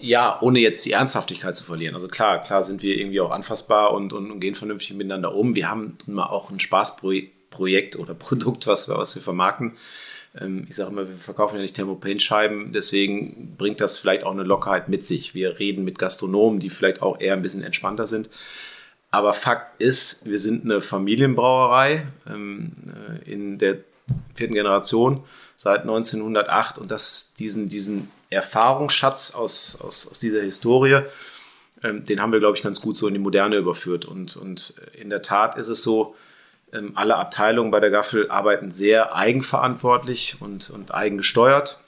ja, 0.00 0.38
ohne 0.40 0.60
jetzt 0.60 0.84
die 0.84 0.92
Ernsthaftigkeit 0.92 1.56
zu 1.56 1.64
verlieren. 1.64 1.94
Also 1.94 2.08
klar, 2.08 2.42
klar 2.42 2.62
sind 2.62 2.82
wir 2.82 2.96
irgendwie 2.96 3.20
auch 3.20 3.30
anfassbar 3.30 3.92
und, 3.92 4.12
und, 4.12 4.30
und 4.30 4.40
gehen 4.40 4.54
vernünftig 4.54 4.94
miteinander 4.96 5.34
um. 5.34 5.54
Wir 5.54 5.68
haben 5.68 5.98
mal 6.06 6.26
auch 6.26 6.50
ein 6.50 6.60
Spaßprojekt 6.60 7.96
oder 7.96 8.14
Produkt, 8.14 8.66
was, 8.66 8.88
was 8.88 9.14
wir 9.14 9.22
vermarkten. 9.22 9.72
Ähm, 10.38 10.66
ich 10.68 10.76
sage 10.76 10.90
immer, 10.90 11.08
wir 11.08 11.16
verkaufen 11.16 11.56
ja 11.56 11.62
nicht 11.62 11.76
Thermopaint-Scheiben, 11.76 12.72
deswegen 12.72 13.56
bringt 13.56 13.80
das 13.80 13.98
vielleicht 13.98 14.24
auch 14.24 14.32
eine 14.32 14.44
Lockerheit 14.44 14.88
mit 14.88 15.04
sich. 15.04 15.34
Wir 15.34 15.58
reden 15.58 15.84
mit 15.84 15.98
Gastronomen, 15.98 16.60
die 16.60 16.70
vielleicht 16.70 17.02
auch 17.02 17.20
eher 17.20 17.34
ein 17.34 17.42
bisschen 17.42 17.62
entspannter 17.62 18.06
sind. 18.06 18.28
Aber 19.10 19.32
Fakt 19.32 19.80
ist, 19.80 20.26
wir 20.26 20.38
sind 20.38 20.64
eine 20.64 20.80
Familienbrauerei 20.80 22.06
ähm, 22.28 22.72
äh, 23.26 23.30
in 23.30 23.58
der 23.58 23.78
vierten 24.34 24.54
Generation 24.54 25.24
seit 25.56 25.82
1908 25.82 26.78
und 26.78 26.90
das, 26.90 27.34
diesen, 27.38 27.68
diesen 27.68 28.10
Erfahrungsschatz 28.30 29.32
aus, 29.32 29.80
aus, 29.80 30.08
aus 30.08 30.18
dieser 30.18 30.42
Historie, 30.42 31.02
ähm, 31.82 32.04
den 32.04 32.20
haben 32.20 32.32
wir, 32.32 32.40
glaube 32.40 32.56
ich, 32.56 32.62
ganz 32.62 32.80
gut 32.80 32.96
so 32.96 33.06
in 33.08 33.14
die 33.14 33.20
Moderne 33.20 33.56
überführt. 33.56 34.04
Und, 34.04 34.36
und 34.36 34.74
in 34.92 35.10
der 35.10 35.22
Tat 35.22 35.56
ist 35.56 35.68
es 35.68 35.82
so, 35.82 36.16
ähm, 36.72 36.92
alle 36.94 37.16
Abteilungen 37.16 37.70
bei 37.70 37.80
der 37.80 37.90
Gaffel 37.90 38.30
arbeiten 38.30 38.70
sehr 38.70 39.14
eigenverantwortlich 39.14 40.36
und, 40.40 40.70
und 40.70 40.94
eigengesteuert. 40.94 41.80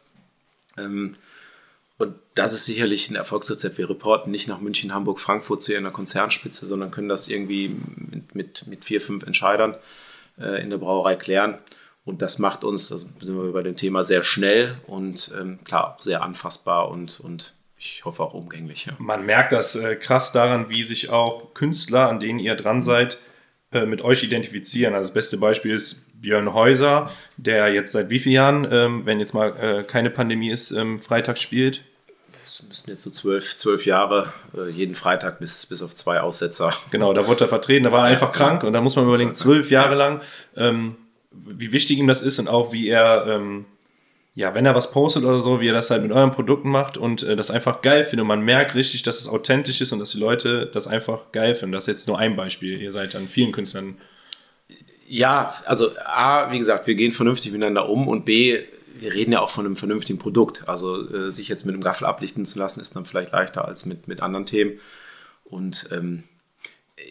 Ähm, 0.78 1.16
und 1.98 2.14
das 2.34 2.54
ist 2.54 2.64
sicherlich 2.64 3.10
ein 3.10 3.16
Erfolgsrezept. 3.16 3.76
Wir 3.76 3.90
reporten 3.90 4.30
nicht 4.30 4.48
nach 4.48 4.60
München, 4.60 4.94
Hamburg, 4.94 5.20
Frankfurt 5.20 5.62
zu 5.62 5.76
einer 5.76 5.90
Konzernspitze, 5.90 6.64
sondern 6.64 6.90
können 6.90 7.10
das 7.10 7.28
irgendwie 7.28 7.76
mit, 7.96 8.34
mit, 8.34 8.66
mit 8.66 8.84
vier, 8.84 9.02
fünf 9.02 9.24
Entscheidern 9.24 9.76
äh, 10.38 10.62
in 10.62 10.70
der 10.70 10.78
Brauerei 10.78 11.16
klären. 11.16 11.58
Und 12.04 12.22
das 12.22 12.38
macht 12.38 12.64
uns, 12.64 12.88
da 12.88 12.98
sind 12.98 13.20
wir 13.20 13.52
bei 13.52 13.62
dem 13.62 13.76
Thema, 13.76 14.02
sehr 14.02 14.22
schnell 14.22 14.78
und 14.86 15.32
ähm, 15.38 15.58
klar 15.64 15.94
auch 15.94 16.00
sehr 16.00 16.22
anfassbar 16.22 16.88
und, 16.88 17.20
und 17.20 17.54
ich 17.76 18.04
hoffe 18.04 18.22
auch 18.22 18.34
umgänglich. 18.34 18.86
Ja. 18.86 18.92
Man 18.98 19.24
merkt 19.24 19.52
das 19.52 19.76
äh, 19.76 19.96
krass 19.96 20.32
daran, 20.32 20.68
wie 20.68 20.82
sich 20.82 21.10
auch 21.10 21.54
Künstler, 21.54 22.08
an 22.08 22.20
denen 22.20 22.38
ihr 22.38 22.54
dran 22.54 22.82
seid, 22.82 23.18
äh, 23.72 23.86
mit 23.86 24.02
euch 24.02 24.22
identifizieren. 24.22 24.94
Also 24.94 25.08
das 25.08 25.14
beste 25.14 25.38
Beispiel 25.38 25.74
ist 25.74 26.20
Björn 26.20 26.52
Häuser, 26.52 27.10
der 27.36 27.72
jetzt 27.72 27.92
seit 27.92 28.10
wie 28.10 28.18
vielen 28.18 28.34
Jahren, 28.34 28.68
ähm, 28.70 29.06
wenn 29.06 29.20
jetzt 29.20 29.32
mal 29.32 29.56
äh, 29.58 29.82
keine 29.84 30.10
Pandemie 30.10 30.50
ist, 30.50 30.72
ähm, 30.72 30.98
Freitag 30.98 31.38
spielt? 31.38 31.82
Das 32.44 32.62
müssten 32.68 32.90
jetzt 32.90 33.02
so 33.02 33.10
zwölf, 33.10 33.56
zwölf 33.56 33.86
Jahre, 33.86 34.32
äh, 34.54 34.68
jeden 34.68 34.94
Freitag 34.94 35.38
bis, 35.38 35.64
bis 35.66 35.80
auf 35.82 35.94
zwei 35.94 36.20
Aussetzer. 36.20 36.74
Genau, 36.90 37.14
da 37.14 37.26
wurde 37.26 37.44
er 37.44 37.48
vertreten, 37.48 37.84
da 37.84 37.92
war 37.92 38.00
er 38.00 38.12
einfach 38.12 38.32
krank 38.32 38.64
und 38.64 38.74
da 38.74 38.80
muss 38.82 38.96
man 38.96 39.06
überlegen, 39.06 39.34
zwölf 39.34 39.70
Jahre 39.70 39.94
lang. 39.94 40.20
Ähm, 40.56 40.96
wie 41.30 41.72
wichtig 41.72 41.98
ihm 41.98 42.06
das 42.06 42.22
ist 42.22 42.38
und 42.38 42.48
auch 42.48 42.72
wie 42.72 42.88
er, 42.88 43.26
ähm, 43.26 43.66
ja, 44.34 44.54
wenn 44.54 44.66
er 44.66 44.74
was 44.74 44.92
postet 44.92 45.24
oder 45.24 45.38
so, 45.38 45.60
wie 45.60 45.68
er 45.68 45.74
das 45.74 45.90
halt 45.90 46.02
mit 46.02 46.12
euren 46.12 46.30
Produkten 46.30 46.70
macht 46.70 46.96
und 46.96 47.22
äh, 47.22 47.36
das 47.36 47.50
einfach 47.50 47.82
geil 47.82 48.04
findet. 48.04 48.22
Und 48.22 48.28
man 48.28 48.42
merkt 48.42 48.74
richtig, 48.74 49.02
dass 49.02 49.20
es 49.20 49.28
authentisch 49.28 49.80
ist 49.80 49.92
und 49.92 49.98
dass 49.98 50.12
die 50.12 50.20
Leute 50.20 50.66
das 50.72 50.86
einfach 50.86 51.32
geil 51.32 51.54
finden. 51.54 51.72
Das 51.72 51.84
ist 51.84 51.94
jetzt 51.94 52.08
nur 52.08 52.18
ein 52.18 52.36
Beispiel. 52.36 52.80
Ihr 52.80 52.90
seid 52.90 53.14
an 53.16 53.28
vielen 53.28 53.52
Künstlern. 53.52 53.98
Ja, 55.06 55.54
also 55.66 55.90
A, 56.04 56.52
wie 56.52 56.58
gesagt, 56.58 56.86
wir 56.86 56.94
gehen 56.94 57.12
vernünftig 57.12 57.52
miteinander 57.52 57.88
um 57.88 58.06
und 58.06 58.24
B, 58.24 58.62
wir 59.00 59.14
reden 59.14 59.32
ja 59.32 59.40
auch 59.40 59.50
von 59.50 59.66
einem 59.66 59.76
vernünftigen 59.76 60.18
Produkt. 60.18 60.68
Also 60.68 61.08
äh, 61.12 61.30
sich 61.30 61.48
jetzt 61.48 61.64
mit 61.64 61.74
einem 61.74 61.82
Gaffel 61.82 62.06
ablichten 62.06 62.44
zu 62.44 62.58
lassen, 62.58 62.80
ist 62.80 62.94
dann 62.94 63.04
vielleicht 63.04 63.32
leichter 63.32 63.64
als 63.64 63.86
mit, 63.86 64.08
mit 64.08 64.20
anderen 64.20 64.46
Themen. 64.46 64.78
Und 65.44 65.88
ähm, 65.92 66.24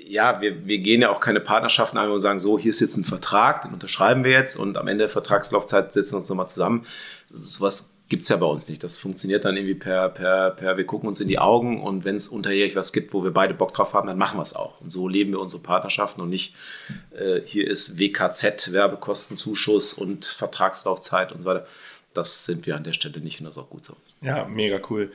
ja, 0.07 0.41
wir, 0.41 0.67
wir 0.67 0.79
gehen 0.79 1.01
ja 1.01 1.09
auch 1.09 1.19
keine 1.19 1.39
Partnerschaften 1.39 1.97
ein 1.97 2.09
und 2.09 2.19
sagen, 2.19 2.39
so, 2.39 2.57
hier 2.57 2.71
ist 2.71 2.79
jetzt 2.79 2.97
ein 2.97 3.05
Vertrag, 3.05 3.61
den 3.61 3.73
unterschreiben 3.73 4.23
wir 4.23 4.31
jetzt 4.31 4.55
und 4.55 4.77
am 4.77 4.87
Ende 4.87 5.03
der 5.03 5.09
Vertragslaufzeit 5.09 5.93
setzen 5.93 6.13
wir 6.13 6.17
uns 6.17 6.29
nochmal 6.29 6.49
zusammen. 6.49 6.85
Sowas 7.31 7.99
gibt 8.09 8.23
es 8.23 8.29
ja 8.29 8.37
bei 8.37 8.45
uns 8.47 8.67
nicht. 8.67 8.83
Das 8.83 8.97
funktioniert 8.97 9.45
dann 9.45 9.55
irgendwie 9.55 9.75
per, 9.75 10.09
per, 10.09 10.51
per, 10.51 10.77
wir 10.77 10.85
gucken 10.85 11.07
uns 11.07 11.19
in 11.19 11.27
die 11.27 11.37
Augen 11.37 11.81
und 11.81 12.05
wenn 12.05 12.15
es 12.15 12.27
unterjährig 12.27 12.75
was 12.75 12.91
gibt, 12.91 13.13
wo 13.13 13.23
wir 13.23 13.31
beide 13.31 13.53
Bock 13.53 13.71
drauf 13.71 13.93
haben, 13.93 14.07
dann 14.07 14.17
machen 14.17 14.37
wir 14.37 14.41
es 14.41 14.55
auch. 14.55 14.81
Und 14.81 14.89
so 14.89 15.07
leben 15.07 15.31
wir 15.31 15.39
unsere 15.39 15.61
Partnerschaften 15.61 16.21
und 16.21 16.29
nicht, 16.29 16.55
äh, 17.15 17.41
hier 17.45 17.69
ist 17.69 17.99
WKZ, 17.99 18.73
Werbekostenzuschuss 18.73 19.93
und 19.93 20.25
Vertragslaufzeit 20.25 21.31
und 21.31 21.43
so 21.43 21.49
weiter. 21.49 21.67
Das 22.15 22.45
sind 22.45 22.65
wir 22.65 22.75
an 22.75 22.83
der 22.83 22.93
Stelle 22.93 23.19
nicht 23.19 23.39
und 23.39 23.45
das 23.45 23.55
ist 23.55 23.61
auch 23.61 23.69
gut 23.69 23.85
so. 23.85 23.95
Ja, 24.21 24.45
mega 24.45 24.81
cool. 24.89 25.11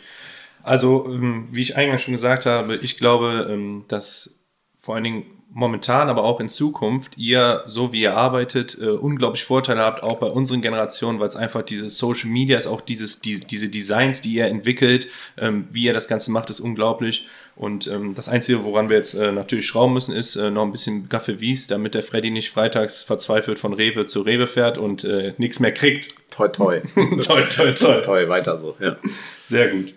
Also, 0.62 1.06
ähm, 1.08 1.48
wie 1.50 1.60
ich 1.62 1.76
eingangs 1.76 2.02
schon 2.02 2.14
gesagt 2.14 2.46
habe, 2.46 2.76
ich 2.76 2.96
glaube, 2.96 3.48
ähm, 3.50 3.84
dass 3.88 4.38
vor 4.84 4.96
allen 4.96 5.04
Dingen 5.04 5.24
momentan, 5.50 6.10
aber 6.10 6.24
auch 6.24 6.40
in 6.40 6.50
Zukunft, 6.50 7.16
ihr, 7.16 7.62
so 7.64 7.92
wie 7.92 8.02
ihr 8.02 8.14
arbeitet, 8.14 8.76
äh, 8.78 8.88
unglaublich 8.88 9.44
Vorteile 9.44 9.80
habt, 9.80 10.02
auch 10.02 10.18
bei 10.18 10.26
unseren 10.26 10.60
Generationen, 10.60 11.20
weil 11.20 11.28
es 11.28 11.36
einfach 11.36 11.62
dieses 11.62 11.96
Social 11.96 12.28
Media 12.28 12.58
ist, 12.58 12.66
auch 12.66 12.82
dieses, 12.82 13.20
die, 13.22 13.40
diese 13.40 13.70
Designs, 13.70 14.20
die 14.20 14.34
ihr 14.34 14.46
entwickelt, 14.46 15.08
ähm, 15.38 15.68
wie 15.70 15.84
ihr 15.84 15.94
das 15.94 16.06
Ganze 16.06 16.32
macht, 16.32 16.50
ist 16.50 16.60
unglaublich. 16.60 17.26
Und 17.56 17.86
ähm, 17.86 18.14
das 18.14 18.28
Einzige, 18.28 18.64
woran 18.64 18.90
wir 18.90 18.98
jetzt 18.98 19.14
äh, 19.14 19.32
natürlich 19.32 19.66
schrauben 19.66 19.94
müssen, 19.94 20.14
ist 20.14 20.36
äh, 20.36 20.50
noch 20.50 20.64
ein 20.64 20.72
bisschen 20.72 21.08
Gaffe 21.08 21.40
Wies, 21.40 21.66
damit 21.66 21.94
der 21.94 22.02
Freddy 22.02 22.30
nicht 22.30 22.50
freitags 22.50 23.02
verzweifelt 23.02 23.58
von 23.58 23.72
Rewe 23.72 24.04
zu 24.04 24.20
Rewe 24.20 24.46
fährt 24.46 24.76
und 24.76 25.04
äh, 25.04 25.32
nichts 25.38 25.60
mehr 25.60 25.72
kriegt. 25.72 26.14
Toi, 26.30 26.48
toi. 26.52 26.80
toi, 27.22 27.42
toi, 27.42 27.72
toi. 27.72 28.00
Toi, 28.02 28.28
weiter 28.28 28.58
so, 28.58 28.76
ja. 28.80 28.96
Sehr 29.44 29.68
gut. 29.68 29.94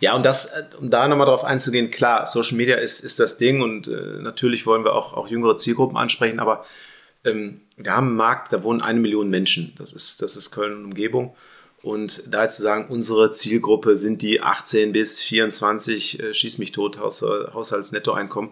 Ja, 0.00 0.14
und 0.14 0.24
das, 0.24 0.46
äh, 0.46 0.64
um 0.78 0.90
da 0.90 1.08
nochmal 1.08 1.26
drauf 1.26 1.44
einzugehen, 1.44 1.90
klar, 1.90 2.26
Social 2.26 2.56
Media 2.56 2.76
ist, 2.76 3.00
ist 3.00 3.20
das 3.20 3.38
Ding 3.38 3.60
und 3.60 3.88
äh, 3.88 4.20
natürlich 4.20 4.66
wollen 4.66 4.84
wir 4.84 4.94
auch, 4.94 5.12
auch 5.12 5.28
jüngere 5.28 5.56
Zielgruppen 5.56 5.96
ansprechen, 5.96 6.40
aber 6.40 6.64
ähm, 7.24 7.60
wir 7.76 7.94
haben 7.94 8.08
einen 8.08 8.16
Markt, 8.16 8.52
da 8.52 8.62
wohnen 8.62 8.80
eine 8.80 9.00
Million 9.00 9.28
Menschen. 9.28 9.74
Das 9.78 9.92
ist, 9.92 10.22
das 10.22 10.36
ist 10.36 10.50
Köln 10.50 10.74
und 10.74 10.84
Umgebung. 10.84 11.34
Und 11.82 12.34
da 12.34 12.42
jetzt 12.42 12.56
zu 12.56 12.62
sagen, 12.62 12.86
unsere 12.88 13.30
Zielgruppe 13.30 13.96
sind 13.96 14.22
die 14.22 14.40
18 14.40 14.92
bis 14.92 15.20
24, 15.20 16.20
äh, 16.20 16.34
schieß 16.34 16.58
mich 16.58 16.72
tot, 16.72 16.98
Haus, 16.98 17.22
Haushaltsnettoeinkommen. 17.22 18.50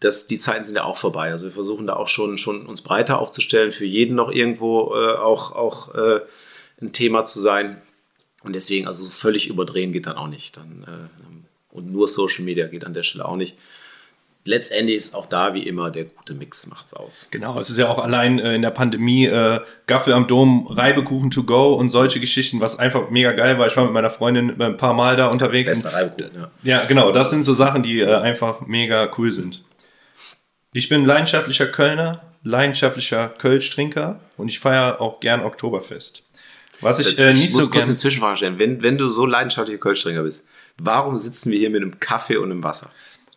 Das, 0.00 0.26
die 0.26 0.38
Zeiten 0.38 0.64
sind 0.64 0.76
ja 0.76 0.84
auch 0.84 0.96
vorbei. 0.96 1.30
Also 1.30 1.46
wir 1.46 1.52
versuchen 1.52 1.86
da 1.86 1.94
auch 1.94 2.08
schon, 2.08 2.36
schon 2.36 2.66
uns 2.66 2.82
breiter 2.82 3.20
aufzustellen, 3.20 3.72
für 3.72 3.86
jeden 3.86 4.16
noch 4.16 4.30
irgendwo 4.30 4.94
äh, 4.94 5.14
auch, 5.14 5.52
auch 5.52 5.94
äh, 5.94 6.20
ein 6.80 6.92
Thema 6.92 7.24
zu 7.24 7.40
sein. 7.40 7.80
Und 8.44 8.54
deswegen, 8.54 8.86
also 8.86 9.08
völlig 9.10 9.48
überdrehen 9.48 9.92
geht 9.92 10.06
dann 10.06 10.16
auch 10.16 10.28
nicht. 10.28 10.56
Dann, 10.56 10.84
äh, 10.86 11.74
und 11.74 11.90
nur 11.90 12.06
Social 12.06 12.44
Media 12.44 12.66
geht 12.68 12.84
an 12.84 12.94
der 12.94 13.02
Stelle 13.02 13.26
auch 13.26 13.36
nicht 13.36 13.56
letztendlich 14.44 14.96
ist 14.96 15.14
auch 15.14 15.26
da 15.26 15.54
wie 15.54 15.62
immer 15.62 15.90
der 15.90 16.04
gute 16.04 16.34
Mix 16.34 16.66
macht's 16.66 16.94
aus. 16.94 17.28
Genau, 17.30 17.58
es 17.58 17.70
ist 17.70 17.78
ja 17.78 17.88
auch 17.88 17.98
allein 17.98 18.38
äh, 18.38 18.54
in 18.54 18.62
der 18.62 18.70
Pandemie 18.70 19.26
äh, 19.26 19.60
Gaffel 19.86 20.12
am 20.12 20.26
Dom, 20.26 20.66
Reibekuchen 20.66 21.30
to 21.30 21.44
go 21.44 21.74
und 21.74 21.90
solche 21.90 22.20
Geschichten, 22.20 22.60
was 22.60 22.78
einfach 22.78 23.10
mega 23.10 23.32
geil 23.32 23.58
war. 23.58 23.66
Ich 23.66 23.76
war 23.76 23.84
mit 23.84 23.92
meiner 23.92 24.10
Freundin 24.10 24.60
ein 24.60 24.76
paar 24.76 24.94
Mal 24.94 25.16
da 25.16 25.26
unterwegs. 25.28 25.70
Bester 25.70 25.92
Reibekuchen, 25.92 26.36
ja. 26.36 26.50
Ja, 26.62 26.84
genau, 26.86 27.12
das 27.12 27.30
sind 27.30 27.44
so 27.44 27.54
Sachen, 27.54 27.82
die 27.82 28.00
äh, 28.00 28.14
einfach 28.14 28.60
mega 28.66 29.10
cool 29.18 29.30
sind. 29.30 29.62
Ich 30.72 30.88
bin 30.88 31.04
leidenschaftlicher 31.04 31.66
Kölner, 31.66 32.22
leidenschaftlicher 32.42 33.28
Kölsch-Trinker 33.28 34.20
und 34.36 34.48
ich 34.48 34.58
feiere 34.58 35.00
auch 35.00 35.20
gern 35.20 35.40
Oktoberfest. 35.40 36.23
Was 36.84 36.98
ich, 37.00 37.18
äh, 37.18 37.30
nicht 37.32 37.44
ich 37.46 37.52
muss 37.52 37.64
so 37.64 37.70
kurz 37.70 37.82
gern... 37.82 37.88
eine 37.90 37.96
Zwischenfrage 37.96 38.36
stellen. 38.36 38.58
Wenn, 38.58 38.82
wenn 38.82 38.98
du 38.98 39.08
so 39.08 39.26
leidenschaftlicher 39.26 39.78
Kölsch-Trinker 39.80 40.22
bist, 40.22 40.44
warum 40.78 41.16
sitzen 41.16 41.50
wir 41.50 41.58
hier 41.58 41.70
mit 41.70 41.82
einem 41.82 41.98
Kaffee 41.98 42.36
und 42.36 42.50
einem 42.50 42.62
Wasser? 42.62 42.90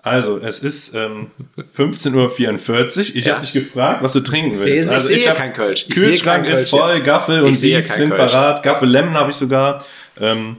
Also, 0.04 0.38
es 0.38 0.60
ist 0.60 0.94
ähm, 0.96 1.32
15.44 1.76 2.14
Uhr. 2.16 3.16
Ich 3.18 3.26
Ja. 3.26 3.34
habe 3.36 3.42
dich 3.46 3.54
gefragt, 3.54 4.04
was 4.04 4.14
du 4.14 4.20
trinken 4.22 4.60
willst. 4.60 4.88
Ich 4.88 4.94
also, 4.94 5.08
sehe 5.08 5.30
hab- 5.30 5.36
kein 5.38 5.54
Kölsch. 5.54 5.86
Ich 5.90 5.96
sehe 5.96 6.10
Kühlschrank 6.10 6.44
kein 6.44 6.54
ist 6.54 6.60
Kölsch, 6.60 6.70
voll, 6.70 6.92
ja. 6.94 7.00
Gaffel 7.00 7.42
und 7.42 7.50
Ich 7.50 7.60
sehe 7.60 7.82
kein 7.82 7.98
sind 7.98 8.10
Kölsch. 8.12 8.32
parat. 8.32 8.64
Gaffel 8.64 8.90
Lemon 8.90 9.16
habe 9.16 9.32
ich 9.32 9.36
sogar. 9.36 9.84
Ähm, 10.20 10.58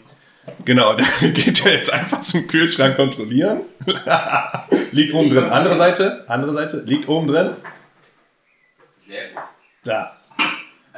genau, 0.65 0.95
da 1.21 1.27
geht 1.29 1.65
er 1.65 1.73
jetzt 1.73 1.93
einfach 1.93 2.21
zum 2.23 2.47
Kühlschrank 2.47 2.97
kontrollieren. 2.97 3.61
liegt 4.93 5.15
oben 5.15 5.31
drin. 5.31 5.45
Andere 5.45 5.77
Seite, 5.77 6.25
andere 6.29 6.53
Seite, 6.53 6.83
liegt 6.85 7.09
oben 7.09 7.29
drin. 7.29 7.51
Sehr 9.01 9.29
gut. 9.29 9.43
Da. 9.85 10.18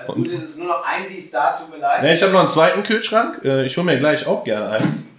Also 0.01 0.15
gut, 0.15 0.29
es 0.33 0.43
ist 0.43 0.59
nur 0.59 0.69
noch 0.69 0.85
ein 0.85 1.09
Wies 1.09 1.31
da, 1.31 1.53
tut 1.53 1.71
mir 1.71 1.79
leid. 1.79 2.03
Ne, 2.03 2.15
ich 2.15 2.23
habe 2.23 2.33
noch 2.33 2.41
einen 2.41 2.49
zweiten 2.49 2.83
Kühlschrank. 2.83 3.45
Äh, 3.45 3.67
ich 3.67 3.77
hole 3.77 3.85
mir 3.87 3.99
gleich 3.99 4.27
auch 4.27 4.45
gerne 4.45 4.71
eins. 4.71 5.15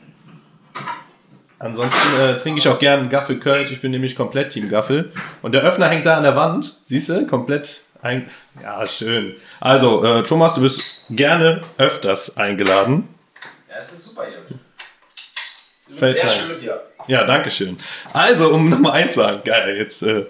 Ansonsten 1.60 2.20
äh, 2.20 2.38
trinke 2.40 2.60
ich 2.60 2.68
auch 2.68 2.80
gerne 2.80 3.08
Gaffel 3.08 3.40
Kölsch. 3.40 3.72
Ich 3.72 3.82
bin 3.82 3.92
nämlich 3.92 4.16
komplett 4.16 4.52
Team 4.52 4.68
Gaffel. 4.70 5.12
Und 5.44 5.52
der 5.52 5.62
Öffner 5.62 5.88
hängt 5.90 6.08
da 6.08 6.18
an 6.18 6.24
der 6.24 6.36
Wand. 6.36 6.80
Siehst 6.84 7.10
du? 7.10 7.28
Komplett 7.28 7.84
ein. 8.02 8.28
Ja, 8.64 8.86
schön. 8.88 9.36
Also, 9.60 10.04
äh, 10.04 10.24
Thomas, 10.24 10.56
du 10.56 10.62
bist 10.62 11.06
gerne 11.12 11.62
öfters 11.78 12.38
eingeladen. 12.38 13.08
Ja, 13.70 13.76
es 13.80 13.94
ist 13.94 14.06
super 14.06 14.24
jetzt. 14.28 14.62
Es 15.14 15.94
Fällt 15.96 16.14
sehr 16.14 16.24
rein. 16.24 16.32
schön 16.32 16.60
hier. 16.62 16.82
Ja, 17.08 17.24
danke 17.26 17.52
schön. 17.52 17.78
Also, 18.12 18.50
um 18.50 18.70
Nummer 18.70 18.94
eins 18.94 19.14
zu 19.14 19.20
sagen. 19.20 19.42
Geil, 19.46 19.78
jetzt. 19.78 20.02
Äh, 20.02 20.26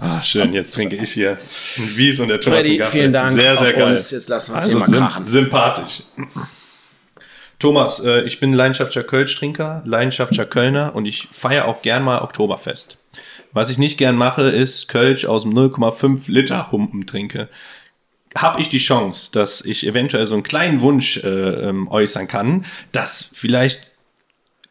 ah, 0.00 0.20
schön, 0.20 0.52
jetzt 0.52 0.74
trinke 0.74 0.94
ich 0.94 1.12
hier 1.12 1.32
ein 1.78 1.96
Wies 1.96 2.20
und 2.20 2.28
der 2.28 2.40
Thomas 2.40 2.60
Freddy, 2.60 2.82
vielen 2.86 3.12
Dank 3.12 3.28
Sehr, 3.28 3.56
sehr 3.56 3.72
geil. 3.72 3.90
uns. 3.90 4.10
Jetzt 4.10 4.28
lassen 4.28 4.52
wir 4.52 4.56
es 4.58 4.62
Also 4.64 4.70
hier 4.70 4.80
mal 4.80 4.86
sym 4.90 4.98
krachen. 4.98 5.26
sympathisch. 5.26 6.02
Thomas, 7.58 8.00
äh, 8.00 8.22
ich 8.22 8.40
bin 8.40 8.52
leidenschaftlicher 8.52 9.04
Kölsch-Trinker, 9.06 9.82
leidenschaftlicher 9.84 10.46
Kölner 10.46 10.94
und 10.96 11.06
ich 11.06 11.28
feiere 11.32 11.66
auch 11.66 11.82
gern 11.82 12.02
mal 12.02 12.20
Oktoberfest. 12.22 12.98
Was 13.52 13.70
ich 13.70 13.78
nicht 13.78 13.98
gern 13.98 14.16
mache, 14.16 14.42
ist 14.42 14.88
Kölsch 14.88 15.26
aus 15.26 15.42
dem 15.42 15.52
0,5 15.52 16.22
Liter 16.30 16.72
Humpen 16.72 17.06
trinke. 17.06 17.48
Habe 18.34 18.60
ich 18.62 18.70
die 18.70 18.78
Chance, 18.78 19.30
dass 19.32 19.62
ich 19.64 19.86
eventuell 19.86 20.24
so 20.26 20.34
einen 20.34 20.42
kleinen 20.42 20.80
Wunsch 20.80 21.18
äh, 21.18 21.28
ähm, 21.28 21.86
äußern 21.88 22.26
kann, 22.28 22.64
dass 22.90 23.28
vielleicht 23.32 23.90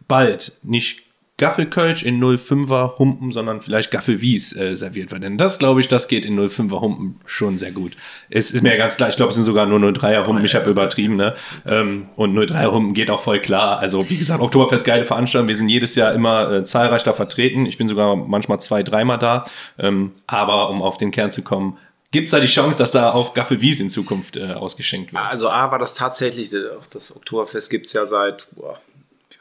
bald 0.07 0.53
nicht 0.63 1.03
Gaffelkölsch 1.41 2.03
in 2.03 2.23
05er 2.23 2.99
Humpen, 2.99 3.31
sondern 3.31 3.61
vielleicht 3.61 3.89
Gaffelwies 3.89 4.55
äh, 4.55 4.77
serviert 4.77 5.11
wird. 5.11 5.23
Denn 5.23 5.39
das, 5.39 5.57
glaube 5.57 5.81
ich, 5.81 5.87
das 5.87 6.07
geht 6.07 6.23
in 6.23 6.39
05er 6.39 6.81
Humpen 6.81 7.19
schon 7.25 7.57
sehr 7.57 7.71
gut. 7.71 7.93
Es 8.29 8.51
ist 8.51 8.61
mir 8.61 8.77
ganz 8.77 8.97
klar, 8.97 9.09
ich 9.09 9.15
glaube, 9.15 9.29
es 9.29 9.35
sind 9.35 9.45
sogar 9.45 9.65
nur 9.65 9.79
03er 9.79 10.27
Humpen, 10.27 10.45
ich 10.45 10.53
habe 10.53 10.69
übertrieben, 10.69 11.15
ne? 11.15 11.33
Ähm, 11.65 12.05
und 12.15 12.37
03er 12.37 12.71
Humpen 12.71 12.93
geht 12.93 13.09
auch 13.09 13.19
voll 13.19 13.39
klar. 13.39 13.79
Also, 13.79 14.07
wie 14.07 14.17
gesagt, 14.17 14.39
Oktoberfest, 14.39 14.85
geile 14.85 15.03
Veranstaltung. 15.03 15.47
Wir 15.47 15.55
sind 15.55 15.67
jedes 15.67 15.95
Jahr 15.95 16.13
immer 16.13 16.51
äh, 16.51 16.63
zahlreich 16.63 17.01
da 17.01 17.13
vertreten. 17.13 17.65
Ich 17.65 17.79
bin 17.79 17.87
sogar 17.87 18.15
manchmal 18.15 18.59
zwei, 18.59 18.83
dreimal 18.83 19.17
da. 19.17 19.43
Ähm, 19.79 20.11
aber 20.27 20.69
um 20.69 20.83
auf 20.83 20.97
den 20.97 21.09
Kern 21.09 21.31
zu 21.31 21.41
kommen, 21.41 21.75
gibt 22.11 22.25
es 22.25 22.31
da 22.31 22.39
die 22.39 22.45
Chance, 22.45 22.77
dass 22.77 22.91
da 22.91 23.13
auch 23.13 23.33
Gaffelwies 23.33 23.79
in 23.79 23.89
Zukunft 23.89 24.37
äh, 24.37 24.53
ausgeschenkt 24.53 25.11
wird? 25.11 25.23
Also 25.23 25.49
A 25.49 25.71
war 25.71 25.79
das 25.79 25.95
tatsächlich, 25.95 26.53
äh, 26.53 26.65
das 26.91 27.15
Oktoberfest 27.15 27.71
gibt 27.71 27.87
es 27.87 27.93
ja 27.93 28.05
seit, 28.05 28.47
boah, 28.51 28.79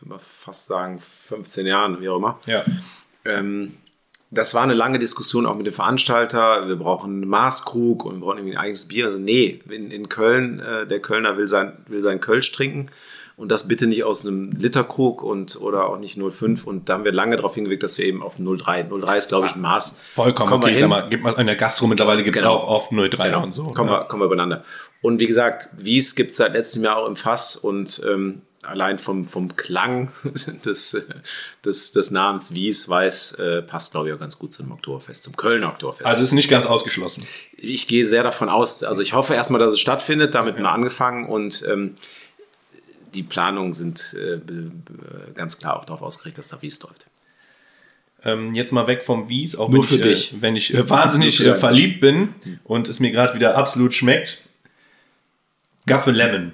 würde 0.01 0.11
mal 0.11 0.19
fast 0.19 0.67
sagen, 0.67 1.01
15 1.01 1.67
Jahren, 1.67 2.01
wie 2.01 2.09
auch 2.09 2.17
immer. 2.17 2.39
Ja. 2.47 2.65
Ähm, 3.25 3.77
das 4.31 4.55
war 4.55 4.63
eine 4.63 4.75
lange 4.75 4.99
Diskussion 4.99 5.45
auch 5.45 5.57
mit 5.57 5.67
dem 5.67 5.73
Veranstalter. 5.73 6.69
Wir 6.69 6.77
brauchen 6.77 7.23
einen 7.23 7.29
Maßkrug 7.29 8.05
und 8.05 8.17
wir 8.17 8.21
brauchen 8.21 8.39
irgendwie 8.39 8.57
ein 8.57 8.63
eigenes 8.63 8.87
Bier. 8.87 9.07
Also 9.07 9.19
nee, 9.19 9.61
in, 9.69 9.91
in 9.91 10.09
Köln, 10.09 10.61
äh, 10.61 10.87
der 10.87 11.01
Kölner 11.01 11.37
will 11.37 11.49
sein, 11.49 11.73
will 11.89 12.01
sein 12.03 12.21
Kölsch 12.21 12.53
trinken 12.53 12.91
und 13.41 13.49
das 13.51 13.67
bitte 13.67 13.87
nicht 13.87 14.05
aus 14.05 14.25
einem 14.25 14.53
Literkrug 14.53 15.23
und 15.23 15.61
oder 15.61 15.89
auch 15.89 15.99
nicht 15.99 16.17
0,5. 16.17 16.65
Und 16.65 16.89
da 16.89 16.95
haben 16.95 17.05
wir 17.05 17.13
lange 17.13 17.37
darauf 17.37 17.55
hingewirkt, 17.55 17.83
dass 17.83 17.99
wir 17.99 18.05
eben 18.05 18.23
auf 18.23 18.39
0,3. 18.39 18.89
0,3 18.89 19.17
ist, 19.17 19.29
glaube 19.29 19.47
ich, 19.47 19.55
ein 19.57 19.63
Maß. 19.63 19.99
Vollkommen 20.13 20.49
Kommen 20.49 20.63
okay. 20.63 20.73
Ich 20.75 20.79
sag 20.79 20.89
mal, 20.89 21.09
gibt 21.09 21.25
mal 21.25 21.33
in 21.33 21.47
der 21.47 21.57
Gastro 21.57 21.87
mittlerweile 21.87 22.23
gibt 22.23 22.37
es 22.37 22.43
Genau. 22.43 22.55
auch 22.55 22.69
oft 22.69 22.93
03er 22.93 23.43
und 23.43 23.53
so. 23.53 23.65
Kommen, 23.65 23.91
ne? 23.91 23.97
wir, 23.97 24.05
kommen 24.05 24.21
wir 24.21 24.27
übereinander. 24.27 24.63
Und 25.03 25.19
wie 25.19 25.27
gesagt, 25.27 25.71
Wies 25.79 26.15
gibt 26.15 26.31
es 26.33 26.37
seit 26.37 26.53
letztem 26.53 26.85
Jahr 26.85 26.99
auch 26.99 27.09
im 27.09 27.17
Fass 27.17 27.57
und 27.57 28.03
ähm, 28.09 28.43
allein 28.63 28.99
vom, 28.99 29.25
vom 29.25 29.57
Klang 29.57 30.11
des, 30.65 30.95
äh, 30.95 31.03
des, 31.65 31.93
des 31.93 32.11
Namens 32.11 32.53
Wies 32.55 32.89
weiß, 32.89 33.33
äh, 33.35 33.63
passt, 33.63 33.93
glaube 33.93 34.09
ich, 34.09 34.15
auch 34.15 34.19
ganz 34.19 34.39
gut 34.39 34.53
zum 34.53 34.71
Oktoberfest, 34.73 35.25
zum 35.25 35.37
Kölner 35.37 35.69
Oktoberfest. 35.69 36.07
Also 36.07 36.23
ist 36.23 36.33
nicht 36.33 36.51
ganz 36.51 36.67
ausgeschlossen. 36.67 37.25
ich 37.57 37.87
gehe 37.89 38.07
sehr 38.07 38.23
davon 38.23 38.49
aus, 38.49 38.83
also 38.83 39.01
ich 39.03 39.15
hoffe 39.15 39.35
erstmal, 39.35 39.61
dass 39.61 39.73
es 39.73 39.81
stattfindet, 39.81 40.35
damit 40.35 40.59
mal 40.59 40.73
angefangen 40.73 41.27
und 41.27 41.65
ähm, 41.69 41.95
die 43.15 43.23
Planungen 43.23 43.73
sind 43.73 44.15
äh, 44.15 44.37
be- 44.37 44.71
ganz 45.35 45.59
klar 45.59 45.77
auch 45.77 45.85
darauf 45.85 46.03
ausgerichtet, 46.03 46.39
dass 46.39 46.49
da 46.49 46.63
Wies 46.63 46.81
läuft. 46.83 47.07
Ähm, 48.23 48.55
jetzt 48.55 48.73
mal 48.73 48.87
weg 48.87 49.03
vom 49.03 49.29
Wies, 49.31 49.57
auch 49.57 49.69
Nur 49.71 49.83
wenn 49.83 49.89
für 49.89 50.09
ich, 50.09 50.29
dich. 50.31 50.33
Äh, 50.35 50.43
wenn 50.43 50.55
ich 50.55 50.75
äh, 50.75 50.89
wahnsinnig 50.89 51.41
äh, 51.41 51.55
verliebt 51.55 52.01
bin 52.01 52.35
und 52.65 52.89
es 52.89 53.01
mir 53.01 53.11
gerade 53.11 53.35
wieder 53.35 53.57
absolut 53.57 53.95
schmeckt. 53.95 54.45
Gaffe 55.87 56.11
Lemon. 56.11 56.53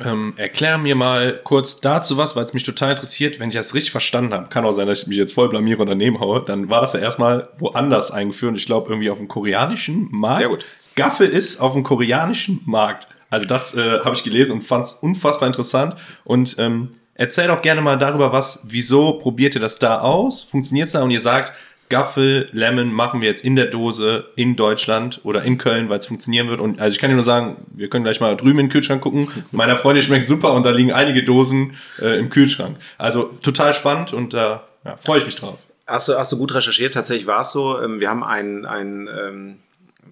Ähm, 0.00 0.32
erklär 0.36 0.78
mir 0.78 0.94
mal 0.94 1.40
kurz 1.44 1.80
dazu 1.80 2.16
was, 2.16 2.36
weil 2.36 2.44
es 2.44 2.54
mich 2.54 2.62
total 2.62 2.92
interessiert, 2.92 3.38
wenn 3.38 3.50
ich 3.50 3.54
das 3.54 3.74
richtig 3.74 3.92
verstanden 3.92 4.32
habe. 4.32 4.48
Kann 4.48 4.64
auch 4.64 4.72
sein, 4.72 4.86
dass 4.86 5.02
ich 5.02 5.08
mich 5.08 5.18
jetzt 5.18 5.34
voll 5.34 5.50
blamiere 5.50 5.82
und 5.82 5.88
daneben 5.88 6.20
haue. 6.20 6.42
Dann 6.42 6.70
war 6.70 6.80
das 6.80 6.94
ja 6.94 7.00
erstmal 7.00 7.48
woanders 7.58 8.10
eingeführt. 8.10 8.56
Ich 8.56 8.64
glaube, 8.64 8.88
irgendwie 8.88 9.10
auf 9.10 9.18
dem 9.18 9.28
koreanischen 9.28 10.08
Markt. 10.10 10.38
Sehr 10.38 10.48
gut. 10.48 10.64
Gaffe 10.96 11.26
ist 11.26 11.60
auf 11.60 11.74
dem 11.74 11.82
koreanischen 11.82 12.62
Markt. 12.64 13.08
Also 13.28 13.46
das 13.46 13.76
äh, 13.76 14.00
habe 14.00 14.14
ich 14.14 14.24
gelesen 14.24 14.52
und 14.52 14.62
fand 14.62 14.86
es 14.86 14.94
unfassbar 14.94 15.48
interessant. 15.48 15.96
Und 16.24 16.56
ähm, 16.58 16.94
erzähl 17.14 17.48
doch 17.48 17.60
gerne 17.60 17.82
mal 17.82 17.98
darüber 17.98 18.32
was, 18.32 18.64
wieso 18.66 19.14
probiert 19.14 19.54
ihr 19.54 19.60
das 19.60 19.78
da 19.78 20.00
aus? 20.00 20.40
Funktioniert 20.40 20.86
es 20.86 20.92
da? 20.92 21.02
Und 21.02 21.10
ihr 21.10 21.20
sagt, 21.20 21.52
Gaffel, 21.94 22.48
Lemon 22.50 22.92
machen 22.92 23.20
wir 23.20 23.28
jetzt 23.28 23.44
in 23.44 23.54
der 23.54 23.66
Dose 23.66 24.24
in 24.34 24.56
Deutschland 24.56 25.20
oder 25.22 25.44
in 25.44 25.58
Köln, 25.58 25.88
weil 25.88 26.00
es 26.00 26.06
funktionieren 26.06 26.48
wird. 26.48 26.58
Und 26.58 26.80
also 26.80 26.92
ich 26.92 26.98
kann 26.98 27.08
dir 27.08 27.14
nur 27.14 27.22
sagen, 27.22 27.54
wir 27.72 27.88
können 27.88 28.02
gleich 28.02 28.20
mal 28.20 28.36
drüben 28.36 28.58
in 28.58 28.66
den 28.66 28.72
Kühlschrank 28.72 29.00
gucken. 29.00 29.28
Meiner 29.52 29.76
Freundin 29.76 30.02
schmeckt 30.02 30.26
super 30.26 30.54
und 30.54 30.64
da 30.64 30.70
liegen 30.70 30.92
einige 30.92 31.22
Dosen 31.22 31.76
äh, 32.02 32.18
im 32.18 32.30
Kühlschrank. 32.30 32.78
Also 32.98 33.30
total 33.42 33.72
spannend 33.74 34.12
und 34.12 34.34
da 34.34 34.64
ja, 34.84 34.96
freue 34.96 35.20
ich 35.20 35.24
mich 35.24 35.36
drauf. 35.36 35.60
Hast 35.86 36.08
du, 36.08 36.18
hast 36.18 36.32
du 36.32 36.38
gut 36.38 36.52
recherchiert? 36.52 36.94
Tatsächlich 36.94 37.28
war 37.28 37.42
es 37.42 37.52
so. 37.52 37.80
ähm, 37.80 38.00
Wir 38.00 38.10
haben 38.10 38.24
einen, 38.24 38.66
einen 38.66 39.06
ähm, 39.06 39.58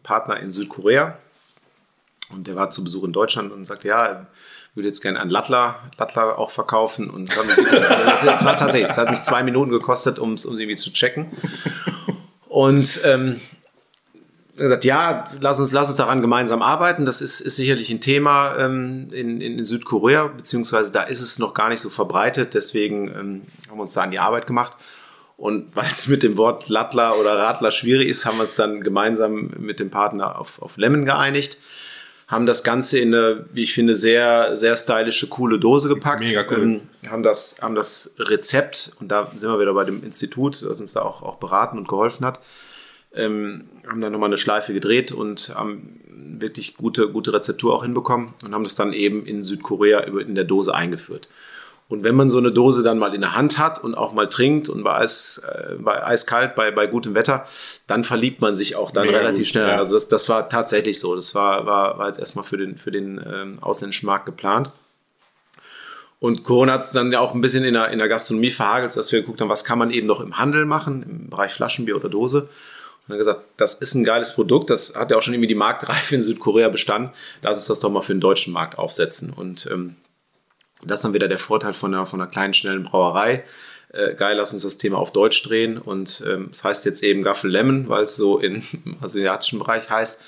Partner 0.05 0.39
in 0.39 0.53
Südkorea 0.53 1.19
und 2.31 2.47
der 2.47 2.55
war 2.55 2.71
zu 2.71 2.85
Besuch 2.85 3.03
in 3.03 3.13
Deutschland 3.13 3.51
und 3.51 3.65
sagte, 3.65 3.89
ja, 3.89 4.29
würde 4.75 4.89
jetzt 4.89 5.03
gerne 5.03 5.21
einen 5.21 5.31
Lattler, 5.31 5.77
Lattler 5.99 6.39
auch 6.39 6.51
verkaufen. 6.51 7.11
Und 7.11 7.31
das 8.25 8.45
war 8.45 8.57
tatsächlich, 8.57 8.91
es 8.91 8.99
hat 8.99 9.11
mich 9.11 9.23
zwei 9.23 9.43
Minuten 9.43 9.71
gekostet, 9.71 10.19
um 10.19 10.35
es 10.35 10.45
irgendwie 10.45 10.77
zu 10.77 10.93
checken. 10.93 11.31
Und 12.49 13.01
ähm, 13.05 13.41
gesagt, 14.57 14.85
ja, 14.85 15.29
lass 15.41 15.59
uns, 15.61 15.73
lass 15.73 15.89
uns 15.89 15.97
daran 15.97 16.21
gemeinsam 16.21 16.63
arbeiten. 16.63 17.05
Das 17.05 17.21
ist, 17.21 17.41
ist 17.41 17.57
sicherlich 17.57 17.91
ein 17.91 18.01
Thema 18.01 18.57
ähm, 18.59 19.09
in, 19.13 19.41
in 19.41 19.63
Südkorea, 19.65 20.29
beziehungsweise 20.29 20.93
da 20.93 21.03
ist 21.03 21.21
es 21.21 21.39
noch 21.39 21.55
gar 21.55 21.69
nicht 21.69 21.81
so 21.81 21.91
verbreitet. 21.91 22.55
Deswegen 22.55 23.09
ähm, 23.09 23.43
haben 23.69 23.79
wir 23.79 23.83
uns 23.83 23.95
da 23.95 24.03
an 24.03 24.11
die 24.11 24.19
Arbeit 24.19 24.47
gemacht. 24.47 24.77
Und 25.37 25.75
weil 25.75 25.87
es 25.87 26.07
mit 26.07 26.23
dem 26.23 26.37
Wort 26.37 26.69
Lattler 26.69 27.19
oder 27.19 27.37
Radler 27.37 27.73
schwierig 27.73 28.09
ist, 28.09 28.27
haben 28.27 28.37
wir 28.37 28.43
uns 28.43 28.55
dann 28.55 28.83
gemeinsam 28.83 29.51
mit 29.59 29.81
dem 29.81 29.91
Partner 29.91 30.39
auf, 30.39 30.63
auf 30.63 30.77
Lemon 30.77 31.05
geeinigt. 31.05 31.59
Haben 32.33 32.47
das 32.47 32.65
Ganze 32.65 32.99
in 32.99 33.15
eine, 33.15 33.45
wie 33.53 33.63
ich 33.63 33.75
finde, 33.75 33.95
sehr, 33.95 34.57
sehr 34.57 34.75
stylische, 34.75 35.29
coole 35.29 35.59
Dose 35.59 35.89
gepackt. 35.89 36.27
Mega 36.27 36.45
cool. 36.51 36.63
Ähm, 36.63 36.81
haben, 37.11 37.23
das, 37.23 37.59
haben 37.61 37.75
das 37.75 38.17
Rezept, 38.19 38.93
und 39.01 39.09
da 39.13 39.31
sind 39.37 39.49
wir 39.49 39.61
wieder 39.61 39.75
bei 39.75 39.85
dem 39.85 40.03
Institut, 40.03 40.63
das 40.63 40.81
uns 40.81 40.95
da 40.95 41.03
auch, 41.03 41.23
auch 41.23 41.37
beraten 41.37 41.77
und 41.77 41.89
geholfen 41.89 42.25
hat, 42.25 42.41
ähm, 43.15 43.67
haben 43.87 44.01
dann 44.01 44.13
nochmal 44.13 44.31
eine 44.31 44.39
Schleife 44.39 44.73
gedreht 44.73 45.13
und 45.13 45.53
haben 45.55 46.01
wirklich 46.41 46.77
gute, 46.77 47.09
gute 47.09 47.33
Rezeptur 47.33 47.75
auch 47.75 47.83
hinbekommen 47.83 48.35
und 48.43 48.55
haben 48.55 48.65
das 48.65 48.75
dann 48.75 48.93
eben 48.93 49.27
in 49.27 49.43
Südkorea 49.43 50.01
in 50.01 50.35
der 50.35 50.45
Dose 50.45 50.75
eingeführt. 50.75 51.29
Und 51.93 52.05
wenn 52.05 52.15
man 52.15 52.31
so 52.31 52.39
eine 52.39 52.51
Dose 52.51 52.83
dann 52.83 52.99
mal 52.99 53.15
in 53.15 53.21
der 53.21 53.35
Hand 53.35 53.59
hat 53.59 53.85
und 53.85 53.95
auch 53.95 54.15
mal 54.15 54.27
trinkt 54.27 54.71
und 54.71 54.83
bei, 54.83 54.95
Eis, 54.95 55.43
äh, 55.47 55.75
bei 55.75 56.03
eiskalt, 56.03 56.55
bei, 56.55 56.71
bei 56.71 56.87
gutem 56.87 57.15
Wetter, 57.15 57.47
dann 57.87 58.03
verliebt 58.03 58.41
man 58.41 58.57
sich 58.57 58.77
auch 58.77 58.91
dann 58.91 59.09
Mega 59.09 59.19
relativ 59.19 59.41
gut, 59.41 59.49
schnell. 59.49 59.69
Ja. 59.69 59.77
Also 59.77 59.93
das, 59.93 60.09
das 60.09 60.27
war 60.31 60.49
tatsächlich 60.49 60.99
so. 60.99 61.15
Das 61.15 61.35
war, 61.35 61.67
war, 61.67 61.99
war 61.99 62.07
jetzt 62.07 62.19
erstmal 62.19 62.47
für 62.47 62.57
den, 62.57 62.79
für 62.79 62.91
den 62.91 63.19
ähm, 63.19 63.59
ausländischen 63.61 64.07
Markt 64.07 64.25
geplant. 64.25 64.73
Und 66.19 66.45
Corona 66.45 66.73
hat 66.73 66.81
es 66.81 66.93
dann 66.93 67.13
ja 67.13 67.21
auch 67.21 67.35
ein 67.35 67.43
bisschen 67.43 67.63
in 67.63 67.75
der, 67.75 67.91
in 67.91 67.99
der 67.99 68.09
Gastronomie 68.09 68.53
verhagelt, 68.53 68.97
dass 68.97 69.13
wir 69.13 69.21
geguckt 69.21 69.43
haben, 69.43 69.51
was 69.51 69.65
kann 69.65 69.79
man 69.79 69.91
eben 69.91 70.07
noch 70.07 70.21
im 70.21 70.39
Handel 70.39 70.65
machen, 70.65 71.03
im 71.03 71.29
Bereich 71.29 71.53
Flaschenbier 71.53 71.97
oder 71.97 72.09
Dose. 72.09 72.39
Und 72.39 73.09
dann 73.09 73.19
gesagt, 73.19 73.43
das 73.59 73.75
ist 73.75 73.95
ein 73.95 74.05
geiles 74.05 74.35
Produkt, 74.35 74.71
das 74.71 74.95
hat 74.95 75.11
ja 75.11 75.19
auch 75.19 75.23
schon 75.23 75.35
irgendwie 75.35 75.49
die 75.49 75.55
Marktreife 75.55 76.15
in 76.15 76.23
Südkorea 76.23 76.71
bestanden. 76.71 77.11
Lass 77.43 77.59
uns 77.59 77.67
das 77.67 77.81
doch 77.81 77.91
mal 77.91 78.01
für 78.01 78.15
den 78.15 78.21
deutschen 78.21 78.55
Markt 78.55 78.79
aufsetzen. 78.79 79.31
Und 79.37 79.69
ähm, 79.71 79.97
das 80.85 80.99
ist 80.99 81.05
dann 81.05 81.15
wieder 81.15 81.29
der 81.29 81.39
Vorteil 81.39 81.73
von 81.73 81.95
einer, 81.95 82.07
von 82.07 82.21
einer 82.21 82.31
kleinen, 82.31 82.55
schnellen 82.55 82.83
Brauerei. 82.83 83.45
Äh, 83.93 84.15
geil, 84.15 84.37
lass 84.37 84.53
uns 84.53 84.63
das 84.63 84.79
Thema 84.79 84.99
auf 84.99 85.13
Deutsch 85.13 85.43
drehen. 85.43 85.79
Und 85.79 86.25
ähm, 86.27 86.49
das 86.51 86.65
heißt 86.65 86.85
jetzt 86.85 87.03
eben 87.03 87.23
Gaffel 87.23 87.51
Lemon, 87.51 87.89
weil 87.89 88.05
es 88.05 88.17
so 88.17 88.39
im 88.39 88.63
asiatischen 89.01 89.59
Bereich 89.59 89.91
heißt. 89.91 90.23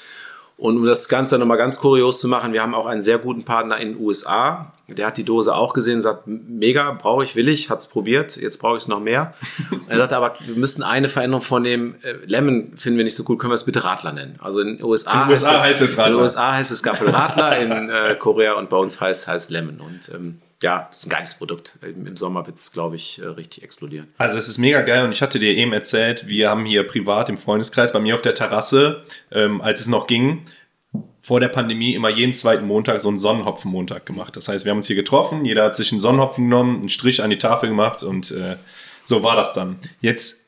Und 0.57 0.77
um 0.77 0.85
das 0.85 1.09
Ganze 1.09 1.37
nochmal 1.37 1.57
ganz 1.57 1.81
kurios 1.81 2.21
zu 2.21 2.29
machen, 2.29 2.53
wir 2.53 2.63
haben 2.63 2.75
auch 2.75 2.87
einen 2.87 3.01
sehr 3.01 3.19
guten 3.19 3.45
Partner 3.45 3.79
in 3.79 3.95
den 3.95 4.01
USA. 4.01 4.73
Der 4.87 5.07
hat 5.07 5.17
die 5.17 5.25
Dose 5.25 5.53
auch 5.53 5.73
gesehen, 5.73 6.01
sagt, 6.01 6.27
mega, 6.27 6.93
brauche 6.93 7.25
ich, 7.25 7.35
will 7.35 7.49
ich, 7.49 7.71
hat 7.71 7.81
es 7.81 7.89
probiert, 7.89 8.37
jetzt 8.37 8.59
brauche 8.59 8.77
ich 8.77 8.85
es 8.85 8.89
noch 8.89 9.01
mehr. 9.01 9.35
er 9.89 9.97
sagte 9.97 10.17
aber, 10.17 10.37
wir 10.45 10.55
müssten 10.55 10.85
eine 10.85 11.09
Veränderung 11.09 11.41
vornehmen. 11.41 11.97
Äh, 12.03 12.15
Lemon 12.27 12.77
finden 12.77 12.99
wir 12.99 13.05
nicht 13.05 13.17
so 13.17 13.25
gut, 13.25 13.41
können 13.41 13.51
wir 13.51 13.57
es 13.57 13.65
bitte 13.65 13.83
Radler 13.83 14.13
nennen. 14.13 14.39
Also 14.41 14.61
in 14.61 14.77
den 14.77 14.85
USA, 14.85 15.25
in 15.25 15.31
USA 15.31 15.61
heißt, 15.61 15.81
es, 15.81 15.99
Radler. 15.99 16.07
In 16.07 16.13
den 16.13 16.23
USA 16.23 16.53
heißt 16.53 16.71
es 16.71 16.83
Gaffel 16.85 17.11
Radler, 17.11 17.59
in 17.59 17.91
äh, 17.91 18.15
Korea 18.15 18.53
und 18.53 18.71
bei 18.71 18.77
uns 18.77 19.01
heißt 19.01 19.27
es 19.29 19.51
Lemon. 19.51 19.81
Und 19.81 20.09
ähm, 20.15 20.41
ja, 20.63 20.89
ist 20.91 21.07
ein 21.07 21.11
geiles 21.11 21.35
Produkt. 21.35 21.79
Im 21.83 22.17
Sommer 22.17 22.47
wird 22.47 22.57
es, 22.57 22.73
glaube 22.73 22.97
ich, 22.97 23.21
äh, 23.21 23.27
richtig 23.27 23.63
explodieren. 23.63 24.09
Also 24.19 24.39
es 24.39 24.49
ist 24.49 24.59
mega 24.59 24.81
geil 24.83 25.05
und 25.05 25.13
ich 25.13 25.23
hatte 25.23 25.39
dir 25.39 25.55
eben 25.55 25.73
erzählt, 25.73 26.27
wir 26.27 26.51
haben 26.51 26.65
hier 26.65 26.87
privat 26.87 27.29
im 27.29 27.37
Freundeskreis 27.37 27.93
bei 27.93 28.01
mir 28.01 28.15
auf 28.15 28.23
der 28.23 28.35
Terrasse, 28.35 29.03
ähm, 29.31 29.61
als 29.61 29.81
es 29.81 29.89
noch 29.89 30.07
ging, 30.07 30.45
vor 31.21 31.41
der 31.41 31.49
Pandemie 31.49 31.95
immer 31.95 32.09
jeden 32.09 32.33
zweiten 32.33 32.67
Montag 32.67 33.01
so 33.01 33.09
einen 33.09 33.19
Sonnenhopfenmontag 33.19 34.07
gemacht. 34.07 34.37
Das 34.37 34.49
heißt, 34.49 34.65
wir 34.65 34.71
haben 34.71 34.79
uns 34.79 34.87
hier 34.87 34.97
getroffen, 34.97 35.45
jeder 35.45 35.65
hat 35.65 35.77
sich 35.77 35.91
einen 35.91 36.01
Sonnenhopfen 36.01 36.45
genommen, 36.45 36.81
einen 36.81 36.89
Strich 36.89 37.23
an 37.23 37.31
die 37.31 37.39
Tafel 37.39 37.69
gemacht 37.69 38.03
und 38.03 38.31
äh, 38.31 38.57
so 39.05 39.23
war 39.23 39.37
das 39.37 39.55
dann. 39.55 39.79
Jetzt 40.01 40.44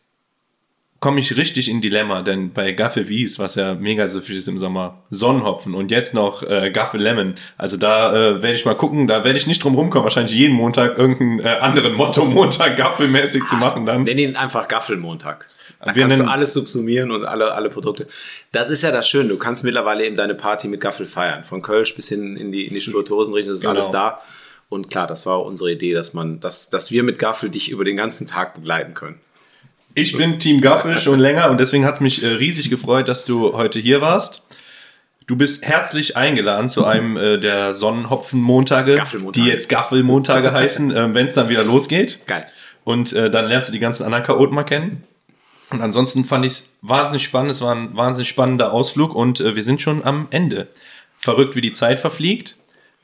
komme 1.00 1.20
ich 1.20 1.36
richtig 1.36 1.68
in 1.68 1.80
Dilemma, 1.80 2.22
denn 2.22 2.52
bei 2.52 2.72
Gaffel 2.72 3.08
Wies, 3.08 3.38
was 3.38 3.54
ja 3.54 3.74
mega 3.74 4.08
süffig 4.08 4.36
ist 4.36 4.48
im 4.48 4.58
Sommer, 4.58 5.02
Sonnenhopfen 5.10 5.74
und 5.74 5.90
jetzt 5.90 6.14
noch 6.14 6.42
äh, 6.42 6.70
Gaffel 6.70 7.00
Lemon. 7.00 7.34
Also 7.58 7.76
da 7.76 8.14
äh, 8.14 8.42
werde 8.42 8.56
ich 8.56 8.64
mal 8.64 8.74
gucken, 8.74 9.06
da 9.06 9.24
werde 9.24 9.38
ich 9.38 9.46
nicht 9.46 9.62
drum 9.62 9.74
rumkommen, 9.74 10.04
wahrscheinlich 10.04 10.34
jeden 10.34 10.54
Montag 10.54 10.96
irgendeinen 10.98 11.40
äh, 11.40 11.48
anderen 11.48 11.94
Motto-Montag 11.94 12.76
Gaffelmäßig 12.76 13.44
zu 13.44 13.56
machen 13.56 13.84
dann. 13.84 14.04
Nenn 14.04 14.18
ihn 14.18 14.36
einfach 14.36 14.68
Gaffelmontag. 14.68 15.46
Da 15.84 15.94
wir 15.94 16.02
kannst 16.02 16.20
du 16.20 16.24
alles 16.24 16.54
subsumieren 16.54 17.10
und 17.10 17.26
alle, 17.26 17.52
alle 17.52 17.68
Produkte. 17.68 18.06
Das 18.50 18.70
ist 18.70 18.82
ja 18.82 18.90
das 18.90 19.08
Schöne. 19.08 19.28
Du 19.28 19.36
kannst 19.36 19.62
mittlerweile 19.62 20.06
eben 20.06 20.16
deine 20.16 20.34
Party 20.34 20.68
mit 20.68 20.80
Gaffel 20.80 21.06
feiern. 21.06 21.44
Von 21.44 21.60
Kölsch 21.60 21.94
bis 21.94 22.08
hin 22.08 22.36
in 22.36 22.50
die, 22.50 22.66
in 22.66 22.74
die 22.74 22.80
Spirituosenrichtung 22.80 23.52
ist 23.52 23.60
genau. 23.60 23.74
alles 23.74 23.90
da. 23.90 24.20
Und 24.68 24.90
klar, 24.90 25.06
das 25.06 25.26
war 25.26 25.44
unsere 25.44 25.70
Idee, 25.70 25.92
dass 25.92 26.14
man, 26.14 26.40
dass, 26.40 26.70
dass 26.70 26.90
wir 26.90 27.02
mit 27.02 27.18
Gaffel 27.18 27.50
dich 27.50 27.70
über 27.70 27.84
den 27.84 27.96
ganzen 27.96 28.26
Tag 28.26 28.54
begleiten 28.54 28.94
können. 28.94 29.20
Ich 29.98 30.14
bin 30.14 30.38
Team 30.38 30.60
Gaffel 30.60 30.98
schon 30.98 31.18
länger 31.18 31.50
und 31.50 31.58
deswegen 31.58 31.86
hat 31.86 31.94
es 31.94 32.00
mich 32.00 32.22
äh, 32.22 32.26
riesig 32.26 32.68
gefreut, 32.68 33.08
dass 33.08 33.24
du 33.24 33.54
heute 33.54 33.80
hier 33.80 34.02
warst. 34.02 34.46
Du 35.26 35.36
bist 35.36 35.64
herzlich 35.64 36.18
eingeladen 36.18 36.68
zu 36.68 36.84
einem 36.84 37.16
äh, 37.16 37.38
der 37.38 37.74
Sonnenhopfen-Montage, 37.74 39.02
die 39.34 39.46
jetzt 39.46 39.70
Gaffelmontage 39.70 40.52
heißen, 40.52 40.94
äh, 40.94 41.14
wenn 41.14 41.26
es 41.26 41.32
dann 41.32 41.48
wieder 41.48 41.64
losgeht. 41.64 42.18
Geil. 42.26 42.44
Und 42.84 43.14
äh, 43.14 43.30
dann 43.30 43.46
lernst 43.46 43.70
du 43.70 43.72
die 43.72 43.78
ganzen 43.78 44.04
anderen 44.04 44.22
Chaoten 44.22 44.54
mal 44.54 44.64
kennen. 44.64 45.02
Und 45.70 45.80
ansonsten 45.80 46.26
fand 46.26 46.44
ich 46.44 46.52
es 46.52 46.76
wahnsinnig 46.82 47.24
spannend. 47.24 47.52
Es 47.52 47.62
war 47.62 47.74
ein 47.74 47.96
wahnsinnig 47.96 48.28
spannender 48.28 48.72
Ausflug 48.72 49.14
und 49.14 49.40
äh, 49.40 49.56
wir 49.56 49.62
sind 49.62 49.80
schon 49.80 50.04
am 50.04 50.26
Ende. 50.28 50.68
Verrückt, 51.18 51.56
wie 51.56 51.62
die 51.62 51.72
Zeit 51.72 52.00
verfliegt. 52.00 52.56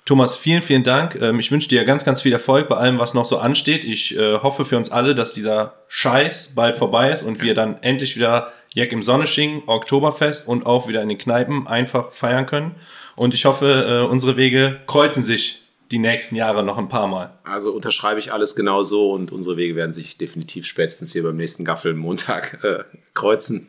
Thomas, 0.05 0.36
vielen, 0.36 0.62
vielen 0.62 0.82
Dank. 0.82 1.16
Ähm, 1.20 1.38
ich 1.38 1.53
wünsche 1.53 1.68
dir 1.68 1.84
ganz, 1.84 2.05
ganz 2.05 2.22
viel 2.22 2.32
Erfolg 2.32 2.68
bei 2.68 2.76
allem, 2.76 2.98
was 2.98 3.14
noch 3.14 3.24
so 3.24 3.38
ansteht. 3.38 3.84
Ich 3.84 4.16
äh, 4.16 4.38
hoffe 4.38 4.64
für 4.64 4.76
uns 4.76 4.90
alle, 4.90 5.14
dass 5.14 5.32
dieser 5.32 5.74
Scheiß 5.88 6.55
bald 6.55 6.76
vorbei 6.76 7.11
ist 7.11 7.22
und 7.22 7.40
wir 7.40 7.55
dann 7.55 7.80
endlich 7.82 8.16
wieder 8.16 8.53
Jack 8.74 8.90
im 8.92 9.03
Sonnesching, 9.03 9.62
Oktoberfest 9.66 10.48
und 10.48 10.66
auch 10.66 10.88
wieder 10.88 11.03
in 11.03 11.09
den 11.09 11.18
Kneipen 11.18 11.68
einfach 11.68 12.12
feiern 12.12 12.46
können. 12.46 12.74
Und 13.14 13.34
ich 13.34 13.44
hoffe, 13.44 14.00
äh, 14.00 14.05
unsere 14.05 14.36
Wege 14.36 14.80
kreuzen 14.86 15.22
sich 15.22 15.62
die 15.92 15.98
nächsten 15.98 16.34
Jahre 16.34 16.64
noch 16.64 16.78
ein 16.78 16.88
paar 16.88 17.07
Mal. 17.07 17.38
Also 17.44 17.72
unterschreibe 17.72 18.18
ich 18.18 18.32
alles 18.32 18.57
genau 18.57 18.82
so 18.82 19.12
und 19.12 19.30
unsere 19.30 19.57
Wege 19.57 19.76
werden 19.76 19.92
sich 19.92 20.16
definitiv 20.16 20.66
spätestens 20.66 21.12
hier 21.12 21.22
beim 21.22 21.36
nächsten 21.36 21.64
Gaffel 21.64 21.94
Montag 21.94 22.64
äh, 22.64 22.84
kreuzen. 23.14 23.68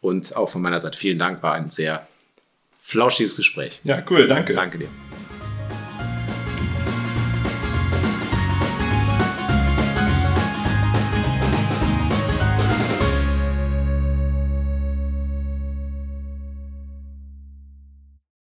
Und 0.00 0.34
auch 0.34 0.48
von 0.48 0.62
meiner 0.62 0.80
Seite 0.80 0.96
vielen 0.96 1.18
Dank, 1.18 1.42
war 1.42 1.54
ein 1.54 1.70
sehr 1.70 2.08
flauschiges 2.78 3.36
Gespräch. 3.36 3.80
Ja, 3.84 4.02
cool, 4.08 4.26
danke. 4.26 4.54
Danke 4.54 4.78
dir. 4.78 4.88